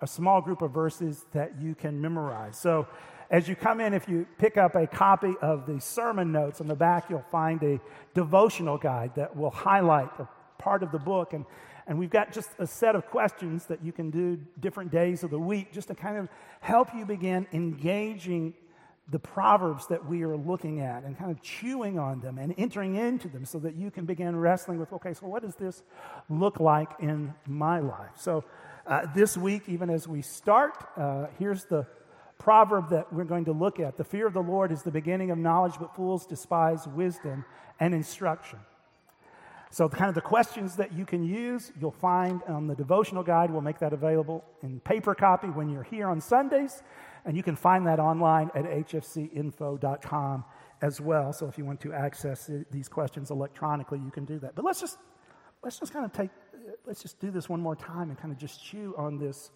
a 0.00 0.06
small 0.06 0.40
group 0.40 0.62
of 0.62 0.72
verses 0.72 1.26
that 1.32 1.60
you 1.60 1.74
can 1.74 2.00
memorize. 2.00 2.58
So 2.58 2.88
as 3.30 3.48
you 3.48 3.54
come 3.54 3.80
in, 3.80 3.94
if 3.94 4.08
you 4.08 4.26
pick 4.38 4.56
up 4.56 4.74
a 4.74 4.88
copy 4.88 5.34
of 5.40 5.64
the 5.64 5.80
sermon 5.80 6.32
notes 6.32 6.60
on 6.60 6.66
the 6.66 6.74
back, 6.74 7.08
you'll 7.08 7.24
find 7.30 7.62
a 7.62 7.80
devotional 8.12 8.76
guide 8.76 9.12
that 9.14 9.36
will 9.36 9.50
highlight 9.50 10.08
a 10.18 10.28
part 10.58 10.82
of 10.82 10.90
the 10.90 10.98
book. 10.98 11.32
And, 11.32 11.46
and 11.86 11.96
we've 11.96 12.10
got 12.10 12.32
just 12.32 12.50
a 12.58 12.66
set 12.66 12.96
of 12.96 13.06
questions 13.06 13.66
that 13.66 13.84
you 13.84 13.92
can 13.92 14.10
do 14.10 14.40
different 14.58 14.90
days 14.90 15.22
of 15.22 15.30
the 15.30 15.38
week 15.38 15.72
just 15.72 15.88
to 15.88 15.94
kind 15.94 16.18
of 16.18 16.28
help 16.60 16.88
you 16.92 17.06
begin 17.06 17.46
engaging 17.52 18.54
the 19.08 19.18
proverbs 19.18 19.86
that 19.88 20.06
we 20.06 20.22
are 20.22 20.36
looking 20.36 20.80
at 20.80 21.04
and 21.04 21.16
kind 21.16 21.30
of 21.30 21.40
chewing 21.42 21.98
on 21.98 22.20
them 22.20 22.38
and 22.38 22.54
entering 22.58 22.96
into 22.96 23.28
them 23.28 23.44
so 23.44 23.58
that 23.58 23.74
you 23.74 23.90
can 23.90 24.04
begin 24.04 24.36
wrestling 24.36 24.78
with 24.78 24.92
okay 24.92 25.12
so 25.12 25.26
what 25.26 25.42
does 25.42 25.56
this 25.56 25.82
look 26.28 26.60
like 26.60 26.88
in 27.00 27.34
my 27.44 27.80
life 27.80 28.12
so 28.14 28.44
uh, 28.86 29.04
this 29.12 29.36
week 29.36 29.62
even 29.66 29.90
as 29.90 30.06
we 30.06 30.22
start 30.22 30.76
uh, 30.96 31.26
here's 31.40 31.64
the 31.64 31.84
proverb 32.40 32.90
that 32.90 33.12
we're 33.12 33.24
going 33.24 33.44
to 33.44 33.52
look 33.52 33.78
at. 33.78 33.96
The 33.96 34.04
fear 34.04 34.26
of 34.26 34.32
the 34.32 34.42
Lord 34.42 34.72
is 34.72 34.82
the 34.82 34.90
beginning 34.90 35.30
of 35.30 35.38
knowledge, 35.38 35.74
but 35.78 35.94
fools 35.94 36.26
despise 36.26 36.88
wisdom 36.88 37.44
and 37.78 37.94
instruction. 37.94 38.58
So, 39.72 39.88
kind 39.88 40.08
of 40.08 40.16
the 40.16 40.20
questions 40.20 40.74
that 40.76 40.92
you 40.92 41.06
can 41.06 41.22
use, 41.22 41.70
you'll 41.80 41.92
find 41.92 42.42
on 42.48 42.66
the 42.66 42.74
devotional 42.74 43.22
guide. 43.22 43.52
We'll 43.52 43.60
make 43.60 43.78
that 43.78 43.92
available 43.92 44.44
in 44.64 44.80
paper 44.80 45.14
copy 45.14 45.46
when 45.46 45.68
you're 45.68 45.84
here 45.84 46.08
on 46.08 46.20
Sundays. 46.20 46.82
And 47.24 47.36
you 47.36 47.44
can 47.44 47.54
find 47.54 47.86
that 47.86 48.00
online 48.00 48.50
at 48.54 48.64
hfcinfo.com 48.64 50.44
as 50.82 51.00
well. 51.00 51.32
So, 51.32 51.46
if 51.46 51.56
you 51.56 51.64
want 51.64 51.80
to 51.82 51.92
access 51.92 52.50
these 52.72 52.88
questions 52.88 53.30
electronically, 53.30 54.00
you 54.00 54.10
can 54.10 54.24
do 54.24 54.40
that. 54.40 54.56
But 54.56 54.64
let's 54.64 54.80
just, 54.80 54.98
let's 55.62 55.78
just 55.78 55.92
kind 55.92 56.04
of 56.04 56.12
take, 56.12 56.30
let's 56.84 57.00
just 57.00 57.20
do 57.20 57.30
this 57.30 57.48
one 57.48 57.60
more 57.60 57.76
time 57.76 58.08
and 58.08 58.18
kind 58.18 58.32
of 58.32 58.38
just 58.38 58.64
chew 58.64 58.92
on 58.98 59.18
this 59.18 59.52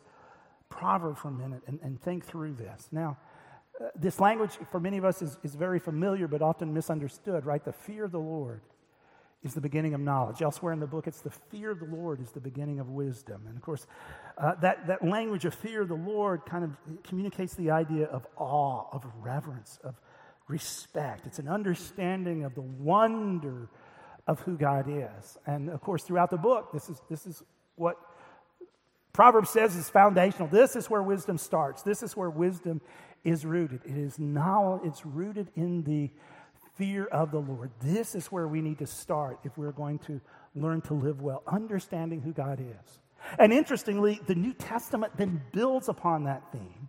proverb 0.79 1.17
for 1.17 1.29
a 1.29 1.33
minute 1.33 1.63
and, 1.67 1.79
and 1.83 2.01
think 2.01 2.25
through 2.25 2.55
this. 2.55 2.89
Now, 2.93 3.17
uh, 3.81 3.87
this 3.97 4.21
language 4.21 4.53
for 4.71 4.81
many 4.81 4.99
of 4.99 5.05
us 5.05 5.23
is, 5.23 5.39
is 5.43 5.55
very 5.55 5.79
familiar 5.79 6.29
but 6.29 6.43
often 6.43 6.73
misunderstood, 6.73 7.45
right? 7.45 7.65
The 7.65 7.73
fear 7.73 8.05
of 8.05 8.13
the 8.13 8.19
Lord 8.19 8.61
is 9.43 9.53
the 9.53 9.61
beginning 9.61 9.95
of 9.95 10.01
knowledge. 10.01 10.41
Elsewhere 10.43 10.73
in 10.73 10.81
the 10.81 10.87
book, 10.87 11.07
it's 11.07 11.21
the 11.21 11.31
fear 11.31 11.71
of 11.71 11.79
the 11.79 11.85
Lord 11.85 12.21
is 12.21 12.31
the 12.31 12.41
beginning 12.41 12.81
of 12.81 12.89
wisdom. 12.89 13.43
And 13.47 13.57
of 13.57 13.63
course, 13.63 13.87
uh, 14.39 14.55
that, 14.57 14.87
that 14.87 15.05
language 15.05 15.45
of 15.45 15.55
fear 15.55 15.83
of 15.83 15.89
the 15.89 15.95
Lord 15.95 16.47
kind 16.47 16.65
of 16.65 17.03
communicates 17.03 17.55
the 17.55 17.71
idea 17.71 18.07
of 18.07 18.27
awe, 18.37 18.87
of 18.93 19.05
reverence, 19.21 19.79
of 19.85 20.01
respect. 20.49 21.27
It's 21.27 21.39
an 21.39 21.49
understanding 21.49 22.45
of 22.45 22.55
the 22.55 22.63
wonder 22.63 23.69
of 24.27 24.41
who 24.41 24.57
God 24.57 24.87
is. 24.89 25.39
And 25.47 25.69
of 25.69 25.81
course, 25.83 26.05
throughout 26.05 26.31
the 26.31 26.39
book, 26.39 26.73
this 26.73 26.89
is, 26.89 27.03
this 27.11 27.27
is 27.27 27.43
what 27.77 27.97
Proverbs 29.15 29.51
says 29.51 29.77
is 29.77 29.89
foundational. 29.89 30.49
This 30.49 30.75
is 30.75 30.91
where 30.91 31.03
wisdom 31.03 31.39
starts. 31.39 31.83
This 31.83 32.03
is 32.03 32.17
where 32.17 32.29
wisdom 32.29 32.81
is 33.23 33.47
rooted. 33.47 33.81
It 33.85 33.97
is 33.97 34.19
now 34.19 34.81
it's 34.85 35.07
rooted 35.07 35.51
in 35.55 35.85
the 35.85 36.11
fear 36.77 37.07
of 37.07 37.31
the 37.31 37.39
Lord. 37.39 37.71
This 37.81 38.17
is 38.17 38.27
where 38.27 38.49
we 38.49 38.61
need 38.61 38.79
to 38.81 38.87
start 38.89 39.39
if 39.45 39.57
we're 39.57 39.71
going 39.71 40.01
to 40.01 40.21
learn 40.57 40.81
to 40.83 40.95
live 40.95 41.23
well, 41.23 41.45
understanding 41.47 42.21
who 42.23 42.33
God 42.33 42.59
is. 42.61 42.99
And 43.39 43.53
interestingly, 43.53 44.21
the 44.27 44.35
New 44.35 44.53
Testament 44.53 45.17
then 45.17 45.41
builds 45.53 45.89
upon 45.89 46.25
that 46.25 46.43
theme. 46.51 46.89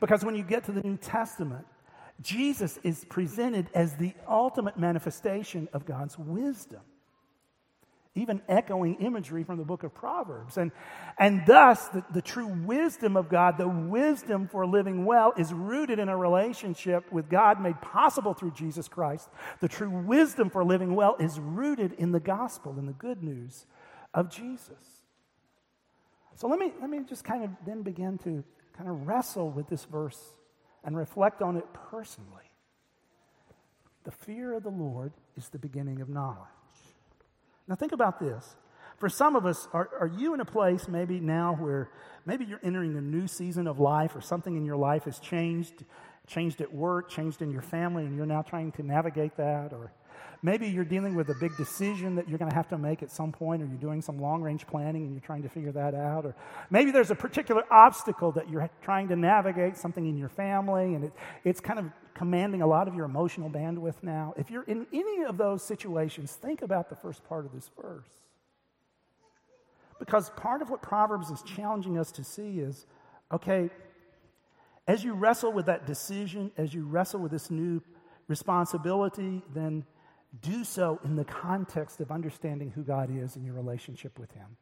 Because 0.00 0.24
when 0.24 0.34
you 0.34 0.42
get 0.42 0.64
to 0.64 0.72
the 0.72 0.82
New 0.82 0.96
Testament, 0.96 1.64
Jesus 2.20 2.80
is 2.82 3.04
presented 3.04 3.70
as 3.74 3.94
the 3.94 4.12
ultimate 4.28 4.76
manifestation 4.76 5.68
of 5.72 5.86
God's 5.86 6.18
wisdom 6.18 6.80
even 8.16 8.42
echoing 8.48 8.96
imagery 8.96 9.44
from 9.44 9.56
the 9.56 9.64
book 9.64 9.84
of 9.84 9.94
Proverbs. 9.94 10.56
And, 10.56 10.72
and 11.16 11.42
thus, 11.46 11.86
the, 11.88 12.04
the 12.12 12.22
true 12.22 12.48
wisdom 12.48 13.16
of 13.16 13.28
God, 13.28 13.56
the 13.56 13.68
wisdom 13.68 14.48
for 14.48 14.66
living 14.66 15.04
well, 15.04 15.32
is 15.38 15.52
rooted 15.52 16.00
in 16.00 16.08
a 16.08 16.16
relationship 16.16 17.10
with 17.12 17.30
God 17.30 17.60
made 17.60 17.80
possible 17.80 18.34
through 18.34 18.50
Jesus 18.50 18.88
Christ. 18.88 19.28
The 19.60 19.68
true 19.68 19.90
wisdom 19.90 20.50
for 20.50 20.64
living 20.64 20.96
well 20.96 21.16
is 21.20 21.38
rooted 21.38 21.92
in 21.92 22.10
the 22.10 22.20
gospel, 22.20 22.76
in 22.78 22.86
the 22.86 22.92
good 22.92 23.22
news 23.22 23.66
of 24.12 24.28
Jesus. 24.28 25.02
So 26.34 26.48
let 26.48 26.58
me, 26.58 26.72
let 26.80 26.90
me 26.90 27.00
just 27.08 27.22
kind 27.22 27.44
of 27.44 27.50
then 27.64 27.82
begin 27.82 28.18
to 28.18 28.42
kind 28.76 28.90
of 28.90 29.06
wrestle 29.06 29.50
with 29.50 29.68
this 29.68 29.84
verse 29.84 30.18
and 30.82 30.96
reflect 30.96 31.42
on 31.42 31.56
it 31.56 31.66
personally. 31.90 32.50
The 34.04 34.10
fear 34.10 34.54
of 34.54 34.64
the 34.64 34.70
Lord 34.70 35.12
is 35.36 35.48
the 35.50 35.58
beginning 35.58 36.00
of 36.00 36.08
knowledge. 36.08 36.48
Now, 37.68 37.74
think 37.74 37.92
about 37.92 38.18
this. 38.18 38.56
For 38.98 39.08
some 39.08 39.34
of 39.34 39.46
us, 39.46 39.66
are, 39.72 39.88
are 39.98 40.06
you 40.06 40.34
in 40.34 40.40
a 40.40 40.44
place 40.44 40.86
maybe 40.86 41.20
now 41.20 41.54
where 41.54 41.90
maybe 42.26 42.44
you're 42.44 42.60
entering 42.62 42.96
a 42.96 43.00
new 43.00 43.26
season 43.26 43.66
of 43.66 43.80
life 43.80 44.14
or 44.14 44.20
something 44.20 44.56
in 44.56 44.64
your 44.66 44.76
life 44.76 45.04
has 45.04 45.18
changed, 45.18 45.84
changed 46.26 46.60
at 46.60 46.72
work, 46.72 47.08
changed 47.08 47.40
in 47.40 47.50
your 47.50 47.62
family, 47.62 48.04
and 48.04 48.14
you're 48.14 48.26
now 48.26 48.42
trying 48.42 48.72
to 48.72 48.82
navigate 48.82 49.36
that? 49.36 49.72
Or 49.72 49.92
maybe 50.42 50.68
you're 50.68 50.84
dealing 50.84 51.14
with 51.14 51.28
a 51.28 51.34
big 51.34 51.56
decision 51.56 52.14
that 52.16 52.28
you're 52.28 52.38
going 52.38 52.50
to 52.50 52.54
have 52.54 52.68
to 52.68 52.78
make 52.78 53.02
at 53.02 53.10
some 53.10 53.32
point, 53.32 53.62
or 53.62 53.66
you're 53.66 53.76
doing 53.76 54.00
some 54.00 54.18
long 54.18 54.42
range 54.42 54.66
planning 54.66 55.04
and 55.04 55.12
you're 55.12 55.20
trying 55.20 55.42
to 55.42 55.48
figure 55.48 55.72
that 55.72 55.94
out. 55.94 56.24
Or 56.24 56.34
maybe 56.70 56.90
there's 56.90 57.10
a 57.10 57.14
particular 57.14 57.64
obstacle 57.70 58.32
that 58.32 58.48
you're 58.48 58.68
trying 58.82 59.08
to 59.08 59.16
navigate, 59.16 59.76
something 59.76 60.06
in 60.06 60.16
your 60.16 60.28
family, 60.28 60.94
and 60.94 61.04
it, 61.04 61.12
it's 61.44 61.60
kind 61.60 61.78
of 61.78 61.86
commanding 62.14 62.62
a 62.62 62.66
lot 62.66 62.88
of 62.88 62.94
your 62.94 63.04
emotional 63.04 63.50
bandwidth 63.50 64.02
now. 64.02 64.34
If 64.36 64.50
you're 64.50 64.64
in 64.64 64.86
any 64.92 65.22
of 65.24 65.36
those 65.36 65.62
situations, 65.62 66.32
think 66.32 66.62
about 66.62 66.88
the 66.88 66.96
first 66.96 67.24
part 67.28 67.44
of 67.44 67.52
this 67.52 67.70
verse. 67.80 68.08
Because 69.98 70.30
part 70.30 70.62
of 70.62 70.70
what 70.70 70.80
Proverbs 70.80 71.30
is 71.30 71.42
challenging 71.42 71.98
us 71.98 72.10
to 72.12 72.24
see 72.24 72.58
is 72.58 72.86
okay, 73.32 73.70
as 74.88 75.04
you 75.04 75.12
wrestle 75.12 75.52
with 75.52 75.66
that 75.66 75.86
decision, 75.86 76.50
as 76.56 76.74
you 76.74 76.84
wrestle 76.84 77.20
with 77.20 77.30
this 77.30 77.50
new 77.50 77.80
responsibility, 78.26 79.42
then 79.54 79.84
do 80.40 80.64
so 80.64 81.00
in 81.04 81.16
the 81.16 81.24
context 81.24 82.00
of 82.00 82.10
understanding 82.10 82.70
who 82.70 82.82
God 82.82 83.10
is 83.10 83.36
and 83.36 83.44
your 83.44 83.54
relationship 83.54 84.18
with 84.18 84.30
Him. 84.32 84.56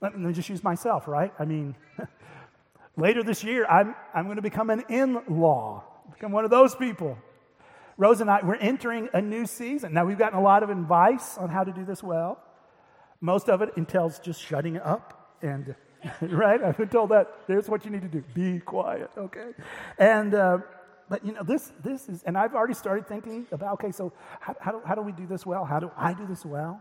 Let 0.00 0.18
me 0.18 0.32
just 0.32 0.48
use 0.48 0.62
myself, 0.62 1.08
right? 1.08 1.32
I 1.38 1.44
mean, 1.44 1.74
later 2.96 3.22
this 3.22 3.44
year, 3.44 3.66
I'm, 3.66 3.94
I'm 4.14 4.24
going 4.24 4.36
to 4.36 4.42
become 4.42 4.70
an 4.70 4.84
in 4.88 5.20
law, 5.28 5.84
become 6.12 6.32
one 6.32 6.44
of 6.44 6.50
those 6.50 6.74
people. 6.74 7.18
Rose 7.96 8.20
and 8.20 8.30
I, 8.30 8.40
we're 8.44 8.54
entering 8.54 9.08
a 9.12 9.20
new 9.20 9.44
season. 9.44 9.92
Now, 9.92 10.04
we've 10.04 10.18
gotten 10.18 10.38
a 10.38 10.42
lot 10.42 10.62
of 10.62 10.70
advice 10.70 11.36
on 11.36 11.48
how 11.48 11.64
to 11.64 11.72
do 11.72 11.84
this 11.84 12.02
well. 12.02 12.40
Most 13.20 13.48
of 13.48 13.60
it 13.60 13.70
entails 13.76 14.20
just 14.20 14.40
shutting 14.40 14.78
up 14.78 15.36
and 15.42 15.74
right? 16.20 16.62
I've 16.62 16.76
been 16.76 16.88
told 16.88 17.10
that. 17.10 17.26
There's 17.46 17.68
what 17.68 17.84
you 17.84 17.90
need 17.90 18.02
to 18.02 18.08
do. 18.08 18.22
Be 18.34 18.60
quiet, 18.60 19.10
okay? 19.16 19.50
And, 19.98 20.34
uh, 20.34 20.58
but 21.08 21.24
you 21.24 21.32
know, 21.32 21.42
this, 21.42 21.72
this 21.82 22.08
is, 22.08 22.22
and 22.24 22.36
I've 22.36 22.54
already 22.54 22.74
started 22.74 23.06
thinking 23.06 23.46
about, 23.52 23.74
okay, 23.74 23.90
so 23.90 24.12
how, 24.40 24.54
how, 24.60 24.72
do, 24.72 24.80
how 24.84 24.94
do 24.94 25.02
we 25.02 25.12
do 25.12 25.26
this 25.26 25.46
well? 25.46 25.64
How 25.64 25.80
do 25.80 25.90
I 25.96 26.12
do 26.12 26.26
this 26.26 26.44
well? 26.44 26.80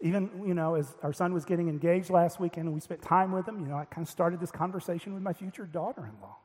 Even, 0.00 0.30
you 0.46 0.54
know, 0.54 0.74
as 0.74 0.94
our 1.02 1.12
son 1.12 1.32
was 1.32 1.44
getting 1.44 1.68
engaged 1.68 2.10
last 2.10 2.38
weekend 2.38 2.66
and 2.66 2.74
we 2.74 2.80
spent 2.80 3.00
time 3.00 3.32
with 3.32 3.48
him, 3.48 3.60
you 3.60 3.66
know, 3.66 3.76
I 3.76 3.86
kind 3.86 4.06
of 4.06 4.10
started 4.10 4.40
this 4.40 4.50
conversation 4.50 5.14
with 5.14 5.22
my 5.22 5.32
future 5.32 5.64
daughter 5.64 6.04
in 6.04 6.20
law. 6.20 6.36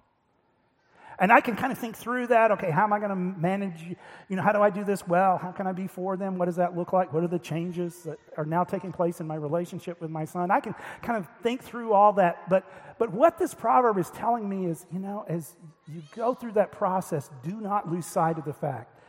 And 1.22 1.32
I 1.32 1.39
can 1.39 1.55
kind 1.55 1.72
of 1.72 1.78
think 1.78 1.95
through 1.95 2.28
that. 2.28 2.49
Okay, 2.49 2.72
how 2.72 2.84
am 2.84 2.91
I 2.91 2.97
going 2.97 3.11
to 3.11 3.15
manage? 3.15 3.95
You 4.28 4.36
know, 4.36 4.41
how 4.41 4.51
do 4.51 4.59
I 4.59 4.72
do 4.72 4.84
this 4.84 5.07
well? 5.07 5.38
How 5.38 5.51
can 5.51 5.67
I 5.67 5.72
be 5.72 5.86
for 5.86 6.17
them? 6.17 6.39
What 6.39 6.45
does 6.45 6.55
that 6.55 6.76
look 6.76 6.93
like? 6.93 7.13
What 7.13 7.24
are 7.24 7.28
the 7.28 7.38
changes 7.38 8.01
that 8.05 8.17
are 8.38 8.43
now 8.43 8.63
taking 8.63 8.91
place 8.91 9.22
in 9.22 9.28
my 9.28 9.36
relationship 9.36 10.01
with 10.01 10.09
my 10.09 10.26
son? 10.26 10.49
I 10.49 10.59
can 10.59 10.74
kind 11.03 11.19
of 11.19 11.30
think 11.43 11.61
through 11.63 11.93
all 11.93 12.13
that. 12.13 12.49
But, 12.49 12.65
but 12.97 13.13
what 13.13 13.38
this 13.38 13.53
proverb 13.53 13.99
is 13.99 14.09
telling 14.09 14.49
me 14.49 14.65
is, 14.65 14.88
you 14.91 14.97
know, 14.97 15.24
as 15.28 15.55
you 15.88 16.01
go 16.15 16.34
through 16.34 16.53
that 16.53 16.72
process, 16.72 17.30
do 17.43 17.61
not 17.61 17.88
lose 17.91 18.07
sight 18.07 18.39
of 18.39 18.45
the 18.45 18.53
fact 18.53 18.99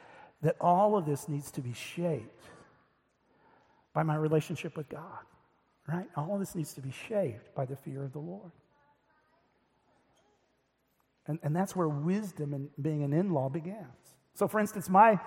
that 0.42 0.56
all 0.60 0.98
of 0.98 1.06
this 1.06 1.30
needs 1.30 1.50
to 1.52 1.62
be 1.62 1.72
shaped 1.72 2.44
by 3.94 4.02
my 4.02 4.16
relationship 4.16 4.76
with 4.76 4.90
God, 4.90 5.24
right? 5.88 6.08
All 6.14 6.34
of 6.34 6.40
this 6.40 6.54
needs 6.54 6.74
to 6.74 6.82
be 6.82 6.92
shaped 7.08 7.54
by 7.54 7.64
the 7.64 7.76
fear 7.76 8.04
of 8.04 8.12
the 8.12 8.18
Lord. 8.18 8.52
And, 11.26 11.38
and 11.42 11.54
that's 11.54 11.76
where 11.76 11.88
wisdom 11.88 12.52
and 12.52 12.68
being 12.80 13.02
an 13.04 13.12
in 13.12 13.32
law 13.32 13.48
begins. 13.48 14.16
So, 14.34 14.48
for 14.48 14.58
instance, 14.58 14.88
my, 14.88 15.18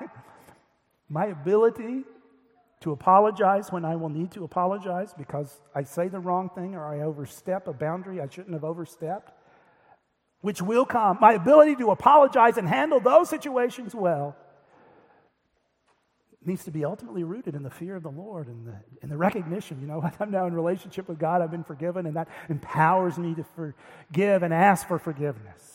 my 1.10 1.28
ability 1.28 2.04
to 2.82 2.92
apologize 2.92 3.72
when 3.72 3.86
I 3.86 3.96
will 3.96 4.10
need 4.10 4.32
to 4.32 4.44
apologize 4.44 5.14
because 5.18 5.62
I 5.74 5.84
say 5.84 6.08
the 6.08 6.20
wrong 6.20 6.50
thing 6.54 6.76
or 6.76 6.86
I 6.86 7.02
overstep 7.02 7.68
a 7.68 7.74
boundary 7.74 8.20
I 8.20 8.28
shouldn't 8.28 8.54
have 8.54 8.64
overstepped, 8.64 9.32
which 10.42 10.62
will 10.62 10.86
come. 10.86 11.18
My 11.22 11.34
ability 11.34 11.78
to 11.78 11.92
apologize 11.92 12.58
and 12.58 12.68
handle 12.68 13.00
those 13.00 13.30
situations 13.30 13.96
well 13.96 14.36
needs 16.46 16.64
to 16.66 16.72
be 16.72 16.86
ultimately 16.86 17.24
rooted 17.24 17.56
in 17.56 17.64
the 17.64 17.70
fear 17.70 17.96
of 17.96 18.04
the 18.04 18.12
Lord 18.12 18.48
and 18.48 18.68
the, 18.68 18.76
in 19.02 19.10
the 19.10 19.18
recognition, 19.18 19.82
you 19.82 19.88
know, 19.88 20.08
I'm 20.20 20.32
now 20.32 20.46
in 20.46 20.54
relationship 20.54 21.08
with 21.08 21.18
God, 21.18 21.42
I've 21.42 21.52
been 21.52 21.64
forgiven, 21.64 22.06
and 22.06 22.16
that 22.16 22.28
empowers 22.50 23.18
me 23.18 23.34
to 23.36 23.46
forgive 23.56 24.44
and 24.44 24.54
ask 24.54 24.88
for 24.88 25.00
forgiveness. 25.00 25.75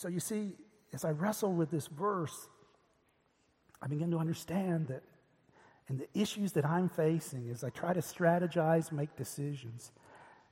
So 0.00 0.08
you 0.08 0.18
see, 0.18 0.54
as 0.94 1.04
I 1.04 1.10
wrestle 1.10 1.52
with 1.52 1.70
this 1.70 1.86
verse, 1.86 2.48
I 3.82 3.86
begin 3.86 4.10
to 4.12 4.16
understand 4.16 4.86
that 4.88 5.02
and 5.90 5.98
the 5.98 6.08
issues 6.18 6.52
that 6.52 6.64
I'm 6.64 6.88
facing 6.88 7.50
as 7.50 7.62
I 7.62 7.68
try 7.68 7.92
to 7.92 8.00
strategize, 8.00 8.92
make 8.92 9.14
decisions, 9.16 9.92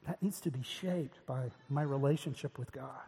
that 0.07 0.22
needs 0.22 0.38
to 0.42 0.51
be 0.51 0.62
shaped 0.62 1.24
by 1.24 1.49
my 1.70 1.80
relationship 1.80 2.59
with 2.59 2.72
God. 2.72 3.01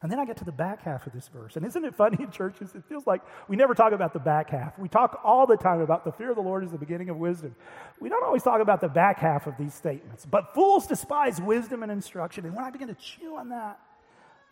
And 0.00 0.10
then 0.10 0.18
I 0.18 0.24
get 0.24 0.38
to 0.38 0.46
the 0.46 0.52
back 0.52 0.80
half 0.80 1.06
of 1.06 1.12
this 1.12 1.28
verse. 1.28 1.56
And 1.56 1.66
isn't 1.66 1.84
it 1.84 1.94
funny 1.94 2.22
in 2.22 2.30
churches? 2.30 2.74
It 2.74 2.84
feels 2.88 3.06
like 3.06 3.20
we 3.46 3.56
never 3.56 3.74
talk 3.74 3.92
about 3.92 4.14
the 4.14 4.20
back 4.20 4.48
half. 4.48 4.78
We 4.78 4.88
talk 4.88 5.20
all 5.24 5.46
the 5.46 5.58
time 5.58 5.82
about 5.82 6.06
the 6.06 6.12
fear 6.12 6.30
of 6.30 6.36
the 6.36 6.42
Lord 6.42 6.64
is 6.64 6.70
the 6.70 6.78
beginning 6.78 7.10
of 7.10 7.18
wisdom. 7.18 7.54
We 8.00 8.08
don't 8.08 8.24
always 8.24 8.42
talk 8.42 8.62
about 8.62 8.80
the 8.80 8.88
back 8.88 9.18
half 9.18 9.46
of 9.46 9.58
these 9.58 9.74
statements. 9.74 10.24
But 10.24 10.54
fools 10.54 10.86
despise 10.86 11.38
wisdom 11.38 11.82
and 11.82 11.92
instruction. 11.92 12.46
And 12.46 12.56
when 12.56 12.64
I 12.64 12.70
begin 12.70 12.88
to 12.88 12.94
chew 12.94 13.36
on 13.36 13.50
that, 13.50 13.78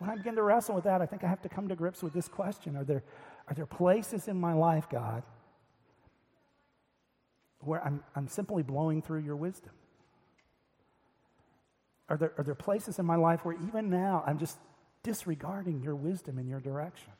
when 0.03 0.09
I 0.09 0.15
begin 0.17 0.35
to 0.35 0.43
wrestle 0.43 0.75
with 0.75 0.83
that, 0.83 1.01
I 1.01 1.05
think 1.05 1.23
I 1.23 1.27
have 1.27 1.41
to 1.43 1.49
come 1.49 1.69
to 1.69 1.77
grips 1.77 2.03
with 2.03 2.11
this 2.11 2.27
question 2.27 2.75
Are 2.75 2.83
there, 2.83 3.03
are 3.47 3.53
there 3.53 3.65
places 3.65 4.27
in 4.27 4.37
my 4.37 4.51
life, 4.51 4.89
God, 4.89 5.23
where 7.61 7.81
I'm, 7.81 8.03
I'm 8.13 8.27
simply 8.27 8.63
blowing 8.63 9.01
through 9.01 9.21
your 9.21 9.37
wisdom? 9.37 9.71
Are 12.09 12.17
there, 12.17 12.33
are 12.37 12.43
there 12.43 12.53
places 12.53 12.99
in 12.99 13.05
my 13.05 13.15
life 13.15 13.45
where 13.45 13.55
even 13.65 13.89
now 13.89 14.25
I'm 14.27 14.39
just 14.39 14.57
disregarding 15.03 15.81
your 15.81 15.95
wisdom 15.95 16.37
and 16.37 16.49
your 16.49 16.59
direction? 16.59 17.13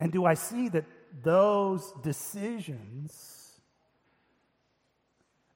And 0.00 0.10
do 0.10 0.24
I 0.24 0.32
see 0.32 0.70
that 0.70 0.86
those 1.22 1.92
decisions, 2.02 3.60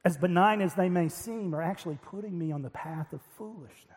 as 0.05 0.19
benign 0.19 0.61
as 0.61 0.75
they 0.75 0.91
may 0.91 1.09
seem, 1.09 1.55
are 1.55 1.63
actually 1.63 1.99
putting 2.03 2.39
me 2.39 2.53
on 2.53 2.61
the 2.61 2.69
path 2.69 3.15
of 3.15 3.23
foolishness? 3.39 3.97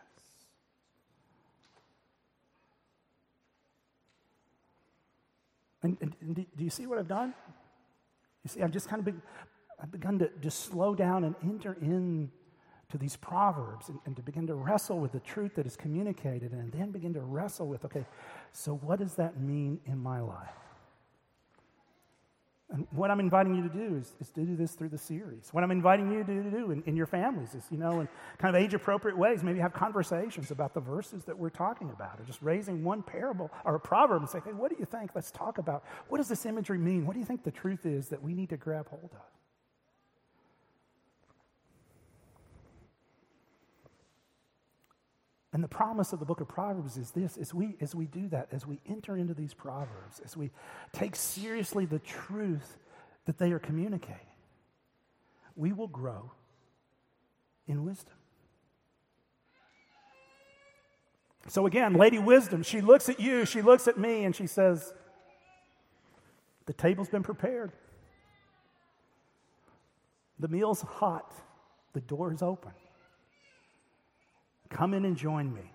And, 5.82 5.96
and, 6.00 6.16
and, 6.20 6.34
do 6.34 6.64
you 6.64 6.70
see 6.70 6.86
what 6.86 6.98
I've 6.98 7.08
done? 7.08 7.34
You 8.44 8.48
see, 8.48 8.62
I've 8.62 8.70
just 8.70 8.88
kind 8.88 9.00
of 9.00 9.06
be, 9.06 9.20
I've 9.82 9.90
begun 9.90 10.18
to, 10.18 10.28
to 10.28 10.50
slow 10.50 10.94
down 10.94 11.24
and 11.24 11.34
enter 11.42 11.76
in 11.80 12.30
to 12.90 12.98
these 12.98 13.16
proverbs 13.16 13.88
and, 13.88 13.98
and 14.04 14.16
to 14.16 14.22
begin 14.22 14.46
to 14.48 14.54
wrestle 14.54 14.98
with 14.98 15.12
the 15.12 15.20
truth 15.20 15.54
that 15.54 15.66
is 15.66 15.76
communicated 15.76 16.52
and 16.52 16.72
then 16.72 16.90
begin 16.90 17.14
to 17.14 17.20
wrestle 17.20 17.66
with, 17.66 17.84
okay, 17.84 18.04
so 18.52 18.74
what 18.76 18.98
does 18.98 19.14
that 19.14 19.40
mean 19.40 19.80
in 19.86 19.98
my 19.98 20.20
life? 20.20 20.69
And 22.72 22.86
what 22.92 23.10
I'm 23.10 23.18
inviting 23.18 23.54
you 23.56 23.62
to 23.62 23.68
do 23.68 23.96
is, 23.96 24.14
is 24.20 24.30
to 24.30 24.44
do 24.44 24.54
this 24.54 24.72
through 24.72 24.90
the 24.90 24.98
series. 24.98 25.48
What 25.50 25.64
I'm 25.64 25.72
inviting 25.72 26.12
you 26.12 26.22
to 26.22 26.50
do 26.50 26.70
in, 26.70 26.82
in 26.86 26.96
your 26.96 27.06
families 27.06 27.54
is, 27.54 27.64
you 27.70 27.78
know, 27.78 28.00
in 28.00 28.08
kind 28.38 28.54
of 28.54 28.62
age 28.62 28.74
appropriate 28.74 29.18
ways, 29.18 29.42
maybe 29.42 29.58
have 29.58 29.72
conversations 29.72 30.52
about 30.52 30.72
the 30.72 30.80
verses 30.80 31.24
that 31.24 31.36
we're 31.36 31.50
talking 31.50 31.90
about, 31.90 32.20
or 32.20 32.24
just 32.24 32.40
raising 32.42 32.84
one 32.84 33.02
parable 33.02 33.50
or 33.64 33.74
a 33.74 33.80
proverb 33.80 34.22
and 34.22 34.30
say, 34.30 34.38
hey, 34.44 34.52
what 34.52 34.70
do 34.70 34.76
you 34.78 34.84
think? 34.84 35.10
Let's 35.16 35.32
talk 35.32 35.58
about 35.58 35.82
what 36.08 36.18
does 36.18 36.28
this 36.28 36.46
imagery 36.46 36.78
mean? 36.78 37.06
What 37.06 37.14
do 37.14 37.18
you 37.18 37.26
think 37.26 37.42
the 37.42 37.50
truth 37.50 37.86
is 37.86 38.08
that 38.08 38.22
we 38.22 38.34
need 38.34 38.50
to 38.50 38.56
grab 38.56 38.88
hold 38.88 39.10
of? 39.12 39.39
And 45.52 45.64
the 45.64 45.68
promise 45.68 46.12
of 46.12 46.20
the 46.20 46.24
book 46.24 46.40
of 46.40 46.48
Proverbs 46.48 46.96
is 46.96 47.10
this 47.10 47.36
as 47.36 47.52
we, 47.52 47.76
as 47.80 47.94
we 47.94 48.06
do 48.06 48.28
that, 48.28 48.48
as 48.52 48.66
we 48.66 48.80
enter 48.88 49.16
into 49.16 49.34
these 49.34 49.52
Proverbs, 49.52 50.20
as 50.24 50.36
we 50.36 50.50
take 50.92 51.16
seriously 51.16 51.86
the 51.86 51.98
truth 51.98 52.78
that 53.26 53.36
they 53.38 53.50
are 53.50 53.58
communicating, 53.58 54.20
we 55.56 55.72
will 55.72 55.88
grow 55.88 56.30
in 57.66 57.84
wisdom. 57.84 58.14
So 61.48 61.66
again, 61.66 61.94
Lady 61.94 62.18
Wisdom, 62.18 62.62
she 62.62 62.80
looks 62.80 63.08
at 63.08 63.18
you, 63.18 63.44
she 63.44 63.60
looks 63.60 63.88
at 63.88 63.98
me, 63.98 64.24
and 64.24 64.36
she 64.36 64.46
says, 64.46 64.92
The 66.66 66.72
table's 66.72 67.08
been 67.08 67.24
prepared. 67.24 67.72
The 70.38 70.48
meal's 70.48 70.82
hot. 70.82 71.32
The 71.92 72.00
door 72.00 72.32
is 72.32 72.40
open. 72.40 72.70
Come 74.70 74.94
in 74.94 75.04
and 75.04 75.16
join 75.16 75.52
me. 75.52 75.70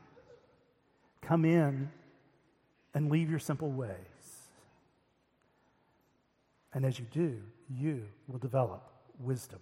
Come 1.22 1.46
in 1.46 1.90
and 2.94 3.12
leave 3.12 3.30
your 3.30 3.40
simple 3.40 3.70
ways. 3.70 3.92
And 6.74 6.86
as 6.86 6.98
you 6.98 7.06
do, 7.12 7.38
you 7.70 8.04
will 8.28 8.40
develop 8.40 8.84
wisdom 9.20 9.60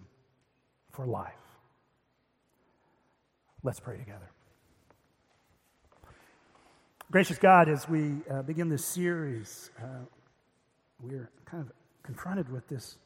for 0.90 1.06
life. 1.06 1.32
Let's 3.62 3.80
pray 3.80 3.96
together. 3.96 4.30
Gracious 7.10 7.38
God, 7.38 7.68
as 7.68 7.88
we 7.88 8.16
uh, 8.30 8.42
begin 8.42 8.68
this 8.68 8.84
series, 8.84 9.70
uh, 9.80 10.04
we're 11.00 11.30
kind 11.44 11.62
of 11.62 11.72
confronted 12.02 12.50
with 12.50 12.66
this 12.68 12.98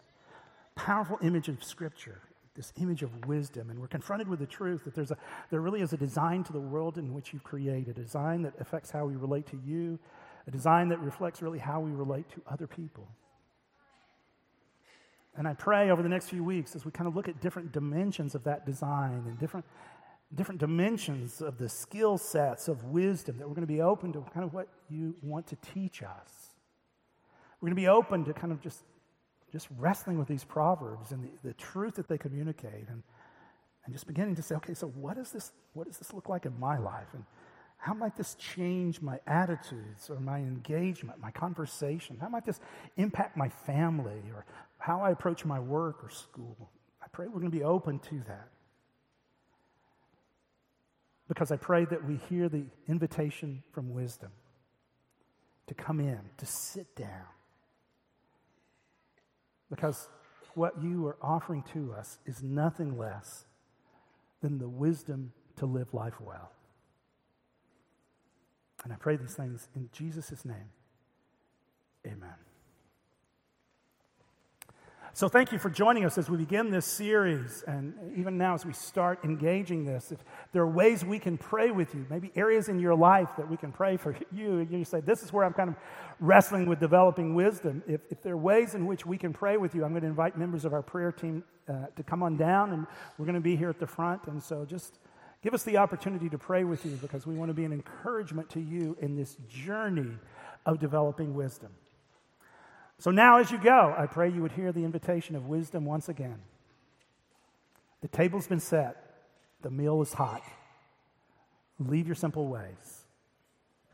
powerful 0.74 1.18
image 1.22 1.49
of 1.49 1.62
Scripture 1.62 2.20
this 2.59 2.73
image 2.77 3.03
of 3.03 3.27
wisdom. 3.27 3.71
And 3.71 3.79
we're 3.79 3.87
confronted 3.87 4.29
with 4.29 4.41
the 4.41 4.47
truth 4.47 4.85
that 4.85 4.95
there's 4.95 5.13
a, 5.13 5.17
there 5.51 5.61
really 5.61 5.81
is 5.81 5.93
a 5.93 5.97
design 5.97 6.45
to 6.45 6.53
the 6.53 6.61
world 6.61 6.99
in 6.99 7.15
which 7.15 7.33
you 7.33 7.39
create, 7.39 7.89
a 7.89 7.95
design 7.95 8.43
that 8.43 8.53
affects 8.61 8.91
how 8.91 9.07
we 9.07 9.17
relate 9.17 9.47
to 9.47 9.59
you, 9.65 9.99
a 10.47 10.51
design 10.51 10.89
that 10.89 10.99
reflects 10.99 11.41
really 11.41 11.61
how 11.61 11.81
we 11.81 11.93
relate 11.93 12.29
to 12.31 12.43
other 12.51 12.67
people. 12.67 13.09
And 15.37 15.47
I 15.47 15.55
pray 15.55 15.91
over 15.91 16.03
the 16.03 16.09
next 16.09 16.29
few 16.29 16.43
weeks 16.43 16.75
as 16.75 16.85
we 16.85 16.91
kind 16.91 17.07
of 17.07 17.15
look 17.15 17.29
at 17.29 17.41
different 17.41 17.71
dimensions 17.71 18.35
of 18.35 18.43
that 18.45 18.67
design 18.67 19.23
and 19.25 19.39
different, 19.39 19.65
different 20.35 20.59
dimensions 20.59 21.41
of 21.41 21.59
the 21.59 21.69
skill 21.69 22.19
sets 22.19 22.67
of 22.67 22.83
wisdom 22.85 23.39
that 23.39 23.47
we're 23.47 23.55
going 23.55 23.67
to 23.67 23.73
be 23.73 23.81
open 23.81 24.13
to 24.15 24.21
kind 24.35 24.45
of 24.45 24.53
what 24.53 24.67
you 24.91 25.15
want 25.23 25.47
to 25.47 25.57
teach 25.57 26.03
us. 26.03 26.57
We're 27.61 27.69
going 27.69 27.77
to 27.77 27.83
be 27.83 27.89
open 27.89 28.25
to 28.25 28.33
kind 28.33 28.53
of 28.53 28.61
just 28.61 28.83
just 29.53 29.69
wrestling 29.79 30.19
with 30.19 30.29
these 30.29 30.45
proverbs 30.45 31.13
and 31.13 31.25
the, 31.25 31.49
the 31.49 31.55
truth 31.55 31.95
that 31.95 32.09
they 32.09 32.19
communicate 32.19 32.89
and, 32.89 33.03
and 33.85 33.95
just 33.95 34.07
beginning 34.07 34.35
to 34.37 34.43
say, 34.43 34.55
okay, 34.57 34.75
so 34.75 34.89
what, 34.89 35.17
is 35.17 35.31
this, 35.33 35.53
what 35.73 35.87
does 35.87 35.99
this 35.99 36.13
look 36.13 36.29
like 36.29 36.47
in 36.47 36.59
my 36.59 36.79
life? 36.79 37.09
And 37.15 37.25
how 37.79 37.95
might 37.95 38.17
this 38.17 38.35
change 38.35 39.01
my 39.01 39.21
attitudes 39.27 40.11
or 40.11 40.19
my 40.21 40.39
engagement, 40.39 41.21
my 41.21 41.31
conversation? 41.31 42.19
How 42.21 42.29
might 42.29 42.45
this 42.45 42.61
impact 42.97 43.37
my 43.37 43.49
family 43.49 44.21
or 44.35 44.45
how 44.79 45.01
I 45.01 45.13
approach 45.13 45.45
my 45.45 45.61
work 45.61 46.05
or 46.05 46.11
school? 46.11 46.71
I 47.03 47.07
pray 47.13 47.27
we're 47.27 47.41
going 47.41 47.53
to 47.53 47.57
be 47.57 47.65
open 47.65 48.01
to 48.01 48.17
that. 48.27 48.49
Because 51.29 51.53
I 51.53 51.57
pray 51.57 51.85
that 51.85 52.05
we 52.05 52.19
hear 52.29 52.49
the 52.49 52.65
invitation 52.89 53.63
from 53.73 53.93
wisdom 53.95 54.33
to 55.69 55.75
come 55.75 56.01
in, 56.01 56.21
to 56.39 56.47
sit 56.47 56.97
down, 56.97 57.27
because 59.71 60.09
what 60.55 60.83
you 60.83 61.07
are 61.07 61.16
offering 61.23 61.62
to 61.73 61.93
us 61.93 62.19
is 62.27 62.43
nothing 62.43 62.99
less 62.99 63.45
than 64.41 64.59
the 64.59 64.69
wisdom 64.69 65.33
to 65.57 65.66
live 65.66 65.93
life 65.95 66.21
well. 66.21 66.53
And 68.85 68.93
I 68.93 68.97
pray 68.97 69.16
these 69.16 69.35
things 69.35 69.69
in 69.75 69.89
Jesus' 69.93 70.45
name. 70.45 70.71
Amen. 72.07 72.48
So, 75.15 75.29
thank 75.29 75.53
you 75.53 75.59
for 75.59 75.71
joining 75.71 76.05
us 76.05 76.19
as 76.19 76.29
we 76.29 76.37
begin 76.37 76.71
this 76.71 76.85
series. 76.85 77.65
And 77.67 77.95
even 78.17 78.39
now, 78.39 78.55
as 78.55 78.65
we 78.65 78.73
start 78.73 79.25
engaging 79.25 79.85
this, 79.85 80.13
if 80.13 80.19
there 80.53 80.63
are 80.63 80.69
ways 80.69 81.05
we 81.05 81.19
can 81.19 81.39
pray 81.39 81.71
with 81.71 81.95
you, 81.95 82.07
maybe 82.11 82.31
areas 82.37 82.69
in 82.69 82.79
your 82.79 82.95
life 82.95 83.31
that 83.37 83.49
we 83.49 83.57
can 83.57 83.73
pray 83.73 83.97
for 83.97 84.17
you, 84.33 84.67
you 84.71 84.85
say, 84.85 85.01
This 85.01 85.23
is 85.23 85.33
where 85.33 85.45
I'm 85.45 85.55
kind 85.55 85.71
of 85.71 85.77
wrestling 86.21 86.67
with 86.67 86.79
developing 86.79 87.35
wisdom. 87.35 87.83
If, 87.89 88.03
if 88.11 88.23
there 88.23 88.35
are 88.35 88.39
ways 88.39 88.75
in 88.75 88.87
which 88.87 89.07
we 89.07 89.17
can 89.17 89.33
pray 89.33 89.57
with 89.57 89.75
you, 89.75 89.85
I'm 89.85 89.91
going 89.91 90.03
to 90.03 90.09
invite 90.09 90.37
members 90.37 90.65
of 90.65 90.73
our 90.73 90.83
prayer 90.83 91.11
team 91.11 91.43
uh, 91.69 91.87
to 91.97 92.03
come 92.03 92.23
on 92.23 92.37
down, 92.37 92.73
and 92.73 92.87
we're 93.17 93.27
going 93.27 93.35
to 93.35 93.41
be 93.41 93.57
here 93.57 93.71
at 93.71 93.81
the 93.81 93.87
front. 93.87 94.27
And 94.27 94.43
so, 94.43 94.65
just 94.65 94.99
give 95.43 95.55
us 95.55 95.65
the 95.65 95.79
opportunity 95.79 96.29
to 96.29 96.39
pray 96.39 96.65
with 96.65 96.85
you 96.85 96.93
because 97.01 97.27
we 97.27 97.35
want 97.35 97.49
to 97.49 97.55
be 97.55 97.65
an 97.65 97.73
encouragement 97.73 98.51
to 98.51 98.61
you 98.61 98.97
in 99.01 99.17
this 99.17 99.37
journey 99.49 100.17
of 100.67 100.79
developing 100.79 101.35
wisdom. 101.35 101.71
So 102.99 103.11
now, 103.11 103.39
as 103.39 103.51
you 103.51 103.59
go, 103.59 103.95
I 103.97 104.07
pray 104.07 104.31
you 104.31 104.43
would 104.43 104.53
hear 104.53 104.73
the 104.73 104.85
invitation 104.85 105.37
of 105.37 105.47
wisdom 105.47 105.85
once 105.85 106.09
again. 106.09 106.41
The 108.01 108.09
table's 108.09 108.47
been 108.47 108.61
set, 108.61 108.97
the 109.63 109.71
meal 109.71 110.03
is 110.03 110.13
hot. 110.13 110.43
Leave 111.79 112.07
your 112.07 112.17
simple 112.17 112.49
ways. 112.49 113.05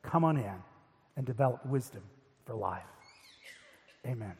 Come 0.02 0.24
on 0.24 0.36
in 0.36 0.62
and 1.16 1.26
develop 1.26 1.64
wisdom 1.66 2.02
for 2.46 2.54
life. 2.54 2.82
Amen. 4.06 4.34